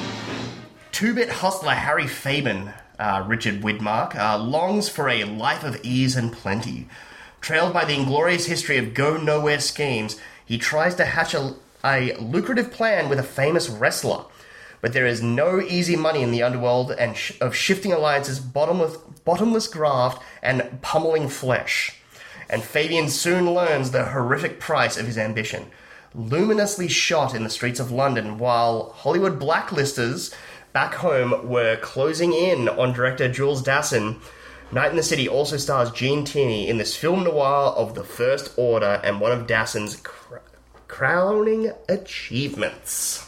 Two 0.93 1.15
bit 1.15 1.31
hustler 1.31 1.73
Harry 1.73 2.07
Fabian, 2.07 2.75
uh, 2.99 3.25
Richard 3.27 3.63
Widmark, 3.63 4.17
uh, 4.17 4.39
longs 4.39 4.91
for 4.91 5.09
a 5.09 5.25
life 5.25 5.65
of 5.65 5.81
ease 5.83 6.15
and 6.15 6.31
plenty. 6.31 6.89
Trailed 7.41 7.73
by 7.73 7.87
the 7.87 7.95
inglorious 7.95 8.47
history 8.47 8.77
of 8.77 8.93
go 8.93 9.17
nowhere 9.17 9.61
schemes, 9.61 10.21
he 10.45 10.59
tries 10.59 10.95
to 10.97 11.07
hatch 11.07 11.33
a, 11.33 11.55
a 11.87 12.15
lucrative 12.17 12.71
plan 12.71 13.09
with 13.09 13.19
a 13.19 13.23
famous 13.23 13.69
wrestler. 13.69 14.25
But 14.83 14.93
there 14.93 15.07
is 15.07 15.23
no 15.23 15.61
easy 15.61 15.97
money 15.97 16.23
in 16.23 16.33
the 16.33 16.43
underworld 16.43 16.91
and 16.93 17.17
sh- 17.17 17.33
of 17.41 17.57
shifting 17.57 17.93
alliances, 17.93 18.41
bottomless, 18.41 18.97
bottomless 19.25 19.69
graft, 19.69 20.23
and 20.43 20.83
pummeling 20.83 21.29
flesh 21.29 21.97
and 22.49 22.63
Fabian 22.63 23.09
soon 23.09 23.53
learns 23.53 23.91
the 23.91 24.07
horrific 24.07 24.61
price 24.61 24.97
of 24.97 25.07
his 25.07 25.19
ambition. 25.19 25.67
Luminously 26.15 26.89
shot 26.89 27.35
in 27.35 27.45
the 27.45 27.51
streets 27.51 27.81
of 27.81 27.91
London, 27.91 28.39
while 28.39 28.93
Hollywood 28.97 29.39
blacklisters 29.39 30.35
back 30.73 30.95
home 30.95 31.49
were 31.49 31.77
closing 31.77 32.33
in 32.33 32.69
on 32.69 32.93
director 32.93 33.31
Jules 33.31 33.63
Dassin, 33.63 34.21
Night 34.73 34.91
in 34.91 34.97
the 34.97 35.03
City 35.03 35.29
also 35.29 35.57
stars 35.59 35.93
Gene 35.93 36.25
Tierney 36.25 36.69
in 36.69 36.77
this 36.77 36.97
film 36.97 37.23
noir 37.23 37.69
of 37.77 37.95
the 37.95 38.03
First 38.03 38.53
Order 38.57 39.01
and 39.05 39.21
one 39.21 39.31
of 39.31 39.47
Dassin's 39.47 39.95
cr- 39.97 40.39
crowning 40.89 41.73
achievements. 41.89 43.23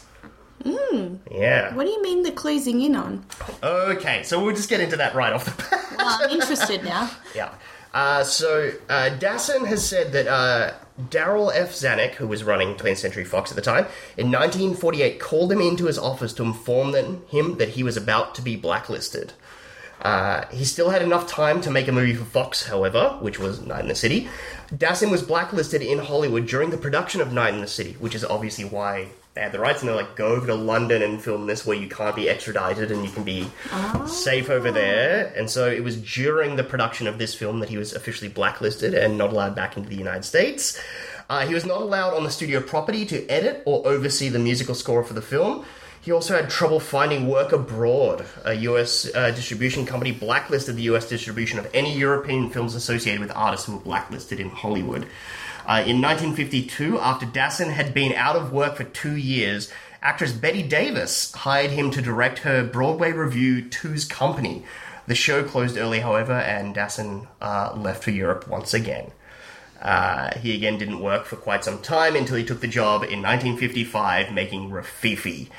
Yeah. 1.31 1.73
What 1.73 1.85
do 1.85 1.91
you 1.91 2.01
mean 2.01 2.23
the 2.23 2.31
closing 2.31 2.81
in 2.81 2.95
on? 2.95 3.25
Okay, 3.63 4.23
so 4.23 4.43
we'll 4.43 4.55
just 4.55 4.69
get 4.69 4.81
into 4.81 4.97
that 4.97 5.15
right 5.15 5.31
off 5.31 5.45
the 5.45 5.51
bat. 5.51 5.85
Well, 5.97 6.17
I'm 6.21 6.29
interested 6.29 6.83
now. 6.83 7.09
Yeah. 7.35 7.53
Uh, 7.93 8.23
so 8.23 8.71
uh, 8.87 9.09
Dassin 9.19 9.65
has 9.65 9.87
said 9.87 10.11
that 10.11 10.27
uh, 10.27 10.73
Darryl 11.09 11.51
F. 11.53 11.71
Zanuck, 11.71 12.11
who 12.11 12.27
was 12.27 12.43
running 12.43 12.75
20th 12.75 12.97
Century 12.97 13.23
Fox 13.25 13.51
at 13.51 13.55
the 13.55 13.61
time, 13.63 13.85
in 14.15 14.27
1948 14.31 15.19
called 15.19 15.51
him 15.51 15.61
into 15.61 15.85
his 15.85 15.97
office 15.97 16.33
to 16.33 16.43
inform 16.43 16.91
them, 16.91 17.23
him 17.29 17.57
that 17.57 17.69
he 17.69 17.83
was 17.83 17.97
about 17.97 18.35
to 18.35 18.41
be 18.43 18.55
blacklisted. 18.55 19.33
Uh, 20.01 20.45
he 20.47 20.63
still 20.63 20.89
had 20.89 21.01
enough 21.01 21.27
time 21.27 21.61
to 21.61 21.69
make 21.69 21.87
a 21.87 21.91
movie 21.91 22.13
for 22.13 22.25
Fox, 22.25 22.65
however, 22.65 23.17
which 23.19 23.39
was 23.39 23.61
Night 23.61 23.81
in 23.81 23.87
the 23.87 23.95
City. 23.95 24.29
Dassin 24.73 25.11
was 25.11 25.21
blacklisted 25.21 25.81
in 25.81 25.99
Hollywood 25.99 26.47
during 26.47 26.69
the 26.69 26.77
production 26.77 27.21
of 27.21 27.33
Night 27.33 27.53
in 27.53 27.61
the 27.61 27.67
City, 27.67 27.97
which 27.99 28.15
is 28.15 28.23
obviously 28.23 28.65
why 28.65 29.09
they 29.33 29.41
had 29.41 29.51
the 29.51 29.59
rights, 29.59 29.81
and 29.81 29.89
they're 29.89 29.95
like, 29.95 30.15
go 30.15 30.27
over 30.27 30.47
to 30.47 30.55
London 30.55 31.01
and 31.01 31.21
film 31.21 31.47
this 31.47 31.65
where 31.65 31.77
you 31.77 31.87
can't 31.87 32.15
be 32.15 32.29
extradited 32.29 32.91
and 32.91 33.03
you 33.03 33.11
can 33.11 33.23
be 33.23 33.47
safe 34.07 34.49
over 34.49 34.71
there. 34.71 35.33
And 35.35 35.49
so 35.49 35.69
it 35.69 35.83
was 35.83 35.97
during 35.97 36.55
the 36.55 36.63
production 36.63 37.05
of 37.05 37.17
this 37.17 37.35
film 37.35 37.59
that 37.59 37.69
he 37.69 37.77
was 37.77 37.93
officially 37.93 38.29
blacklisted 38.29 38.93
and 38.93 39.17
not 39.17 39.31
allowed 39.31 39.55
back 39.55 39.77
into 39.77 39.89
the 39.89 39.95
United 39.95 40.25
States. 40.25 40.81
Uh, 41.29 41.45
he 41.45 41.53
was 41.53 41.65
not 41.65 41.81
allowed 41.81 42.15
on 42.15 42.23
the 42.23 42.31
studio 42.31 42.59
property 42.59 43.05
to 43.05 43.27
edit 43.27 43.61
or 43.65 43.85
oversee 43.87 44.29
the 44.29 44.39
musical 44.39 44.73
score 44.73 45.03
for 45.03 45.13
the 45.13 45.21
film. 45.21 45.63
He 46.01 46.11
also 46.11 46.35
had 46.35 46.49
trouble 46.49 46.79
finding 46.79 47.27
work 47.27 47.51
abroad. 47.51 48.25
A 48.45 48.53
US 48.53 49.13
uh, 49.13 49.31
distribution 49.31 49.85
company 49.85 50.11
blacklisted 50.11 50.75
the 50.75 50.83
US 50.83 51.09
distribution 51.09 51.59
of 51.59 51.69
any 51.73 51.97
European 51.97 52.49
films 52.49 52.73
associated 52.75 53.19
with 53.19 53.31
artists 53.35 53.65
who 53.65 53.73
were 53.73 53.83
blacklisted 53.83 54.39
in 54.39 54.49
Hollywood. 54.49 55.07
Uh, 55.67 55.83
in 55.85 56.01
1952, 56.01 56.99
after 56.99 57.25
Dassin 57.25 57.71
had 57.71 57.93
been 57.93 58.13
out 58.13 58.35
of 58.35 58.51
work 58.53 58.77
for 58.77 58.85
two 58.85 59.15
years, 59.15 59.71
actress 60.01 60.31
Bette 60.31 60.63
Davis 60.63 61.31
hired 61.33 61.71
him 61.71 61.91
to 61.91 62.01
direct 62.01 62.39
her 62.39 62.63
Broadway 62.63 63.11
review 63.11 63.67
Two's 63.69 64.05
Company. 64.05 64.63
The 65.05 65.15
show 65.15 65.43
closed 65.43 65.77
early, 65.77 65.99
however, 65.99 66.33
and 66.33 66.73
Dassin 66.73 67.27
uh, 67.41 67.73
left 67.75 68.03
for 68.03 68.11
Europe 68.11 68.47
once 68.47 68.73
again. 68.73 69.11
Uh, 69.81 70.37
he 70.39 70.55
again 70.55 70.77
didn't 70.77 70.99
work 70.99 71.25
for 71.25 71.35
quite 71.35 71.63
some 71.63 71.81
time 71.81 72.15
until 72.15 72.35
he 72.35 72.43
took 72.43 72.59
the 72.61 72.67
job 72.67 73.03
in 73.03 73.21
1955 73.21 74.33
making 74.33 74.69
Rififi, 74.69 75.49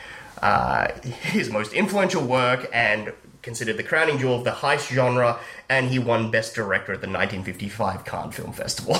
uh, 0.42 0.88
his 1.02 1.50
most 1.50 1.72
influential 1.72 2.22
work 2.24 2.68
and 2.72 3.12
considered 3.42 3.76
the 3.78 3.82
crowning 3.82 4.18
jewel 4.18 4.34
of 4.36 4.44
the 4.44 4.50
heist 4.50 4.92
genre, 4.92 5.38
and 5.68 5.88
he 5.88 5.98
won 5.98 6.30
Best 6.30 6.54
Director 6.54 6.92
at 6.92 7.00
the 7.00 7.06
1955 7.08 8.04
Cannes 8.04 8.32
Film 8.32 8.52
Festival. 8.52 8.96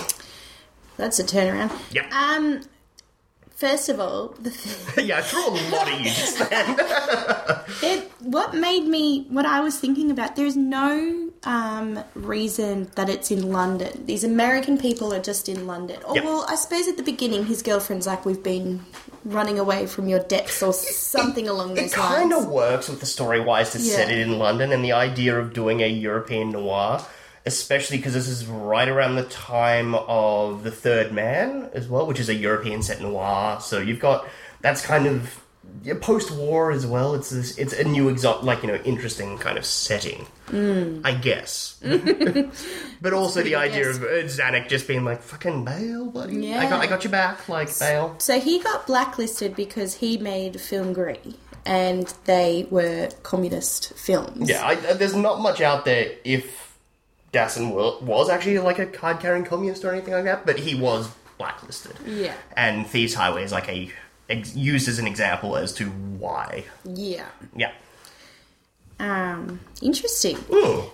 That's 0.97 1.19
a 1.19 1.25
turnaround. 1.25 1.73
Yeah. 1.93 2.09
Um, 2.13 2.63
first 3.51 3.89
of 3.89 4.01
all, 4.01 4.29
the 4.41 4.51
th- 4.95 5.07
yeah, 5.07 5.19
I 5.19 5.21
threw 5.23 5.47
a 5.47 5.53
lot 5.71 5.89
at 5.89 5.99
you 5.99 6.05
just 6.07 6.39
then. 6.51 6.77
there, 7.81 8.03
what 8.21 8.55
made 8.55 8.85
me, 8.85 9.27
what 9.31 9.45
I 9.47 9.61
was 9.61 9.79
thinking 9.79 10.11
about, 10.11 10.37
there's 10.37 10.57
no 10.57 11.31
um, 11.45 12.03
reason 12.15 12.91
that 12.97 13.09
it's 13.09 13.31
in 13.31 13.51
London. 13.51 14.05
These 14.07 14.25
American 14.25 14.77
people 14.79 15.13
are 15.15 15.21
just 15.21 15.49
in 15.49 15.67
London. 15.67 16.01
Or, 16.07 16.15
Yep. 16.15 16.25
well, 16.25 16.47
I 16.49 16.55
suppose 16.55 16.87
at 16.89 16.97
the 16.99 17.03
beginning, 17.03 17.47
his 17.47 17.63
girlfriend's 17.63 18.07
like, 18.07 18.25
we've 18.27 18.43
been 18.43 18.85
running 19.25 19.59
away 19.59 19.87
from 19.87 20.09
your 20.09 20.21
debts 20.21 20.63
or 20.63 20.73
something 20.73 21.49
along 21.49 21.75
those 21.75 21.79
lines. 21.79 21.93
It 21.93 21.97
kind 21.97 22.33
of 22.33 22.49
works 22.49 22.89
with 22.89 23.01
the 23.01 23.07
story 23.07 23.41
wise 23.41 23.73
to 23.73 23.79
set 23.79 24.11
it 24.11 24.19
in 24.19 24.39
London 24.39 24.73
and 24.73 24.85
the 24.85 24.93
idea 24.93 25.39
of 25.39 25.53
doing 25.53 25.83
a 25.83 25.89
European 25.89 26.51
noir 26.51 27.01
especially 27.47 27.97
because 27.97 28.15
this 28.15 28.29
is 28.29 28.47
right 28.47 28.89
around 28.89 29.17
the 29.17 29.25
time 29.25 29.95
of 29.95 30.63
The 30.63 30.71
Third 30.71 31.13
Man 31.13 31.71
as 31.73 31.89
well, 31.89 32.07
which 32.07 32.21
is 32.21 32.29
a 32.29 32.35
European 32.35 32.83
set 32.83 33.01
noir. 33.01 33.61
So 33.61 33.81
you've 33.81 34.01
got 34.01 34.27
that's 34.61 34.85
kind 34.85 35.07
of 35.07 35.43
yeah, 35.83 35.95
post-war 36.01 36.71
as 36.73 36.87
well. 36.87 37.15
It's 37.15 37.31
this, 37.31 37.57
it's 37.59 37.73
a 37.73 37.85
new 37.85 38.13
exo- 38.13 38.43
like 38.43 38.63
you 38.63 38.69
know 38.69 38.77
interesting 38.85 39.39
kind 39.39 39.57
of 39.59 39.65
setting, 39.65 40.27
I 40.53 41.13
guess. 41.21 41.79
but 43.01 43.13
also 43.13 43.43
the 43.43 43.55
idea 43.57 43.85
guess. 43.85 43.97
of 43.97 44.03
uh, 44.03 44.07
Zanuck 44.25 44.69
just 44.69 44.87
being 44.89 45.05
like 45.05 45.23
fucking 45.23 45.65
bail, 45.65 46.07
buddy. 46.11 46.53
I 46.53 46.63
Yeah. 46.63 46.71
got 46.71 46.81
I 46.81 46.87
got 46.87 47.05
your 47.05 47.11
back, 47.11 47.49
like 47.49 47.77
bail. 47.79 48.15
So 48.19 48.39
he 48.41 48.59
got 48.61 48.87
blacklisted 48.87 49.57
because 49.57 49.95
he 49.95 50.19
made 50.19 50.61
Film 50.61 50.93
gris, 50.93 51.19
and 51.65 52.13
they 52.25 52.67
were 52.71 53.09
communist 53.23 53.93
films. 53.95 54.49
Yeah, 54.49 54.65
I, 54.65 54.75
uh, 54.75 54.95
there's 54.95 55.15
not 55.17 55.41
much 55.41 55.61
out 55.61 55.85
there 55.85 56.13
if 56.25 56.77
Dassin 57.33 58.03
was 58.03 58.29
actually 58.29 58.59
like 58.59 58.79
a 58.79 58.87
card 58.87 59.21
carrying 59.21 59.45
communist 59.45 59.85
or 59.85 59.93
anything 59.93 60.15
like 60.15 60.25
that, 60.25 60.45
but 60.47 60.59
he 60.59 60.75
was 60.75 61.09
blacklisted. 61.39 61.97
Yeah. 62.07 62.35
And 62.57 62.87
Thieves 62.87 63.15
Highway 63.15 63.45
is 63.45 63.53
like 63.53 63.69
a 63.69 63.91
ex- 64.31 64.57
used 64.57 64.89
as 64.89 64.99
an 64.99 65.07
example 65.07 65.57
as 65.57 65.73
to 65.75 65.87
why. 65.87 66.65
Yeah. 66.85 67.27
Yeah. 67.55 67.73
Um, 68.99 69.61
interesting. 69.83 70.39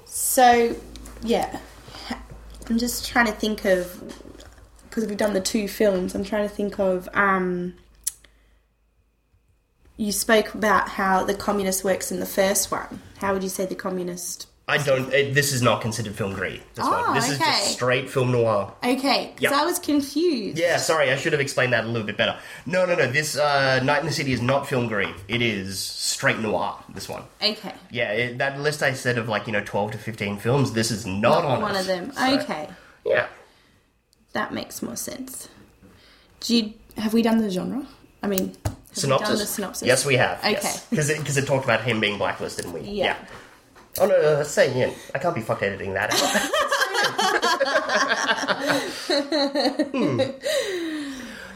So, 0.07 0.77
yeah, 1.23 1.59
I'm 2.69 2.79
just 2.79 3.07
trying 3.09 3.27
to 3.27 3.33
think 3.33 3.65
of 3.65 4.03
because 4.89 5.07
we've 5.07 5.19
done 5.19 5.35
the 5.35 5.41
two 5.41 5.69
films. 5.69 6.15
I'm 6.15 6.25
trying 6.25 6.49
to 6.49 6.55
think 6.55 6.79
of. 6.79 7.09
Um, 7.13 7.75
you 9.97 10.13
spoke 10.13 10.55
about 10.55 10.91
how 10.91 11.25
the 11.25 11.35
communist 11.35 11.83
works 11.83 12.13
in 12.13 12.21
the 12.21 12.27
first 12.27 12.71
one. 12.71 13.01
How 13.19 13.33
would 13.33 13.43
you 13.43 13.49
say 13.49 13.67
the 13.67 13.75
communist? 13.75 14.47
I 14.69 14.79
don't. 14.79 15.13
It, 15.13 15.33
this 15.33 15.53
is 15.53 15.63
not 15.63 15.81
considered 15.81 16.17
film 16.17 16.33
grade. 16.33 16.61
This 16.75 16.85
Oh, 16.85 16.91
one. 16.91 17.15
This 17.15 17.31
is 17.31 17.39
just 17.39 17.75
straight 17.75 18.11
film 18.11 18.33
noir. 18.33 18.73
Okay, 18.83 19.31
because 19.37 19.43
Yep. 19.43 19.53
I 19.53 19.65
was 19.65 19.79
confused. 19.79 20.59
Yeah, 20.59 20.77
sorry, 20.79 21.13
I 21.13 21.17
should 21.17 21.33
have 21.33 21.41
explained 21.41 21.73
that 21.73 21.85
a 21.85 21.87
little 21.87 22.05
bit 22.07 22.17
better. 22.17 22.37
No, 22.67 22.85
no, 22.85 22.97
no. 22.97 23.07
This 23.07 23.37
uh, 23.37 23.81
Night 23.85 24.01
in 24.01 24.07
the 24.07 24.13
City 24.13 24.33
is 24.33 24.41
not 24.43 24.67
film 24.69 24.89
grade. 24.89 25.15
It 25.29 25.41
is 25.41 25.79
straight 25.79 26.41
noir. 26.41 26.77
This 26.93 27.09
one. 27.09 27.23
Okay. 27.41 27.73
Yeah, 27.93 28.11
it, 28.11 28.39
that 28.39 28.59
list 28.59 28.83
I 28.83 28.93
said 28.95 29.19
of 29.19 29.29
like 29.29 29.47
you 29.47 29.53
know 29.53 29.63
twelve 29.63 29.93
to 29.93 29.99
fifteen 29.99 30.37
films. 30.37 30.73
This 30.73 30.91
is 30.91 31.07
not, 31.07 31.45
on 31.45 31.63
one 31.63 31.77
it. 31.77 31.81
of 31.83 31.87
them. 31.87 32.11
So, 32.13 32.39
Okay, 32.41 32.69
Yeah. 33.05 33.29
that 34.33 34.53
makes 34.53 34.83
more 34.83 34.97
sense. 34.97 35.49
Do 36.41 36.57
you 36.57 36.73
have 36.97 37.15
we 37.15 37.23
done 37.23 37.39
the 37.39 37.51
genre? 37.51 37.87
I 38.21 38.27
mean, 38.27 38.57
Synopsis. 38.91 39.29
we 39.29 39.33
done 39.35 39.39
the 39.39 39.47
synopsis? 39.47 39.87
Yes, 39.87 40.05
we 40.05 40.17
have. 40.17 40.39
Okay. 40.41 40.73
Because 40.91 41.09
it, 41.09 41.25
'cause 41.25 41.37
it 41.37 41.47
talked 41.47 41.63
about 41.65 41.83
him 41.85 42.01
being 42.01 42.19
blacklisted, 42.19 42.65
and 42.65 42.75
we. 42.75 42.81
Yeah. 42.81 43.17
Oh 43.99 44.07
no, 44.07 44.21
no, 44.21 44.37
that's 44.37 44.51
staying 44.51 44.79
in. 44.79 44.93
I 45.15 45.19
can't 45.19 45.35
be 45.35 45.41
fucked 45.41 45.63
editing 45.63 45.95
that 45.95 46.13
out. 46.13 46.53
Hmm. 49.93 50.21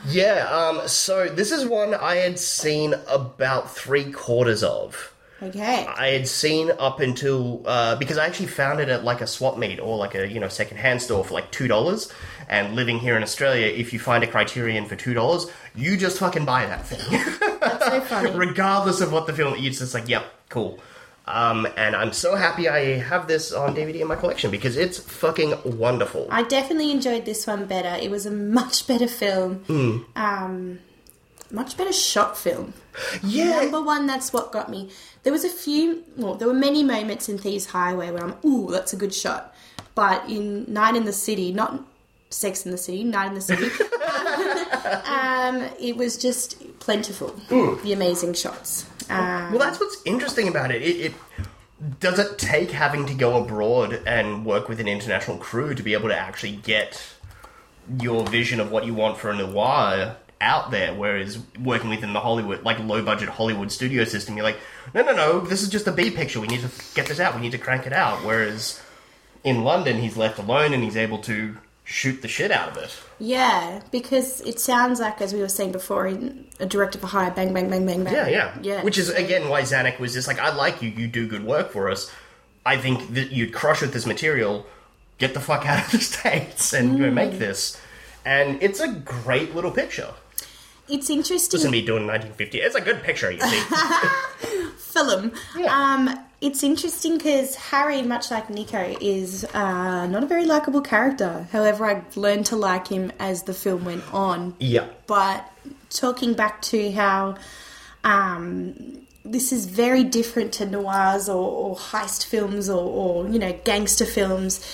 Yeah. 0.08 0.46
Um. 0.50 0.88
So 0.88 1.28
this 1.28 1.52
is 1.52 1.66
one 1.66 1.94
I 1.94 2.16
had 2.16 2.38
seen 2.38 2.94
about 3.08 3.74
three 3.74 4.10
quarters 4.12 4.62
of. 4.62 5.14
Okay. 5.42 5.86
I 5.86 6.08
had 6.08 6.28
seen 6.28 6.70
up 6.78 7.00
until 7.00 7.62
uh, 7.64 7.96
because 7.96 8.18
I 8.18 8.26
actually 8.26 8.48
found 8.48 8.80
it 8.80 8.88
at 8.90 9.04
like 9.04 9.20
a 9.22 9.26
swap 9.26 9.56
meet 9.56 9.78
or 9.80 9.96
like 9.96 10.14
a 10.14 10.28
you 10.28 10.38
know 10.38 10.48
secondhand 10.48 11.00
store 11.02 11.24
for 11.24 11.34
like 11.34 11.50
two 11.50 11.68
dollars. 11.68 12.12
And 12.48 12.74
living 12.74 12.98
here 12.98 13.16
in 13.16 13.22
Australia, 13.22 13.66
if 13.66 13.92
you 13.92 14.00
find 14.00 14.24
a 14.24 14.26
Criterion 14.26 14.86
for 14.86 14.96
two 14.96 15.14
dollars, 15.14 15.46
you 15.74 15.96
just 15.96 16.18
fucking 16.18 16.44
buy 16.44 16.66
that 16.66 16.84
thing, 16.84 17.58
That's 17.60 17.86
so 17.86 18.00
funny. 18.00 18.30
regardless 18.34 19.00
of 19.00 19.12
what 19.12 19.26
the 19.28 19.32
film. 19.32 19.54
It's 19.56 19.78
just 19.78 19.94
like, 19.94 20.08
yep, 20.08 20.24
cool. 20.48 20.80
Um, 21.32 21.68
and 21.76 21.94
I'm 21.94 22.12
so 22.12 22.34
happy 22.34 22.68
I 22.68 22.98
have 22.98 23.28
this 23.28 23.52
on 23.52 23.74
DVD 23.74 24.00
in 24.00 24.08
my 24.08 24.16
collection 24.16 24.50
because 24.50 24.76
it's 24.76 24.98
fucking 24.98 25.54
wonderful. 25.64 26.26
I 26.30 26.42
definitely 26.42 26.90
enjoyed 26.90 27.24
this 27.24 27.46
one 27.46 27.66
better. 27.66 27.96
It 28.02 28.10
was 28.10 28.26
a 28.26 28.30
much 28.30 28.86
better 28.86 29.06
film. 29.06 29.56
Hmm. 29.66 29.98
Um, 30.16 30.78
much 31.50 31.76
better 31.76 31.92
shot 31.92 32.36
film. 32.36 32.74
yeah, 33.22 33.62
Number 33.62 33.82
one, 33.82 34.06
that's 34.06 34.32
what 34.32 34.52
got 34.52 34.70
me. 34.70 34.90
There 35.22 35.32
was 35.32 35.44
a 35.44 35.48
few, 35.48 36.04
well, 36.16 36.34
there 36.34 36.48
were 36.48 36.54
many 36.54 36.82
moments 36.82 37.28
in 37.28 37.38
Thieves 37.38 37.66
Highway 37.66 38.10
where 38.10 38.24
I'm, 38.24 38.34
ooh, 38.44 38.70
that's 38.70 38.92
a 38.92 38.96
good 38.96 39.14
shot. 39.14 39.54
But 39.94 40.28
in 40.28 40.72
Night 40.72 40.96
in 40.96 41.04
the 41.04 41.12
City, 41.12 41.52
not 41.52 41.82
Sex 42.30 42.64
in 42.64 42.72
the 42.72 42.78
City, 42.78 43.04
Night 43.04 43.28
in 43.28 43.34
the 43.34 43.40
City, 43.40 43.64
um, 45.04 45.68
it 45.80 45.96
was 45.96 46.16
just 46.16 46.78
plentiful. 46.78 47.34
The 47.82 47.92
amazing 47.92 48.34
shots. 48.34 48.86
Um, 49.10 49.50
Well, 49.50 49.58
that's 49.58 49.80
what's 49.80 50.00
interesting 50.04 50.48
about 50.48 50.70
it. 50.70 50.82
It, 50.82 51.00
it 51.06 51.14
does 51.98 52.18
it 52.18 52.38
take 52.38 52.70
having 52.70 53.06
to 53.06 53.14
go 53.14 53.42
abroad 53.42 54.02
and 54.06 54.44
work 54.44 54.68
with 54.68 54.80
an 54.80 54.88
international 54.88 55.38
crew 55.38 55.74
to 55.74 55.82
be 55.82 55.94
able 55.94 56.08
to 56.08 56.16
actually 56.16 56.52
get 56.56 57.02
your 58.00 58.24
vision 58.26 58.60
of 58.60 58.70
what 58.70 58.84
you 58.84 58.94
want 58.94 59.18
for 59.18 59.30
a 59.30 59.36
noir 59.36 60.16
out 60.40 60.70
there. 60.70 60.94
Whereas 60.94 61.38
working 61.58 61.90
within 61.90 62.12
the 62.12 62.20
Hollywood, 62.20 62.62
like 62.62 62.78
low 62.80 63.02
budget 63.02 63.28
Hollywood 63.30 63.72
studio 63.72 64.04
system, 64.04 64.36
you're 64.36 64.44
like, 64.44 64.58
no, 64.94 65.02
no, 65.02 65.12
no, 65.14 65.40
this 65.40 65.62
is 65.62 65.68
just 65.68 65.86
a 65.86 65.92
B 65.92 66.10
picture. 66.10 66.40
We 66.40 66.46
need 66.48 66.60
to 66.60 66.70
get 66.94 67.06
this 67.06 67.20
out. 67.20 67.34
We 67.34 67.40
need 67.40 67.52
to 67.52 67.58
crank 67.58 67.86
it 67.86 67.92
out. 67.92 68.24
Whereas 68.24 68.80
in 69.42 69.64
London, 69.64 69.98
he's 70.00 70.16
left 70.16 70.38
alone 70.38 70.72
and 70.72 70.82
he's 70.84 70.96
able 70.96 71.18
to 71.18 71.56
shoot 71.90 72.22
the 72.22 72.28
shit 72.28 72.52
out 72.52 72.68
of 72.70 72.76
it. 72.76 72.96
yeah, 73.18 73.82
because 73.90 74.40
it 74.42 74.60
sounds 74.60 75.00
like, 75.00 75.20
as 75.20 75.34
we 75.34 75.40
were 75.40 75.48
saying 75.48 75.72
before, 75.72 76.06
in 76.06 76.46
a 76.60 76.66
director 76.66 76.98
for 76.98 77.08
hire, 77.08 77.30
bang, 77.32 77.52
bang, 77.52 77.68
bang, 77.68 77.84
bang, 77.84 78.04
bang. 78.04 78.14
Yeah, 78.14 78.28
yeah. 78.28 78.58
Yeah. 78.62 78.82
Which 78.84 78.96
is, 78.96 79.08
again, 79.10 79.48
why 79.48 79.62
Zanuck 79.62 79.98
was 79.98 80.12
just 80.14 80.28
like, 80.28 80.38
I 80.38 80.54
like 80.54 80.80
you, 80.82 80.90
you 80.90 81.08
do 81.08 81.26
good 81.26 81.44
work 81.44 81.72
for 81.72 81.90
us. 81.90 82.10
I 82.64 82.76
think 82.76 83.14
that 83.14 83.32
you'd 83.32 83.52
crush 83.52 83.80
with 83.82 83.92
this 83.92 84.06
material, 84.06 84.66
get 85.18 85.34
the 85.34 85.40
fuck 85.40 85.66
out 85.70 85.84
of 85.84 85.90
the 85.90 85.98
States 85.98 86.72
and 86.72 86.96
go 86.98 87.04
Mm. 87.06 87.14
make 87.14 87.38
this. 87.38 87.76
And 88.24 88.62
it's 88.62 88.78
a 88.80 88.88
great 88.88 89.54
little 89.54 89.70
picture. 89.72 90.12
It's 90.88 91.08
interesting. 91.10 91.58
Listen 91.58 91.72
to 91.72 91.76
me 91.78 91.84
doing 91.84 92.06
1950. 92.06 92.58
It's 92.60 92.74
a 92.76 92.80
good 92.80 93.02
picture, 93.02 93.30
you 93.30 93.40
see. 93.40 93.62
film. 94.90 95.32
Yeah. 95.56 95.74
Um, 95.74 96.26
it's 96.40 96.62
interesting 96.62 97.18
because 97.18 97.54
Harry, 97.54 98.02
much 98.02 98.30
like 98.30 98.48
Nico, 98.48 98.96
is 99.00 99.44
uh, 99.44 100.06
not 100.06 100.22
a 100.22 100.26
very 100.26 100.46
likable 100.46 100.80
character. 100.80 101.46
However, 101.52 101.84
I've 101.84 102.16
learned 102.16 102.46
to 102.46 102.56
like 102.56 102.88
him 102.88 103.12
as 103.18 103.42
the 103.42 103.52
film 103.52 103.84
went 103.84 104.04
on. 104.12 104.54
yeah. 104.58 104.86
But 105.06 105.50
talking 105.90 106.34
back 106.34 106.62
to 106.62 106.92
how 106.92 107.36
um, 108.04 109.06
this 109.24 109.52
is 109.52 109.66
very 109.66 110.02
different 110.02 110.52
to 110.54 110.66
noirs 110.66 111.28
or, 111.28 111.50
or 111.50 111.76
heist 111.76 112.24
films 112.24 112.70
or, 112.70 112.82
or 112.82 113.28
you 113.28 113.38
know 113.38 113.52
gangster 113.64 114.06
films. 114.06 114.64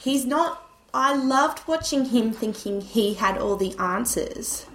He's 0.00 0.24
not. 0.24 0.64
I 0.92 1.14
loved 1.14 1.68
watching 1.68 2.06
him, 2.06 2.32
thinking 2.32 2.80
he 2.80 3.14
had 3.14 3.38
all 3.38 3.56
the 3.56 3.76
answers 3.78 4.66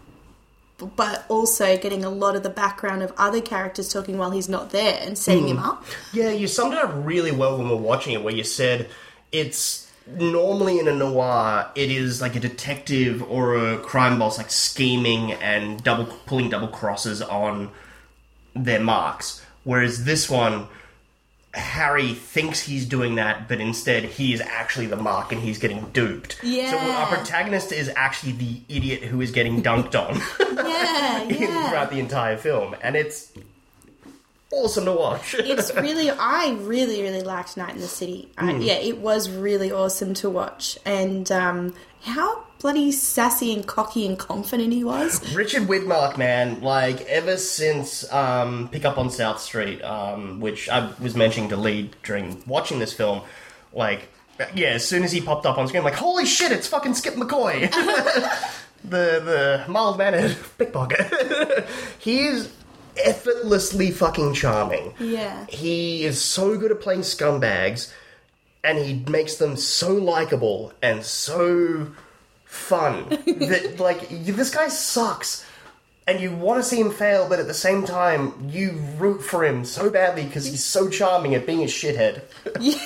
but 0.95 1.25
also 1.29 1.77
getting 1.77 2.03
a 2.03 2.09
lot 2.09 2.35
of 2.35 2.43
the 2.43 2.49
background 2.49 3.03
of 3.03 3.13
other 3.17 3.41
characters 3.41 3.89
talking 3.89 4.17
while 4.17 4.31
he's 4.31 4.49
not 4.49 4.71
there 4.71 4.99
and 5.01 5.17
setting 5.17 5.47
him 5.47 5.57
hmm. 5.57 5.63
up. 5.63 5.85
Yeah, 6.11 6.31
you 6.31 6.47
summed 6.47 6.73
it 6.73 6.79
up 6.79 6.91
really 6.95 7.31
well 7.31 7.57
when 7.57 7.67
we 7.67 7.75
we're 7.75 7.81
watching 7.81 8.13
it, 8.13 8.23
where 8.23 8.33
you 8.33 8.43
said 8.43 8.89
it's 9.31 9.91
normally 10.07 10.79
in 10.79 10.87
a 10.87 10.93
noir, 10.93 11.69
it 11.75 11.89
is 11.89 12.21
like 12.21 12.35
a 12.35 12.39
detective 12.39 13.23
or 13.29 13.55
a 13.55 13.77
crime 13.79 14.19
boss, 14.19 14.37
like 14.37 14.51
scheming 14.51 15.33
and 15.33 15.83
double 15.83 16.05
pulling 16.25 16.49
double 16.49 16.67
crosses 16.67 17.21
on 17.21 17.69
their 18.55 18.79
marks. 18.79 19.43
Whereas 19.63 20.05
this 20.05 20.29
one, 20.29 20.67
Harry 21.53 22.13
thinks 22.13 22.61
he's 22.61 22.85
doing 22.85 23.15
that, 23.15 23.47
but 23.47 23.61
instead 23.61 24.03
he 24.03 24.33
is 24.33 24.41
actually 24.41 24.87
the 24.87 24.95
mark 24.95 25.31
and 25.31 25.41
he's 25.41 25.59
getting 25.59 25.85
duped. 25.91 26.39
Yeah. 26.43 26.71
So 26.71 26.77
our 26.79 27.07
protagonist 27.07 27.71
is 27.71 27.91
actually 27.95 28.31
the 28.33 28.61
idiot 28.69 29.03
who 29.03 29.21
is 29.21 29.31
getting 29.31 29.61
dunked 29.61 29.93
on 29.93 30.15
Yeah, 30.57 31.23
yeah. 31.29 31.69
throughout 31.69 31.91
the 31.91 31.99
entire 31.99 32.37
film, 32.37 32.75
and 32.81 32.95
it's 32.95 33.31
awesome 34.53 34.85
to 34.85 34.93
watch. 34.93 35.35
it's 35.39 35.73
really, 35.75 36.09
I 36.09 36.57
really, 36.61 37.01
really 37.01 37.21
liked 37.21 37.57
Night 37.57 37.75
in 37.75 37.81
the 37.81 37.87
City. 37.87 38.29
I, 38.37 38.51
yeah, 38.53 38.73
it 38.73 38.99
was 38.99 39.29
really 39.29 39.71
awesome 39.71 40.13
to 40.15 40.29
watch. 40.29 40.77
And 40.85 41.31
um, 41.31 41.73
how 42.03 42.43
bloody 42.63 42.93
sassy 42.93 43.53
and 43.53 43.67
cocky 43.67 44.05
and 44.05 44.17
confident 44.17 44.71
he 44.71 44.83
was. 44.83 45.35
Richard 45.35 45.63
Widmark, 45.63 46.17
man, 46.17 46.61
like 46.61 47.01
ever 47.01 47.37
since 47.37 48.11
um, 48.11 48.69
Pickup 48.69 48.97
on 48.97 49.09
South 49.09 49.39
Street, 49.41 49.81
um, 49.81 50.39
which 50.39 50.69
I 50.69 50.91
was 50.99 51.15
mentioning 51.15 51.49
to 51.49 51.57
Lee 51.57 51.91
during 52.03 52.41
watching 52.47 52.79
this 52.79 52.93
film, 52.93 53.21
like 53.73 54.07
yeah, 54.55 54.69
as 54.69 54.87
soon 54.87 55.03
as 55.03 55.11
he 55.11 55.19
popped 55.21 55.45
up 55.45 55.57
on 55.57 55.67
screen, 55.67 55.81
I'm 55.81 55.85
like 55.85 55.93
holy 55.93 56.25
shit, 56.25 56.51
it's 56.51 56.67
fucking 56.67 56.93
Skip 56.95 57.15
McCoy, 57.15 57.69
the 58.83 59.19
the 59.19 59.65
mild 59.67 59.97
mannered 59.97 60.37
pickpocket. 60.57 61.67
he 61.99 62.27
is 62.27 62.49
effortlessly 62.97 63.91
fucking 63.91 64.33
charming. 64.33 64.93
Yeah. 64.99 65.45
He 65.47 66.05
is 66.05 66.21
so 66.21 66.57
good 66.57 66.71
at 66.71 66.81
playing 66.81 67.01
scumbags, 67.01 67.91
and 68.63 68.77
he 68.77 69.03
makes 69.09 69.35
them 69.35 69.57
so 69.57 69.93
likable 69.93 70.73
and 70.81 71.03
so 71.03 71.91
fun 72.45 73.09
that 73.25 73.77
like 73.79 74.07
this 74.09 74.53
guy 74.53 74.67
sucks 74.67 75.42
and 76.05 76.19
you 76.19 76.31
want 76.35 76.61
to 76.61 76.67
see 76.67 76.79
him 76.79 76.91
fail, 76.91 77.29
but 77.29 77.39
at 77.39 77.47
the 77.47 77.53
same 77.53 77.85
time, 77.85 78.49
you 78.49 78.71
root 78.97 79.21
for 79.21 79.45
him 79.45 79.63
so 79.63 79.89
badly 79.89 80.23
because 80.25 80.45
he's 80.45 80.63
so 80.63 80.89
charming 80.89 81.33
at 81.35 81.45
being 81.47 81.61
a 81.61 81.65
shithead. 81.67 82.21
Yeah, 82.59 82.77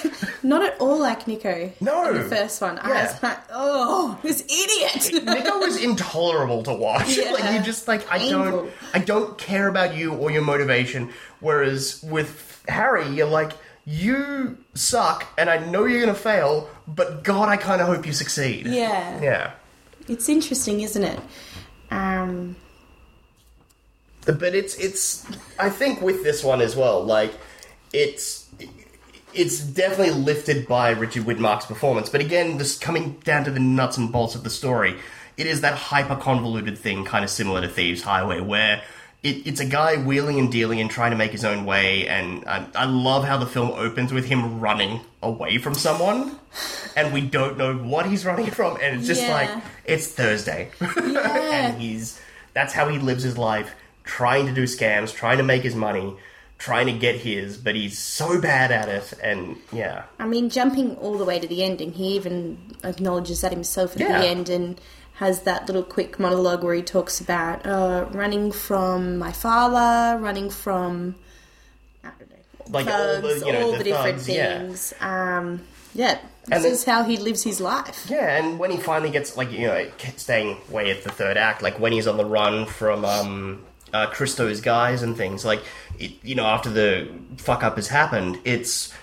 not 0.44 0.64
at 0.64 0.80
all 0.80 1.00
like 1.00 1.28
Nico. 1.28 1.72
No. 1.82 2.10
in 2.10 2.16
the 2.16 2.24
first 2.24 2.62
one. 2.62 2.80
I 2.80 3.04
was 3.04 3.22
like, 3.24 3.40
oh, 3.52 4.18
this 4.24 4.42
idiot. 4.44 5.26
Nico 5.26 5.58
was 5.60 5.82
intolerable 5.84 6.64
to 6.64 6.74
watch. 6.74 7.18
Yeah. 7.18 7.32
Like 7.38 7.54
you 7.54 7.62
just 7.62 7.88
like 7.88 8.10
I 8.12 8.30
don't 8.30 8.72
I 8.94 9.00
don't 9.00 9.38
care 9.38 9.68
about 9.68 9.96
you 9.96 10.14
or 10.14 10.32
your 10.32 10.42
motivation. 10.44 11.12
Whereas 11.40 12.02
with 12.04 12.64
Harry, 12.68 13.08
you're 13.10 13.28
like 13.28 13.52
you 13.86 14.58
suck, 14.74 15.26
and 15.38 15.50
I 15.50 15.58
know 15.66 15.86
you're 15.86 16.02
gonna 16.02 16.14
fail, 16.16 16.70
but 16.88 17.24
God, 17.24 17.48
I 17.50 17.58
kind 17.58 17.82
of 17.82 17.88
hope 17.88 18.06
you 18.06 18.14
succeed. 18.14 18.68
yeah. 18.68 19.22
Yeah. 19.22 19.52
it's 20.08 20.28
interesting, 20.30 20.82
isn't 20.82 21.04
it? 21.04 21.20
Um, 21.92 22.56
but 24.34 24.54
it's 24.56 24.76
it's 24.76 25.26
I 25.60 25.70
think 25.70 26.02
with 26.02 26.24
this 26.24 26.44
one 26.44 26.62
as 26.62 26.76
well, 26.76 27.04
like 27.04 27.34
it's 27.94 28.46
it's 29.34 29.60
definitely 29.60 30.14
lifted 30.14 30.68
by 30.68 30.92
Richard 30.92 31.24
Widmark's 31.24 31.66
performance. 31.66 32.10
But 32.10 32.22
again, 32.22 32.58
this 32.58 32.78
coming 32.78 33.18
down 33.24 33.44
to 33.46 33.52
the 33.52 33.60
nuts 33.60 33.98
and 33.98 34.12
bolts 34.12 34.36
of 34.36 34.44
the 34.44 34.50
story, 34.50 34.96
it 35.38 35.46
is 35.48 35.62
that 35.62 35.76
hyper 35.76 36.16
convoluted 36.16 36.78
thing, 36.78 37.06
kind 37.06 37.24
of 37.24 37.30
similar 37.30 37.62
to 37.62 37.68
Thieves 37.68 38.02
Highway, 38.02 38.40
where 38.42 38.82
it, 39.24 39.46
it's 39.46 39.60
a 39.60 39.66
guy 39.66 39.98
wheeling 39.98 40.40
and 40.40 40.52
dealing 40.52 40.80
and 40.80 40.90
trying 40.90 41.12
to 41.12 41.18
make 41.18 41.32
his 41.32 41.46
own 41.46 41.66
way. 41.66 42.08
And 42.08 42.46
I, 42.48 42.66
I 42.74 42.86
love 42.86 43.26
how 43.26 43.38
the 43.38 43.46
film 43.46 43.72
opens 43.72 44.12
with 44.14 44.26
him 44.26 44.60
running 44.60 45.02
away 45.22 45.58
from 45.60 45.74
someone, 45.76 46.40
and 46.96 47.14
we 47.14 47.22
don't 47.22 47.58
know 47.58 47.76
what 47.76 48.06
he's 48.08 48.26
running 48.26 48.50
from, 48.50 48.78
and 48.82 48.98
it's 48.98 49.08
just 49.08 49.22
Yeah. 49.22 49.34
like 49.34 49.50
it's 49.86 50.08
Thursday, 50.08 50.72
Yeah. 50.82 51.52
and 51.52 51.82
he's 51.82 52.20
that's 52.54 52.74
how 52.74 52.88
he 52.88 52.98
lives 52.98 53.22
his 53.24 53.38
life, 53.38 53.72
trying 54.08 54.48
to 54.48 54.54
do 54.54 54.64
scams, 54.64 55.14
trying 55.14 55.38
to 55.38 55.44
make 55.44 55.62
his 55.62 55.76
money, 55.76 56.16
trying 56.58 56.88
to 56.88 56.94
get 56.94 57.16
his, 57.18 57.58
but 57.58 57.76
he's 57.76 58.00
so 58.00 58.42
bad 58.42 58.72
at 58.72 58.90
it, 58.90 59.14
and 59.22 59.58
yeah, 59.72 60.04
I 60.18 60.26
mean, 60.26 60.50
jumping 60.50 60.96
all 60.98 61.18
the 61.18 61.26
way 61.26 61.38
to 61.40 61.48
the 61.48 61.64
ending, 61.64 61.92
he 61.94 62.16
even 62.16 62.58
acknowledges 62.84 63.42
that 63.42 63.52
himself 63.52 63.94
at 63.96 64.02
Yeah. 64.02 64.20
the 64.22 64.28
end 64.28 64.50
and 64.50 64.82
has 65.16 65.42
that 65.42 65.68
little 65.68 65.84
quick 65.84 66.20
monologue 66.20 66.64
where 66.64 66.74
he 66.76 66.82
talks 66.82 67.20
about 67.22 67.66
uh, 67.66 68.06
running 68.12 68.52
from 68.52 69.18
my 69.18 69.32
father, 69.32 70.18
running 70.20 70.50
from 70.50 71.16
I 72.04 72.10
don't 72.20 72.30
know, 72.30 72.38
Like 72.80 72.88
all 72.88 73.22
the, 73.22 73.44
you 73.46 73.52
know, 73.54 73.62
all 73.66 73.72
the 73.74 73.78
the, 73.80 73.84
different 73.84 74.18
thugs, 74.18 74.30
yeah. 74.30 74.60
things. 74.60 74.94
Um, 75.02 75.62
yeah, 75.96 76.20
this 76.48 76.64
then- 76.64 76.72
is 76.72 76.84
how 76.86 77.04
he 77.04 77.18
lives 77.18 77.44
his 77.44 77.60
life. 77.60 78.06
yeah, 78.10 78.38
and 78.38 78.58
when 78.60 78.72
he 78.72 78.78
finally 78.78 79.10
gets 79.12 79.36
like 79.38 79.52
you 79.52 79.68
know 79.68 79.88
staying 80.18 80.58
way 80.70 80.90
at 80.92 81.04
the 81.04 81.10
third 81.12 81.38
act, 81.38 81.62
like 81.62 81.80
when 81.80 81.92
he's 81.92 82.08
on 82.08 82.18
the 82.18 82.26
run 82.26 82.66
from 82.66 83.04
um, 83.06 83.64
uh, 83.94 84.08
Kristo's 84.08 84.62
guys 84.62 85.02
and 85.02 85.16
things, 85.16 85.46
like 85.46 85.64
it, 86.00 86.12
you 86.24 86.36
know 86.36 86.46
after 86.46 86.70
the 86.70 87.08
fuck 87.38 87.64
up 87.64 87.76
has 87.76 87.88
happened, 87.88 88.40
it's. 88.44 88.94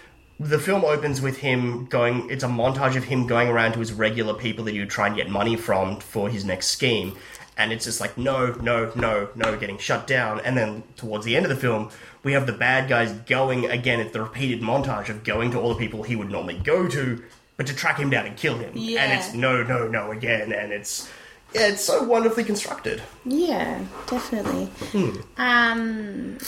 The 0.41 0.59
film 0.59 0.85
opens 0.85 1.21
with 1.23 1.39
him 1.39 1.87
going. 1.87 2.29
It's 2.29 2.43
a 2.43 2.49
montage 2.49 2.97
of 2.97 3.05
him 3.05 3.29
going 3.29 3.49
around 3.49 3.75
to 3.75 3.79
his 3.79 3.93
regular 3.93 4.35
people 4.35 4.65
that 4.65 4.73
he 4.75 4.81
would 4.81 4.91
try 4.91 5.07
and 5.07 5.15
get 5.15 5.31
money 5.31 5.55
from 5.55 6.01
for 6.01 6.29
his 6.29 6.45
next 6.45 6.67
scheme, 6.67 7.17
and 7.57 7.73
it's 7.73 7.85
just 7.85 8.01
like 8.01 8.19
no, 8.19 8.53
no, 8.55 8.91
no, 8.97 9.29
no, 9.37 9.57
getting 9.57 9.79
shut 9.79 10.09
down. 10.09 10.41
And 10.41 10.57
then 10.57 10.83
towards 10.97 11.25
the 11.25 11.37
end 11.37 11.47
of 11.47 11.51
the 11.51 11.57
film, 11.57 11.91
we 12.25 12.33
have 12.33 12.47
the 12.47 12.53
bad 12.53 12.89
guys 12.89 13.13
going 13.13 13.67
again. 13.67 14.01
It's 14.01 14.13
the 14.13 14.23
repeated 14.23 14.61
montage 14.61 15.09
of 15.09 15.23
going 15.23 15.53
to 15.53 15.61
all 15.61 15.69
the 15.69 15.79
people 15.79 16.03
he 16.03 16.17
would 16.17 16.31
normally 16.31 16.59
go 16.59 16.89
to, 16.89 17.23
but 17.57 17.69
to 17.69 17.75
track 17.75 17.99
him 17.99 18.11
down 18.11 18.27
and 18.27 18.37
kill 18.37 18.59
him. 18.59 18.73
Yeah. 18.75 19.05
And 19.05 19.13
it's 19.13 19.35
no, 19.35 19.63
no, 19.63 19.87
no 19.87 20.11
again, 20.11 20.53
and 20.53 20.73
it's 20.73 21.09
yeah, 21.55 21.69
it's 21.69 21.85
so 21.85 22.03
wonderfully 22.03 22.45
constructed. 22.45 23.03
Yeah, 23.25 23.85
definitely. 24.07 24.67
Hmm. 24.93 25.21
Um, 25.37 26.39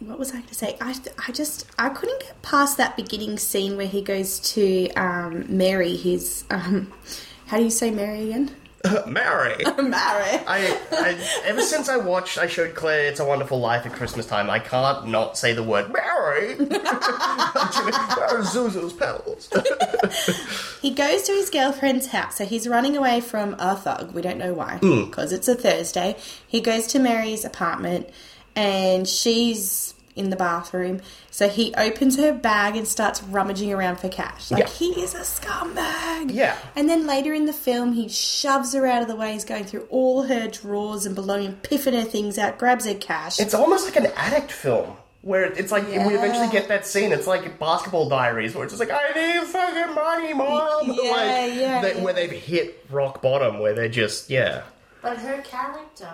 what 0.00 0.18
was 0.18 0.30
I 0.30 0.34
going 0.34 0.46
to 0.46 0.54
say? 0.54 0.76
I, 0.80 0.94
I 1.26 1.32
just 1.32 1.66
I 1.78 1.88
couldn't 1.88 2.20
get 2.20 2.40
past 2.42 2.76
that 2.76 2.96
beginning 2.96 3.38
scene 3.38 3.76
where 3.76 3.86
he 3.86 4.02
goes 4.02 4.40
to 4.54 4.90
um, 4.94 5.46
Mary. 5.48 5.96
His 5.96 6.44
um, 6.50 6.92
how 7.46 7.58
do 7.58 7.64
you 7.64 7.70
say 7.70 7.90
Mary 7.90 8.24
again? 8.30 8.54
Mary. 9.06 9.56
Mary. 9.64 9.64
I, 10.46 10.78
I 10.92 11.16
ever 11.44 11.62
since 11.62 11.88
I 11.88 11.96
watched, 11.96 12.36
I 12.38 12.46
showed 12.46 12.74
Claire 12.74 13.06
"It's 13.08 13.20
a 13.20 13.24
Wonderful 13.24 13.60
Life" 13.60 13.86
at 13.86 13.92
Christmas 13.92 14.26
time. 14.26 14.50
I 14.50 14.58
can't 14.58 15.06
not 15.08 15.38
say 15.38 15.52
the 15.52 15.62
word 15.62 15.92
Mary. 15.92 16.56
Zuzu's 18.42 18.92
petals? 18.92 19.48
He 20.80 20.90
goes 20.90 21.22
to 21.24 21.32
his 21.32 21.50
girlfriend's 21.50 22.06
house, 22.08 22.36
so 22.36 22.44
he's 22.44 22.66
running 22.68 22.96
away 22.96 23.20
from 23.20 23.54
a 23.58 23.76
thug. 23.76 24.12
We 24.12 24.22
don't 24.22 24.38
know 24.38 24.54
why, 24.54 24.78
Hmm. 24.78 25.04
because 25.04 25.32
it's 25.32 25.48
a 25.48 25.54
Thursday. 25.54 26.16
He 26.46 26.60
goes 26.60 26.86
to 26.88 26.98
Mary's 26.98 27.44
apartment, 27.44 28.08
and 28.56 29.06
she's 29.08 29.94
in 30.14 30.30
the 30.30 30.36
bathroom. 30.36 31.00
So 31.30 31.48
he 31.48 31.74
opens 31.74 32.16
her 32.18 32.32
bag 32.32 32.76
and 32.76 32.86
starts 32.86 33.22
rummaging 33.22 33.72
around 33.72 33.96
for 33.96 34.08
cash. 34.08 34.50
Like 34.50 34.60
Yeah. 34.64 34.68
he 34.68 35.00
is 35.02 35.14
a 35.14 35.20
scumbag. 35.20 36.32
Yeah. 36.32 36.56
And 36.76 36.88
then 36.88 37.06
later 37.06 37.32
in 37.32 37.46
the 37.46 37.52
film, 37.52 37.92
he 37.92 38.08
shoves 38.08 38.74
her 38.74 38.86
out 38.86 39.02
of 39.02 39.08
the 39.08 39.16
way. 39.16 39.32
He's 39.32 39.44
going 39.44 39.64
through 39.64 39.86
all 39.90 40.22
her 40.24 40.48
drawers 40.48 41.06
and 41.06 41.14
belongings, 41.14 41.56
piffing 41.62 41.94
her 41.94 42.04
things 42.04 42.38
out, 42.38 42.58
grabs 42.58 42.84
her 42.86 42.94
cash. 42.94 43.40
It's 43.40 43.54
almost 43.54 43.84
like 43.86 43.96
an 43.96 44.12
addict 44.16 44.52
film. 44.52 44.96
Where 45.22 45.44
it's 45.44 45.70
like 45.70 45.86
we 45.86 45.94
eventually 45.94 46.48
get 46.50 46.66
that 46.66 46.84
scene. 46.84 47.12
It's 47.12 47.28
like 47.28 47.56
Basketball 47.60 48.08
Diaries, 48.08 48.56
where 48.56 48.64
it's 48.64 48.76
just 48.76 48.80
like 48.80 48.90
I 48.90 49.12
need 49.38 49.46
fucking 49.46 49.94
money, 49.94 50.34
mom. 50.34 50.80
Yeah, 50.88 51.10
like, 51.12 51.54
yeah, 51.54 51.80
they- 51.80 51.94
yeah. 51.94 52.02
Where 52.02 52.12
they've 52.12 52.28
hit 52.32 52.84
rock 52.90 53.22
bottom, 53.22 53.60
where 53.60 53.72
they're 53.72 53.88
just 53.88 54.30
yeah. 54.30 54.62
But 55.00 55.18
her 55.18 55.40
character 55.42 56.08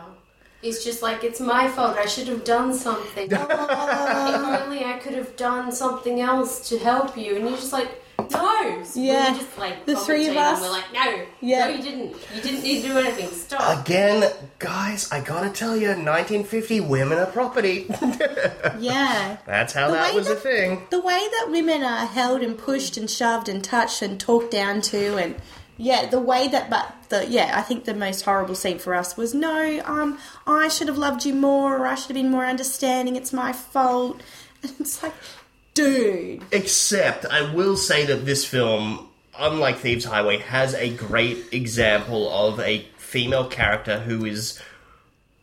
is 0.63 0.83
just 0.85 1.03
like, 1.03 1.23
it's 1.25 1.41
my 1.41 1.69
fault. 1.69 1.97
I 1.97 2.07
should 2.07 2.29
have 2.29 2.45
done 2.45 2.75
something. 2.75 3.29
if 3.31 3.41
only 3.51 4.85
I 4.85 4.99
could 5.03 5.15
have 5.15 5.37
done 5.37 5.71
something 5.73 6.21
else 6.21 6.69
to 6.71 6.79
help 6.79 7.17
you. 7.17 7.37
And 7.37 7.45
you're 7.49 7.57
just 7.57 7.73
like, 7.73 8.03
no. 8.33 8.83
So 8.85 9.01
Yeah. 9.01 9.31
We're 9.33 9.39
just 9.39 9.59
like, 9.59 9.87
The 9.87 9.95
three 9.97 10.27
of 10.27 10.37
us- 10.37 10.61
We're 10.61 10.71
like, 10.71 10.93
no. 10.93 11.25
Yeah. 11.41 11.67
No, 11.69 11.71
you 11.77 11.83
didn't. 11.83 12.17
You 12.35 12.43
didn't 12.43 12.63
need 12.63 12.83
to 12.83 12.89
do 12.89 12.99
anything. 12.99 13.31
Stop. 13.31 13.87
Again, 13.87 14.31
guys, 14.59 15.11
I 15.13 15.21
gotta 15.21 15.51
tell 15.51 15.77
you, 15.77 15.89
1950 15.89 16.81
women 16.81 17.19
are 17.19 17.27
property. 17.27 17.87
yeah. 18.81 19.37
That's 19.47 19.73
how 19.73 19.87
The 19.89 19.95
that 19.95 20.11
way 20.11 20.19
was 20.19 20.29
a 20.29 20.35
thing. 20.35 20.83
the 20.91 21.01
way 21.01 21.21
that 21.39 21.47
women 21.51 21.83
are 21.85 22.07
held 22.07 22.43
and 22.43 22.59
pushed 22.59 22.97
and 22.97 23.09
shoved 23.09 23.49
and 23.49 23.63
touched 23.63 24.03
and 24.03 24.19
talked 24.19 24.51
down 24.51 24.81
to 24.83 25.17
and 25.17 25.37
yeah 25.79 26.07
the 26.07 26.21
way 26.21 26.49
that 26.49 26.69
but 26.69 26.93
the 27.09 27.27
yeah 27.29 27.53
i 27.55 27.63
think 27.63 27.85
the 27.85 27.95
most 27.95 28.23
horrible 28.23 28.55
scene 28.55 28.79
for 28.79 28.95
us 28.95 29.17
was 29.17 29.33
no 29.33 29.81
um 29.85 30.19
i 30.47 30.69
should 30.69 30.89
have 30.89 30.99
loved 30.99 31.25
you 31.25 31.33
more 31.33 31.79
or 31.79 31.87
i 31.87 31.95
should 31.95 32.09
have 32.09 32.17
been 32.17 32.31
more 32.31 32.45
understanding. 32.45 33.17
It's 33.17 33.33
my 33.33 33.53
fault. 33.53 34.21
And 34.61 34.75
it's 34.81 35.01
like 35.05 35.15
dude. 35.75 36.43
Except, 36.51 37.25
I 37.25 37.55
will 37.55 37.77
say 37.77 38.05
that 38.07 38.27
this 38.27 38.45
film, 38.45 39.09
unlike 39.39 39.77
Thieves 39.77 40.05
Highway, 40.05 40.39
has 40.39 40.75
a 40.75 40.93
great 40.93 41.53
example 41.53 42.29
of 42.29 42.59
a 42.59 42.85
female 42.97 43.47
character 43.47 44.01
who 44.01 44.25
is 44.25 44.61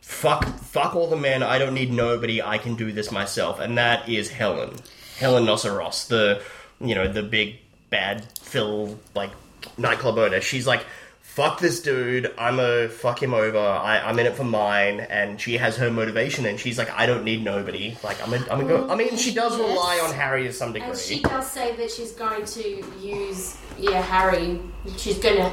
fuck, 0.02 0.46
fuck 0.60 0.98
all 0.98 1.08
the 1.08 1.16
men. 1.16 1.44
I 1.44 1.58
don't 1.58 1.74
need 1.74 1.94
nobody. 1.94 2.42
I 2.42 2.58
can 2.58 2.76
do 2.76 2.92
this 2.92 3.10
myself, 3.10 3.62
and 3.62 3.78
that 3.78 4.10
is 4.10 4.30
Helen, 4.30 4.76
Helen 5.18 5.46
Nosseross, 5.46 6.10
the 6.10 6.42
you 6.82 6.94
know 6.94 7.08
the 7.08 7.24
big 7.24 7.60
bad 7.90 8.26
Phil 8.42 9.00
like 9.14 9.32
nightclub 9.78 10.18
owner. 10.18 10.42
She's 10.42 10.68
like. 10.68 10.86
Fuck 11.22 11.60
this 11.60 11.82
dude! 11.82 12.34
I'm 12.38 12.60
a 12.60 12.88
fuck 12.88 13.22
him 13.22 13.34
over. 13.34 13.58
I, 13.58 14.00
I'm 14.00 14.18
in 14.20 14.26
it 14.26 14.36
for 14.36 14.46
mine, 14.46 15.02
and 15.02 15.42
she 15.42 15.58
has 15.58 15.76
her 15.76 15.92
motivation, 15.92 16.46
and 16.46 16.58
she's 16.58 16.78
like, 16.78 16.90
I 16.92 17.06
don't 17.06 17.26
need 17.26 17.44
nobody. 17.44 17.98
Like 18.06 18.26
I'm 18.26 18.34
a, 18.34 18.38
I'm 18.50 18.62
a 18.62 18.64
go. 18.64 18.88
I 18.90 18.96
mean, 18.96 19.18
she 19.18 19.34
does 19.34 19.58
Yes. 19.58 19.68
rely 19.70 20.00
on 20.02 20.14
Harry 20.14 20.44
to 20.44 20.54
some 20.54 20.72
degree. 20.72 20.88
And 20.92 20.98
she 20.98 21.20
does 21.22 21.52
say 21.52 21.76
that 21.76 21.92
she's 21.92 22.14
going 22.14 22.46
to 22.46 22.86
use, 23.02 23.58
yeah, 23.78 24.02
Harry. 24.02 24.62
She's 24.96 25.18
going 25.18 25.36
to 25.36 25.52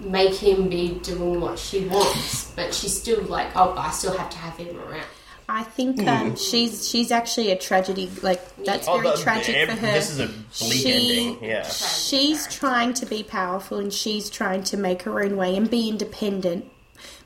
make 0.00 0.34
him 0.34 0.68
be 0.68 0.94
doing 1.00 1.40
what 1.40 1.60
she 1.60 1.84
wants, 1.86 2.50
but 2.56 2.74
she's 2.74 2.98
still 3.00 3.22
like, 3.24 3.54
oh, 3.54 3.74
I 3.78 3.92
still 3.92 4.16
have 4.18 4.30
to 4.30 4.38
have 4.38 4.56
him 4.56 4.76
around. 4.80 5.04
I 5.50 5.62
think 5.62 6.06
um, 6.06 6.36
she's 6.36 6.88
she's 6.88 7.10
actually 7.10 7.50
a 7.50 7.56
tragedy 7.58 8.10
like 8.22 8.40
that's 8.64 8.86
Oh, 8.88 8.98
very 9.00 9.16
the- 9.16 9.22
tragic 9.22 9.56
ev- 9.56 9.70
for 9.70 9.76
her 9.86 9.92
This 9.92 10.10
is 10.10 10.20
a 10.20 10.26
bleak 10.26 10.82
She- 10.82 10.92
ending. 11.28 11.44
Yeah. 11.50 11.66
she's 11.68 12.46
trying 12.46 12.94
to 12.94 13.06
be 13.06 13.22
powerful 13.22 13.78
and 13.78 13.92
she's 13.92 14.30
trying 14.30 14.62
to 14.64 14.76
make 14.76 15.02
her 15.02 15.22
own 15.22 15.36
way 15.36 15.56
and 15.56 15.68
be 15.70 15.88
independent 15.88 16.70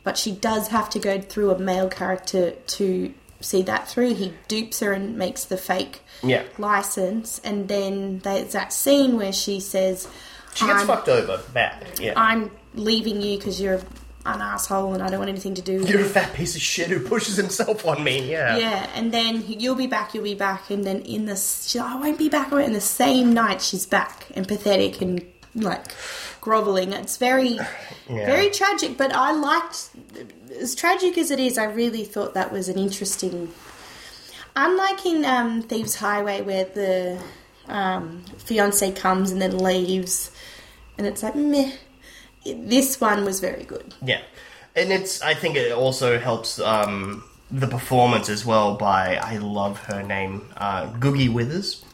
but 0.03 0.17
she 0.19 0.33
does 0.33 0.69
have 0.69 0.89
to 0.91 0.99
go 0.99 1.21
through 1.21 1.51
a 1.51 1.59
male 1.59 1.89
character 1.89 2.51
to 2.79 3.13
see 3.41 3.63
that 3.63 3.89
through 3.89 4.15
he 4.15 4.33
dupes 4.49 4.81
her 4.81 4.93
and 4.93 5.17
makes 5.17 5.45
the 5.45 5.57
fake 5.57 6.01
Yeah. 6.23 6.45
license 6.59 7.41
and 7.45 7.69
then 7.69 8.21
there's 8.21 8.53
that 8.53 8.73
scene 8.73 9.17
where 9.17 9.33
she 9.33 9.61
says 9.61 10.09
She 10.55 10.67
gets 10.67 10.81
I'm, 10.81 10.87
fucked 10.87 11.09
over 11.09 11.41
bad. 11.53 11.85
Yeah. 12.01 12.15
I'm 12.17 12.51
leaving 12.75 13.21
you 13.21 13.37
because 13.39 13.61
you're 13.61 13.81
an 14.27 14.41
asshole 14.41 14.95
and 14.95 15.03
I 15.03 15.11
don't 15.11 15.19
want 15.19 15.29
anything 15.29 15.55
to 15.55 15.63
do 15.63 15.81
with 15.81 15.91
You're 15.91 16.01
a 16.01 16.05
fat 16.05 16.33
piece 16.33 16.55
of 16.55 16.63
shit 16.63 16.89
who 16.89 17.01
pushes 17.01 17.37
himself 17.37 17.87
on 17.87 18.03
me. 18.03 18.31
Yeah. 18.31 18.57
yeah, 18.57 18.91
and 18.95 19.13
then 19.13 19.45
you'll 19.47 19.75
be 19.75 19.87
back, 19.87 20.15
you'll 20.15 20.25
be 20.25 20.35
back, 20.35 20.71
and 20.71 20.85
then 20.85 21.03
in 21.03 21.27
the 21.27 21.35
like, 21.35 21.85
I 21.85 21.97
won't 21.97 22.19
be 22.19 22.29
back. 22.29 22.53
In 22.53 22.73
the 22.73 22.81
same 22.81 23.35
night, 23.35 23.61
she's 23.61 23.85
back 23.87 24.27
and 24.35 24.49
pathetic 24.49 25.03
and 25.03 25.25
like 25.55 25.93
groveling. 26.41 26.93
It's 26.93 27.17
very, 27.17 27.59
very 28.09 28.51
tragic. 28.51 28.97
But 28.97 29.15
I 29.15 29.33
liked, 29.33 29.91
as 30.59 30.75
tragic 30.75 31.19
as 31.19 31.31
it 31.31 31.41
is, 31.41 31.59
I 31.59 31.65
really 31.65 32.05
thought 32.05 32.35
that 32.35 32.53
was 32.53 32.69
an 32.69 32.79
interesting. 32.79 33.53
Unlike 34.57 35.07
in 35.07 35.25
um, 35.25 35.63
Thieves 35.63 35.97
Highway, 35.97 36.41
where 36.43 36.65
the 36.65 37.21
um, 37.67 38.25
fiance 38.39 38.93
comes 38.93 39.33
and 39.33 39.43
then 39.43 39.59
leaves, 39.59 40.31
and 40.97 41.07
it's 41.07 41.23
like 41.23 41.35
meh. 41.35 41.73
This 42.45 43.01
one 43.01 43.25
was 43.25 43.41
very 43.41 43.65
good. 43.65 43.95
Yeah, 44.03 44.21
and 44.77 44.93
it's. 44.93 45.23
I 45.23 45.35
think 45.35 45.57
it 45.57 45.73
also 45.73 46.19
helps 46.19 46.59
um, 46.61 47.25
the 47.51 47.67
performance 47.67 48.29
as 48.29 48.45
well. 48.45 48.77
By 48.77 49.17
I 49.17 49.39
love 49.39 49.79
her 49.85 50.03
name, 50.03 50.49
uh, 50.57 50.87
Googie 50.93 51.33
Withers. 51.33 51.85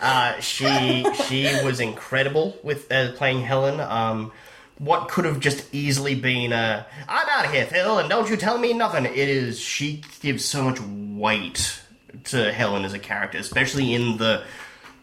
Uh, 0.00 0.38
she 0.40 1.04
she 1.26 1.44
was 1.64 1.80
incredible 1.80 2.56
with 2.62 2.90
uh, 2.90 3.12
playing 3.12 3.42
Helen. 3.42 3.80
Um, 3.80 4.32
what 4.78 5.08
could 5.08 5.24
have 5.24 5.40
just 5.40 5.72
easily 5.72 6.14
been 6.14 6.52
a 6.52 6.86
"I'm 7.08 7.28
out 7.28 7.46
of 7.46 7.52
here, 7.52 7.66
Phil," 7.66 7.98
and 7.98 8.08
don't 8.08 8.28
you 8.28 8.36
tell 8.36 8.58
me 8.58 8.72
nothing. 8.72 9.04
It 9.04 9.16
is 9.16 9.58
she 9.58 10.02
gives 10.20 10.44
so 10.44 10.62
much 10.62 10.80
weight 10.80 11.80
to 12.24 12.52
Helen 12.52 12.84
as 12.84 12.94
a 12.94 12.98
character, 12.98 13.38
especially 13.38 13.94
in 13.94 14.18
the 14.18 14.42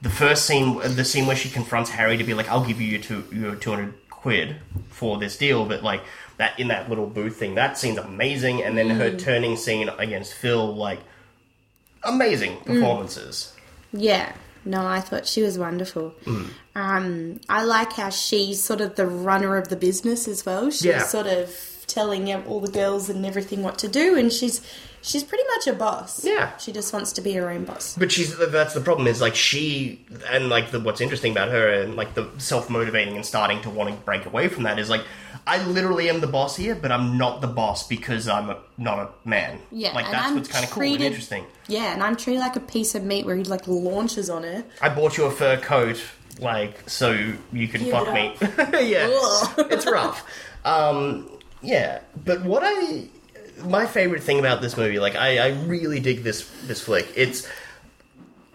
the 0.02 0.10
first 0.10 0.46
scene, 0.46 0.80
the 0.96 1.06
scene 1.06 1.26
where 1.26 1.36
she 1.36 1.50
confronts 1.50 1.90
Harry 1.90 2.18
to 2.18 2.24
be 2.24 2.34
like, 2.34 2.50
"I'll 2.50 2.66
give 2.66 2.80
you 2.82 2.88
your 2.88 3.02
two 3.02 3.24
your 3.32 3.56
two 3.56 3.70
hundred 3.72 3.94
quid 4.26 4.56
for 4.90 5.20
this 5.20 5.38
deal," 5.38 5.66
but 5.66 5.84
like 5.84 6.02
that 6.38 6.60
in 6.60 6.68
that 6.70 6.90
little 6.90 7.06
booth 7.06 7.36
thing, 7.38 7.54
that 7.56 7.78
scene's 7.78 8.00
amazing, 8.00 8.64
and 8.64 8.76
then 8.78 8.90
her 8.90 9.16
turning 9.16 9.56
scene 9.56 9.88
against 10.00 10.34
Phil, 10.34 10.76
like 10.76 11.00
amazing 12.04 12.58
performances. 12.66 13.54
Yeah. 13.94 14.34
No, 14.66 14.86
I 14.86 15.00
thought 15.00 15.28
she 15.28 15.44
was 15.44 15.60
wonderful. 15.60 16.16
Mm. 16.26 16.48
Um, 16.74 17.40
I 17.48 17.64
like 17.64 17.94
how 17.94 18.10
she's 18.10 18.64
sort 18.64 18.82
of 18.82 18.96
the 18.96 19.06
runner 19.06 19.58
of 19.58 19.68
the 19.70 19.76
business 19.76 20.28
as 20.28 20.44
well. 20.44 20.72
She's 20.72 20.86
Yeah. 20.86 21.04
sort 21.04 21.28
of 21.28 21.56
telling 21.86 22.34
all 22.48 22.62
the 22.62 22.72
girls 22.72 23.08
and 23.10 23.26
everything 23.28 23.62
what 23.62 23.78
to 23.80 23.88
do, 23.88 24.18
and 24.18 24.34
she's 24.34 24.62
she's 25.06 25.24
pretty 25.24 25.44
much 25.56 25.68
a 25.68 25.74
boss. 25.74 26.24
Yeah. 26.24 26.58
she 26.58 26.72
just 26.72 26.92
wants 26.92 27.12
to 27.14 27.22
be 27.22 27.34
her 27.34 27.50
own 27.50 27.66
boss. 27.66 27.96
But 27.98 28.12
she's 28.12 28.36
that's 28.38 28.74
the 28.74 28.82
problem 28.82 29.08
is 29.08 29.22
like 29.22 29.36
she 29.36 30.06
and 30.30 30.50
like 30.50 30.72
the 30.72 30.80
what's 30.80 31.02
interesting 31.02 31.32
about 31.32 31.50
her 31.50 31.68
and 31.68 31.96
like 31.96 32.14
the 32.16 32.30
self 32.38 32.70
motivating 32.70 33.16
and 33.16 33.26
starting 33.26 33.62
to 33.62 33.70
want 33.70 33.90
to 33.90 33.96
break 34.04 34.26
away 34.26 34.48
from 34.48 34.64
that 34.64 34.80
is 34.80 34.90
like 34.90 35.04
I 35.48 35.64
literally 35.64 36.10
am 36.10 36.22
the 36.22 36.28
boss 36.28 36.56
here, 36.56 36.74
but 36.74 36.92
I'm 36.92 37.20
not 37.20 37.40
the 37.42 37.48
boss 37.48 37.88
because 37.88 38.28
I'm 38.28 38.50
a, 38.50 38.58
not 38.80 38.98
a 38.98 39.10
man. 39.30 39.60
Yeah, 39.72 39.94
like 39.94 40.10
that's 40.10 40.28
I'm 40.28 40.36
what's 40.36 40.50
kind 40.50 40.66
of 40.66 40.72
cool 40.72 40.84
and 40.84 41.04
interesting. 41.04 41.46
Yeah, 41.68 41.94
and 41.94 42.02
I'm 42.02 42.16
treated 42.16 42.40
like 42.40 42.56
a 42.56 42.62
piece 42.62 42.96
of 42.96 43.04
meat 43.04 43.26
where 43.26 43.36
he 43.36 43.44
like 43.44 43.68
launches 43.68 44.30
on 44.30 44.42
her. 44.42 44.64
I 44.82 44.90
bought 44.90 45.18
you 45.18 45.26
a 45.26 45.32
fur 45.32 45.58
coat, 45.58 46.02
like 46.40 46.90
so 46.90 47.12
you 47.54 47.68
can 47.68 47.84
Give 47.84 47.92
fuck 47.92 48.12
me. 48.12 48.36
yeah, 48.90 49.08
it's 49.58 49.86
rough. 49.86 50.26
Um, 50.66 51.30
yeah, 51.62 52.00
but 52.24 52.44
what 52.44 52.64
I 52.66 53.08
my 53.64 53.86
favorite 53.86 54.24
thing 54.24 54.40
about 54.40 54.62
this 54.62 54.76
movie, 54.78 55.00
like 55.00 55.16
I, 55.16 55.38
I 55.38 55.48
really 55.64 56.00
dig 56.00 56.24
this 56.24 56.50
this 56.66 56.82
flick. 56.82 57.08
It's 57.16 57.48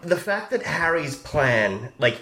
the 0.01 0.17
fact 0.17 0.51
that 0.51 0.63
Harry's 0.63 1.15
plan, 1.15 1.91
like 1.99 2.19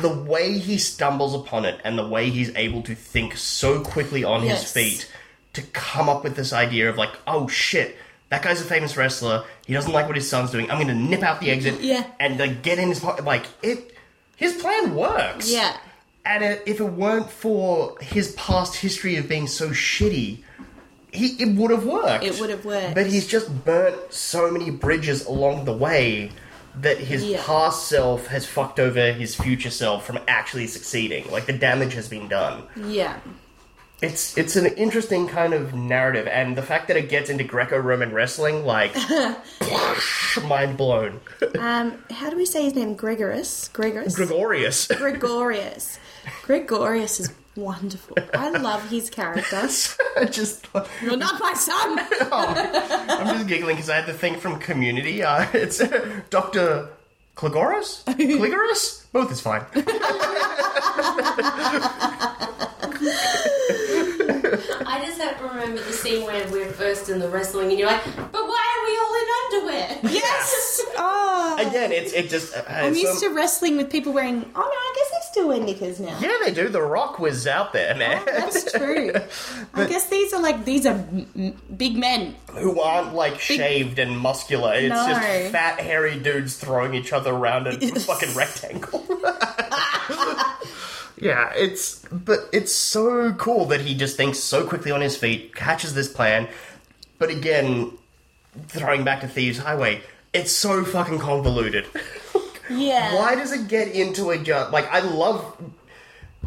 the 0.00 0.08
way 0.12 0.58
he 0.58 0.78
stumbles 0.78 1.34
upon 1.34 1.64
it, 1.64 1.80
and 1.84 1.98
the 1.98 2.06
way 2.06 2.30
he's 2.30 2.54
able 2.56 2.82
to 2.82 2.94
think 2.94 3.36
so 3.36 3.80
quickly 3.82 4.24
on 4.24 4.42
his 4.42 4.70
feet 4.70 5.10
to 5.54 5.62
come 5.62 6.08
up 6.08 6.24
with 6.24 6.34
this 6.36 6.52
idea 6.52 6.88
of 6.88 6.96
like, 6.96 7.10
oh 7.26 7.48
shit. 7.48 7.96
That 8.30 8.40
guy's 8.42 8.62
a 8.62 8.64
famous 8.64 8.96
wrestler. 8.96 9.44
He 9.66 9.74
doesn't 9.74 9.92
like 9.92 10.06
what 10.06 10.16
his 10.16 10.26
son's 10.26 10.50
doing. 10.50 10.70
I'm 10.70 10.78
going 10.78 10.88
to 10.88 10.94
nip 10.94 11.22
out 11.22 11.40
the 11.40 11.50
exit 11.50 11.82
Yeah. 11.82 12.06
and 12.18 12.38
like 12.38 12.62
get 12.62 12.78
in 12.78 12.88
his 12.88 12.98
pocket. 12.98 13.26
Like 13.26 13.44
it, 13.62 13.94
his 14.36 14.54
plan 14.54 14.94
works. 14.94 15.52
Yeah. 15.52 15.76
And 16.24 16.42
it, 16.42 16.62
if 16.64 16.80
it 16.80 16.84
weren't 16.84 17.28
for 17.28 17.94
his 18.00 18.32
past 18.32 18.76
history 18.76 19.16
of 19.16 19.28
being 19.28 19.46
so 19.46 19.68
shitty, 19.68 20.38
he 21.12 21.28
it 21.42 21.54
would 21.56 21.70
have 21.70 21.84
worked. 21.84 22.24
It 22.24 22.40
would 22.40 22.50
have 22.50 22.64
worked. 22.64 22.94
But 22.94 23.06
he's 23.06 23.26
just 23.26 23.64
burnt 23.64 23.96
so 24.12 24.50
many 24.50 24.70
bridges 24.70 25.24
along 25.26 25.64
the 25.66 25.72
way 25.72 26.30
that 26.80 26.96
his 26.98 27.22
Yeah. 27.24 27.42
past 27.44 27.86
self 27.88 28.28
has 28.28 28.46
fucked 28.46 28.80
over 28.80 29.12
his 29.12 29.34
future 29.34 29.68
self 29.70 30.06
from 30.06 30.18
actually 30.26 30.66
succeeding. 30.66 31.30
Like 31.30 31.44
the 31.46 31.52
damage 31.52 31.92
has 31.94 32.08
been 32.08 32.28
done. 32.28 32.62
Yeah, 32.76 33.18
It's 34.00 34.36
it's 34.38 34.56
an 34.56 34.66
interesting 34.66 35.28
kind 35.28 35.52
of 35.52 35.74
narrative, 35.74 36.26
and 36.26 36.56
the 36.56 36.62
fact 36.62 36.88
that 36.88 36.96
it 36.96 37.08
gets 37.10 37.28
into 37.30 37.44
Greco-Roman 37.44 38.12
wrestling, 38.12 38.64
like, 38.64 38.96
mind 40.48 40.76
blown. 40.76 41.20
um, 41.58 42.02
how 42.10 42.30
do 42.30 42.36
we 42.36 42.46
say 42.46 42.64
his 42.64 42.74
name? 42.74 42.94
Gregorius. 42.94 43.68
Gregorius. 43.68 44.14
Gregorius. 44.16 44.86
Gregorius. 44.88 45.98
Gregorius 46.44 47.20
is 47.20 47.32
wonderful. 47.56 48.16
I 48.34 48.50
love 48.50 48.88
his 48.88 49.10
character. 49.10 49.68
just 50.30 50.66
You're 51.02 51.16
not 51.16 51.40
my 51.40 51.54
son. 51.54 51.98
I'm 52.32 53.36
just 53.36 53.48
giggling 53.48 53.76
because 53.76 53.90
I 53.90 53.96
had 53.96 54.06
the 54.06 54.14
thing 54.14 54.38
from 54.38 54.58
Community. 54.58 55.22
Uh, 55.22 55.46
it's 55.52 55.82
Doctor 56.30 56.88
Cligoris. 57.36 58.04
Cligoris. 58.04 59.06
Both 59.12 59.32
is 59.32 59.40
fine. 59.40 59.64
I 64.86 65.02
just 65.04 65.20
have 65.20 65.38
to 65.38 65.44
remember 65.44 65.82
the 65.82 65.92
scene 65.92 66.24
where 66.24 66.46
we're 66.50 66.70
first 66.72 67.08
in 67.08 67.18
the 67.18 67.28
wrestling 67.28 67.70
and 67.70 67.78
you're 67.78 67.88
like, 67.88 68.04
but 68.04 68.32
why 68.32 68.66
are 68.74 68.84
we 68.86 68.98
all 68.98 69.14
in 69.14 69.28
underwear? 69.72 70.12
yes. 70.14 70.82
Oh. 70.96 71.56
Again, 71.58 71.92
it's 71.92 72.12
it 72.12 72.28
just. 72.28 72.54
Uh, 72.56 72.62
I'm 72.68 72.92
it's, 72.92 73.02
used 73.02 73.20
to 73.20 73.28
wrestling 73.30 73.76
with 73.76 73.90
people 73.90 74.12
wearing. 74.12 74.44
Oh 74.54 74.60
no, 74.60 74.62
I 74.62 74.92
guess 74.96 75.10
they 75.10 75.30
still 75.30 75.48
wear 75.48 75.60
knickers 75.60 76.00
now. 76.00 76.18
Yeah, 76.20 76.32
they 76.44 76.52
do. 76.52 76.68
The 76.68 76.82
Rock 76.82 77.18
was 77.18 77.46
out 77.46 77.72
there, 77.72 77.94
man. 77.94 78.22
That's 78.24 78.72
true. 78.76 79.12
I 79.74 79.86
guess 79.86 80.08
these 80.08 80.32
are 80.32 80.40
like 80.42 80.64
these 80.64 80.86
are 80.86 80.94
m- 80.94 81.26
m- 81.36 81.54
big 81.76 81.96
men. 81.96 82.34
Who 82.52 82.80
aren't 82.80 83.14
like 83.14 83.38
shaved 83.40 83.98
and 83.98 84.18
muscular. 84.18 84.72
It's 84.74 84.88
No. 84.90 85.06
just 85.08 85.52
fat, 85.52 85.78
hairy 85.80 86.18
dudes 86.18 86.56
throwing 86.56 86.94
each 86.94 87.12
other 87.12 87.32
around 87.32 87.66
in 87.68 87.96
a 87.96 88.00
fucking 88.00 88.34
rectangle. 88.34 89.04
Yeah, 91.20 91.52
it's 91.54 92.04
but 92.10 92.48
it's 92.52 92.72
so 92.72 93.32
cool 93.34 93.66
that 93.66 93.80
he 93.80 93.94
just 93.94 94.16
thinks 94.16 94.38
so 94.38 94.66
quickly 94.66 94.90
on 94.90 95.00
his 95.00 95.16
feet, 95.16 95.54
catches 95.54 95.94
this 95.94 96.12
plan. 96.12 96.48
But 97.18 97.30
again, 97.30 97.92
throwing 98.68 99.04
back 99.04 99.20
to 99.20 99.28
Thieves 99.28 99.58
Highway, 99.58 100.02
it's 100.32 100.52
so 100.52 100.84
fucking 100.84 101.18
convoluted. 101.18 101.86
Yeah. 102.70 103.16
Why 103.16 103.34
does 103.34 103.52
it 103.52 103.68
get 103.68 103.88
into 103.88 104.30
a 104.30 104.38
jump? 104.38 104.72
Like 104.72 104.90
I 104.90 105.00
love, 105.00 105.56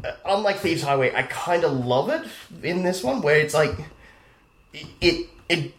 uh, 0.03 0.11
unlike 0.25 0.57
Thieves 0.57 0.81
Highway, 0.81 1.13
I 1.13 1.23
kind 1.23 1.63
of 1.63 1.85
love 1.85 2.09
it 2.09 2.25
in 2.63 2.83
this 2.83 3.03
one 3.03 3.21
where 3.21 3.37
it's 3.37 3.53
like 3.53 3.75
it, 4.73 4.87
it 5.01 5.29
it 5.49 5.73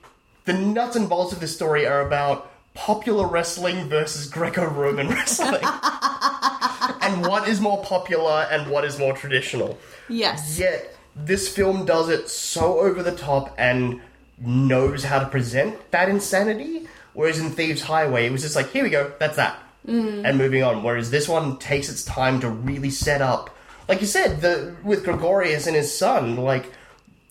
the 0.44 0.52
nuts 0.52 0.96
and 0.96 1.08
bolts 1.08 1.32
of 1.32 1.40
the 1.40 1.48
story 1.48 1.86
are 1.86 2.06
about 2.06 2.52
popular 2.74 3.26
wrestling 3.26 3.88
versus 3.88 4.28
Greco-Roman 4.28 5.08
wrestling, 5.16 5.62
and 7.06 7.26
what 7.26 7.48
is 7.48 7.60
more 7.60 7.82
popular 7.82 8.46
and 8.50 8.70
what 8.70 8.84
is 8.84 8.98
more 8.98 9.12
traditional. 9.12 9.78
Yes. 10.08 10.58
Yet 10.58 10.96
this 11.14 11.48
film 11.48 11.84
does 11.84 12.08
it 12.08 12.28
so 12.28 12.78
over 12.80 13.02
the 13.02 13.14
top 13.14 13.54
and 13.58 14.00
knows 14.38 15.04
how 15.04 15.18
to 15.18 15.26
present 15.26 15.90
that 15.90 16.08
insanity. 16.08 16.86
Whereas 17.14 17.38
in 17.38 17.50
Thieves 17.50 17.82
Highway, 17.82 18.26
it 18.26 18.32
was 18.32 18.42
just 18.42 18.56
like, 18.56 18.70
here 18.70 18.84
we 18.84 18.90
go, 18.90 19.12
that's 19.18 19.36
that, 19.36 19.58
mm. 19.86 20.22
and 20.24 20.36
moving 20.36 20.62
on. 20.62 20.82
Whereas 20.82 21.10
this 21.10 21.26
one 21.28 21.56
takes 21.58 21.88
its 21.88 22.04
time 22.04 22.40
to 22.40 22.48
really 22.48 22.90
set 22.90 23.22
up, 23.22 23.56
like 23.88 24.00
you 24.02 24.06
said, 24.06 24.42
the 24.42 24.76
with 24.84 25.04
Gregorius 25.04 25.66
and 25.66 25.76
his 25.76 25.96
son, 25.96 26.36
like 26.36 26.70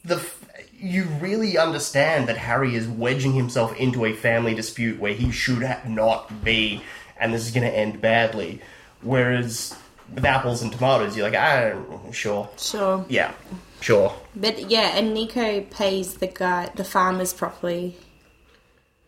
the. 0.04 0.16
f- 0.16 0.42
You 0.80 1.04
really 1.22 1.58
understand 1.58 2.28
that 2.28 2.38
Harry 2.38 2.76
is 2.76 2.88
wedging 2.88 3.34
himself 3.34 3.76
into 3.78 4.06
a 4.06 4.14
family 4.14 4.54
dispute 4.56 5.00
where 5.00 5.14
he 5.14 5.32
should 5.32 5.64
not 5.88 6.44
be, 6.44 6.82
and 7.20 7.34
this 7.34 7.46
is 7.46 7.52
going 7.54 7.66
to 7.70 7.78
end 7.78 8.02
badly. 8.02 8.62
Whereas 9.06 9.76
with 10.14 10.26
apples 10.26 10.62
and 10.62 10.72
tomatoes, 10.72 11.16
you're 11.16 11.30
like, 11.30 11.40
ah, 11.40 12.12
sure, 12.12 12.50
Sure. 12.58 13.06
yeah, 13.08 13.34
sure. 13.82 14.14
But 14.36 14.70
yeah, 14.70 14.98
and 14.98 15.14
Nico 15.14 15.62
pays 15.62 16.16
the 16.16 16.28
guy, 16.28 16.70
the 16.76 16.84
farmers 16.84 17.34
properly. 17.34 17.96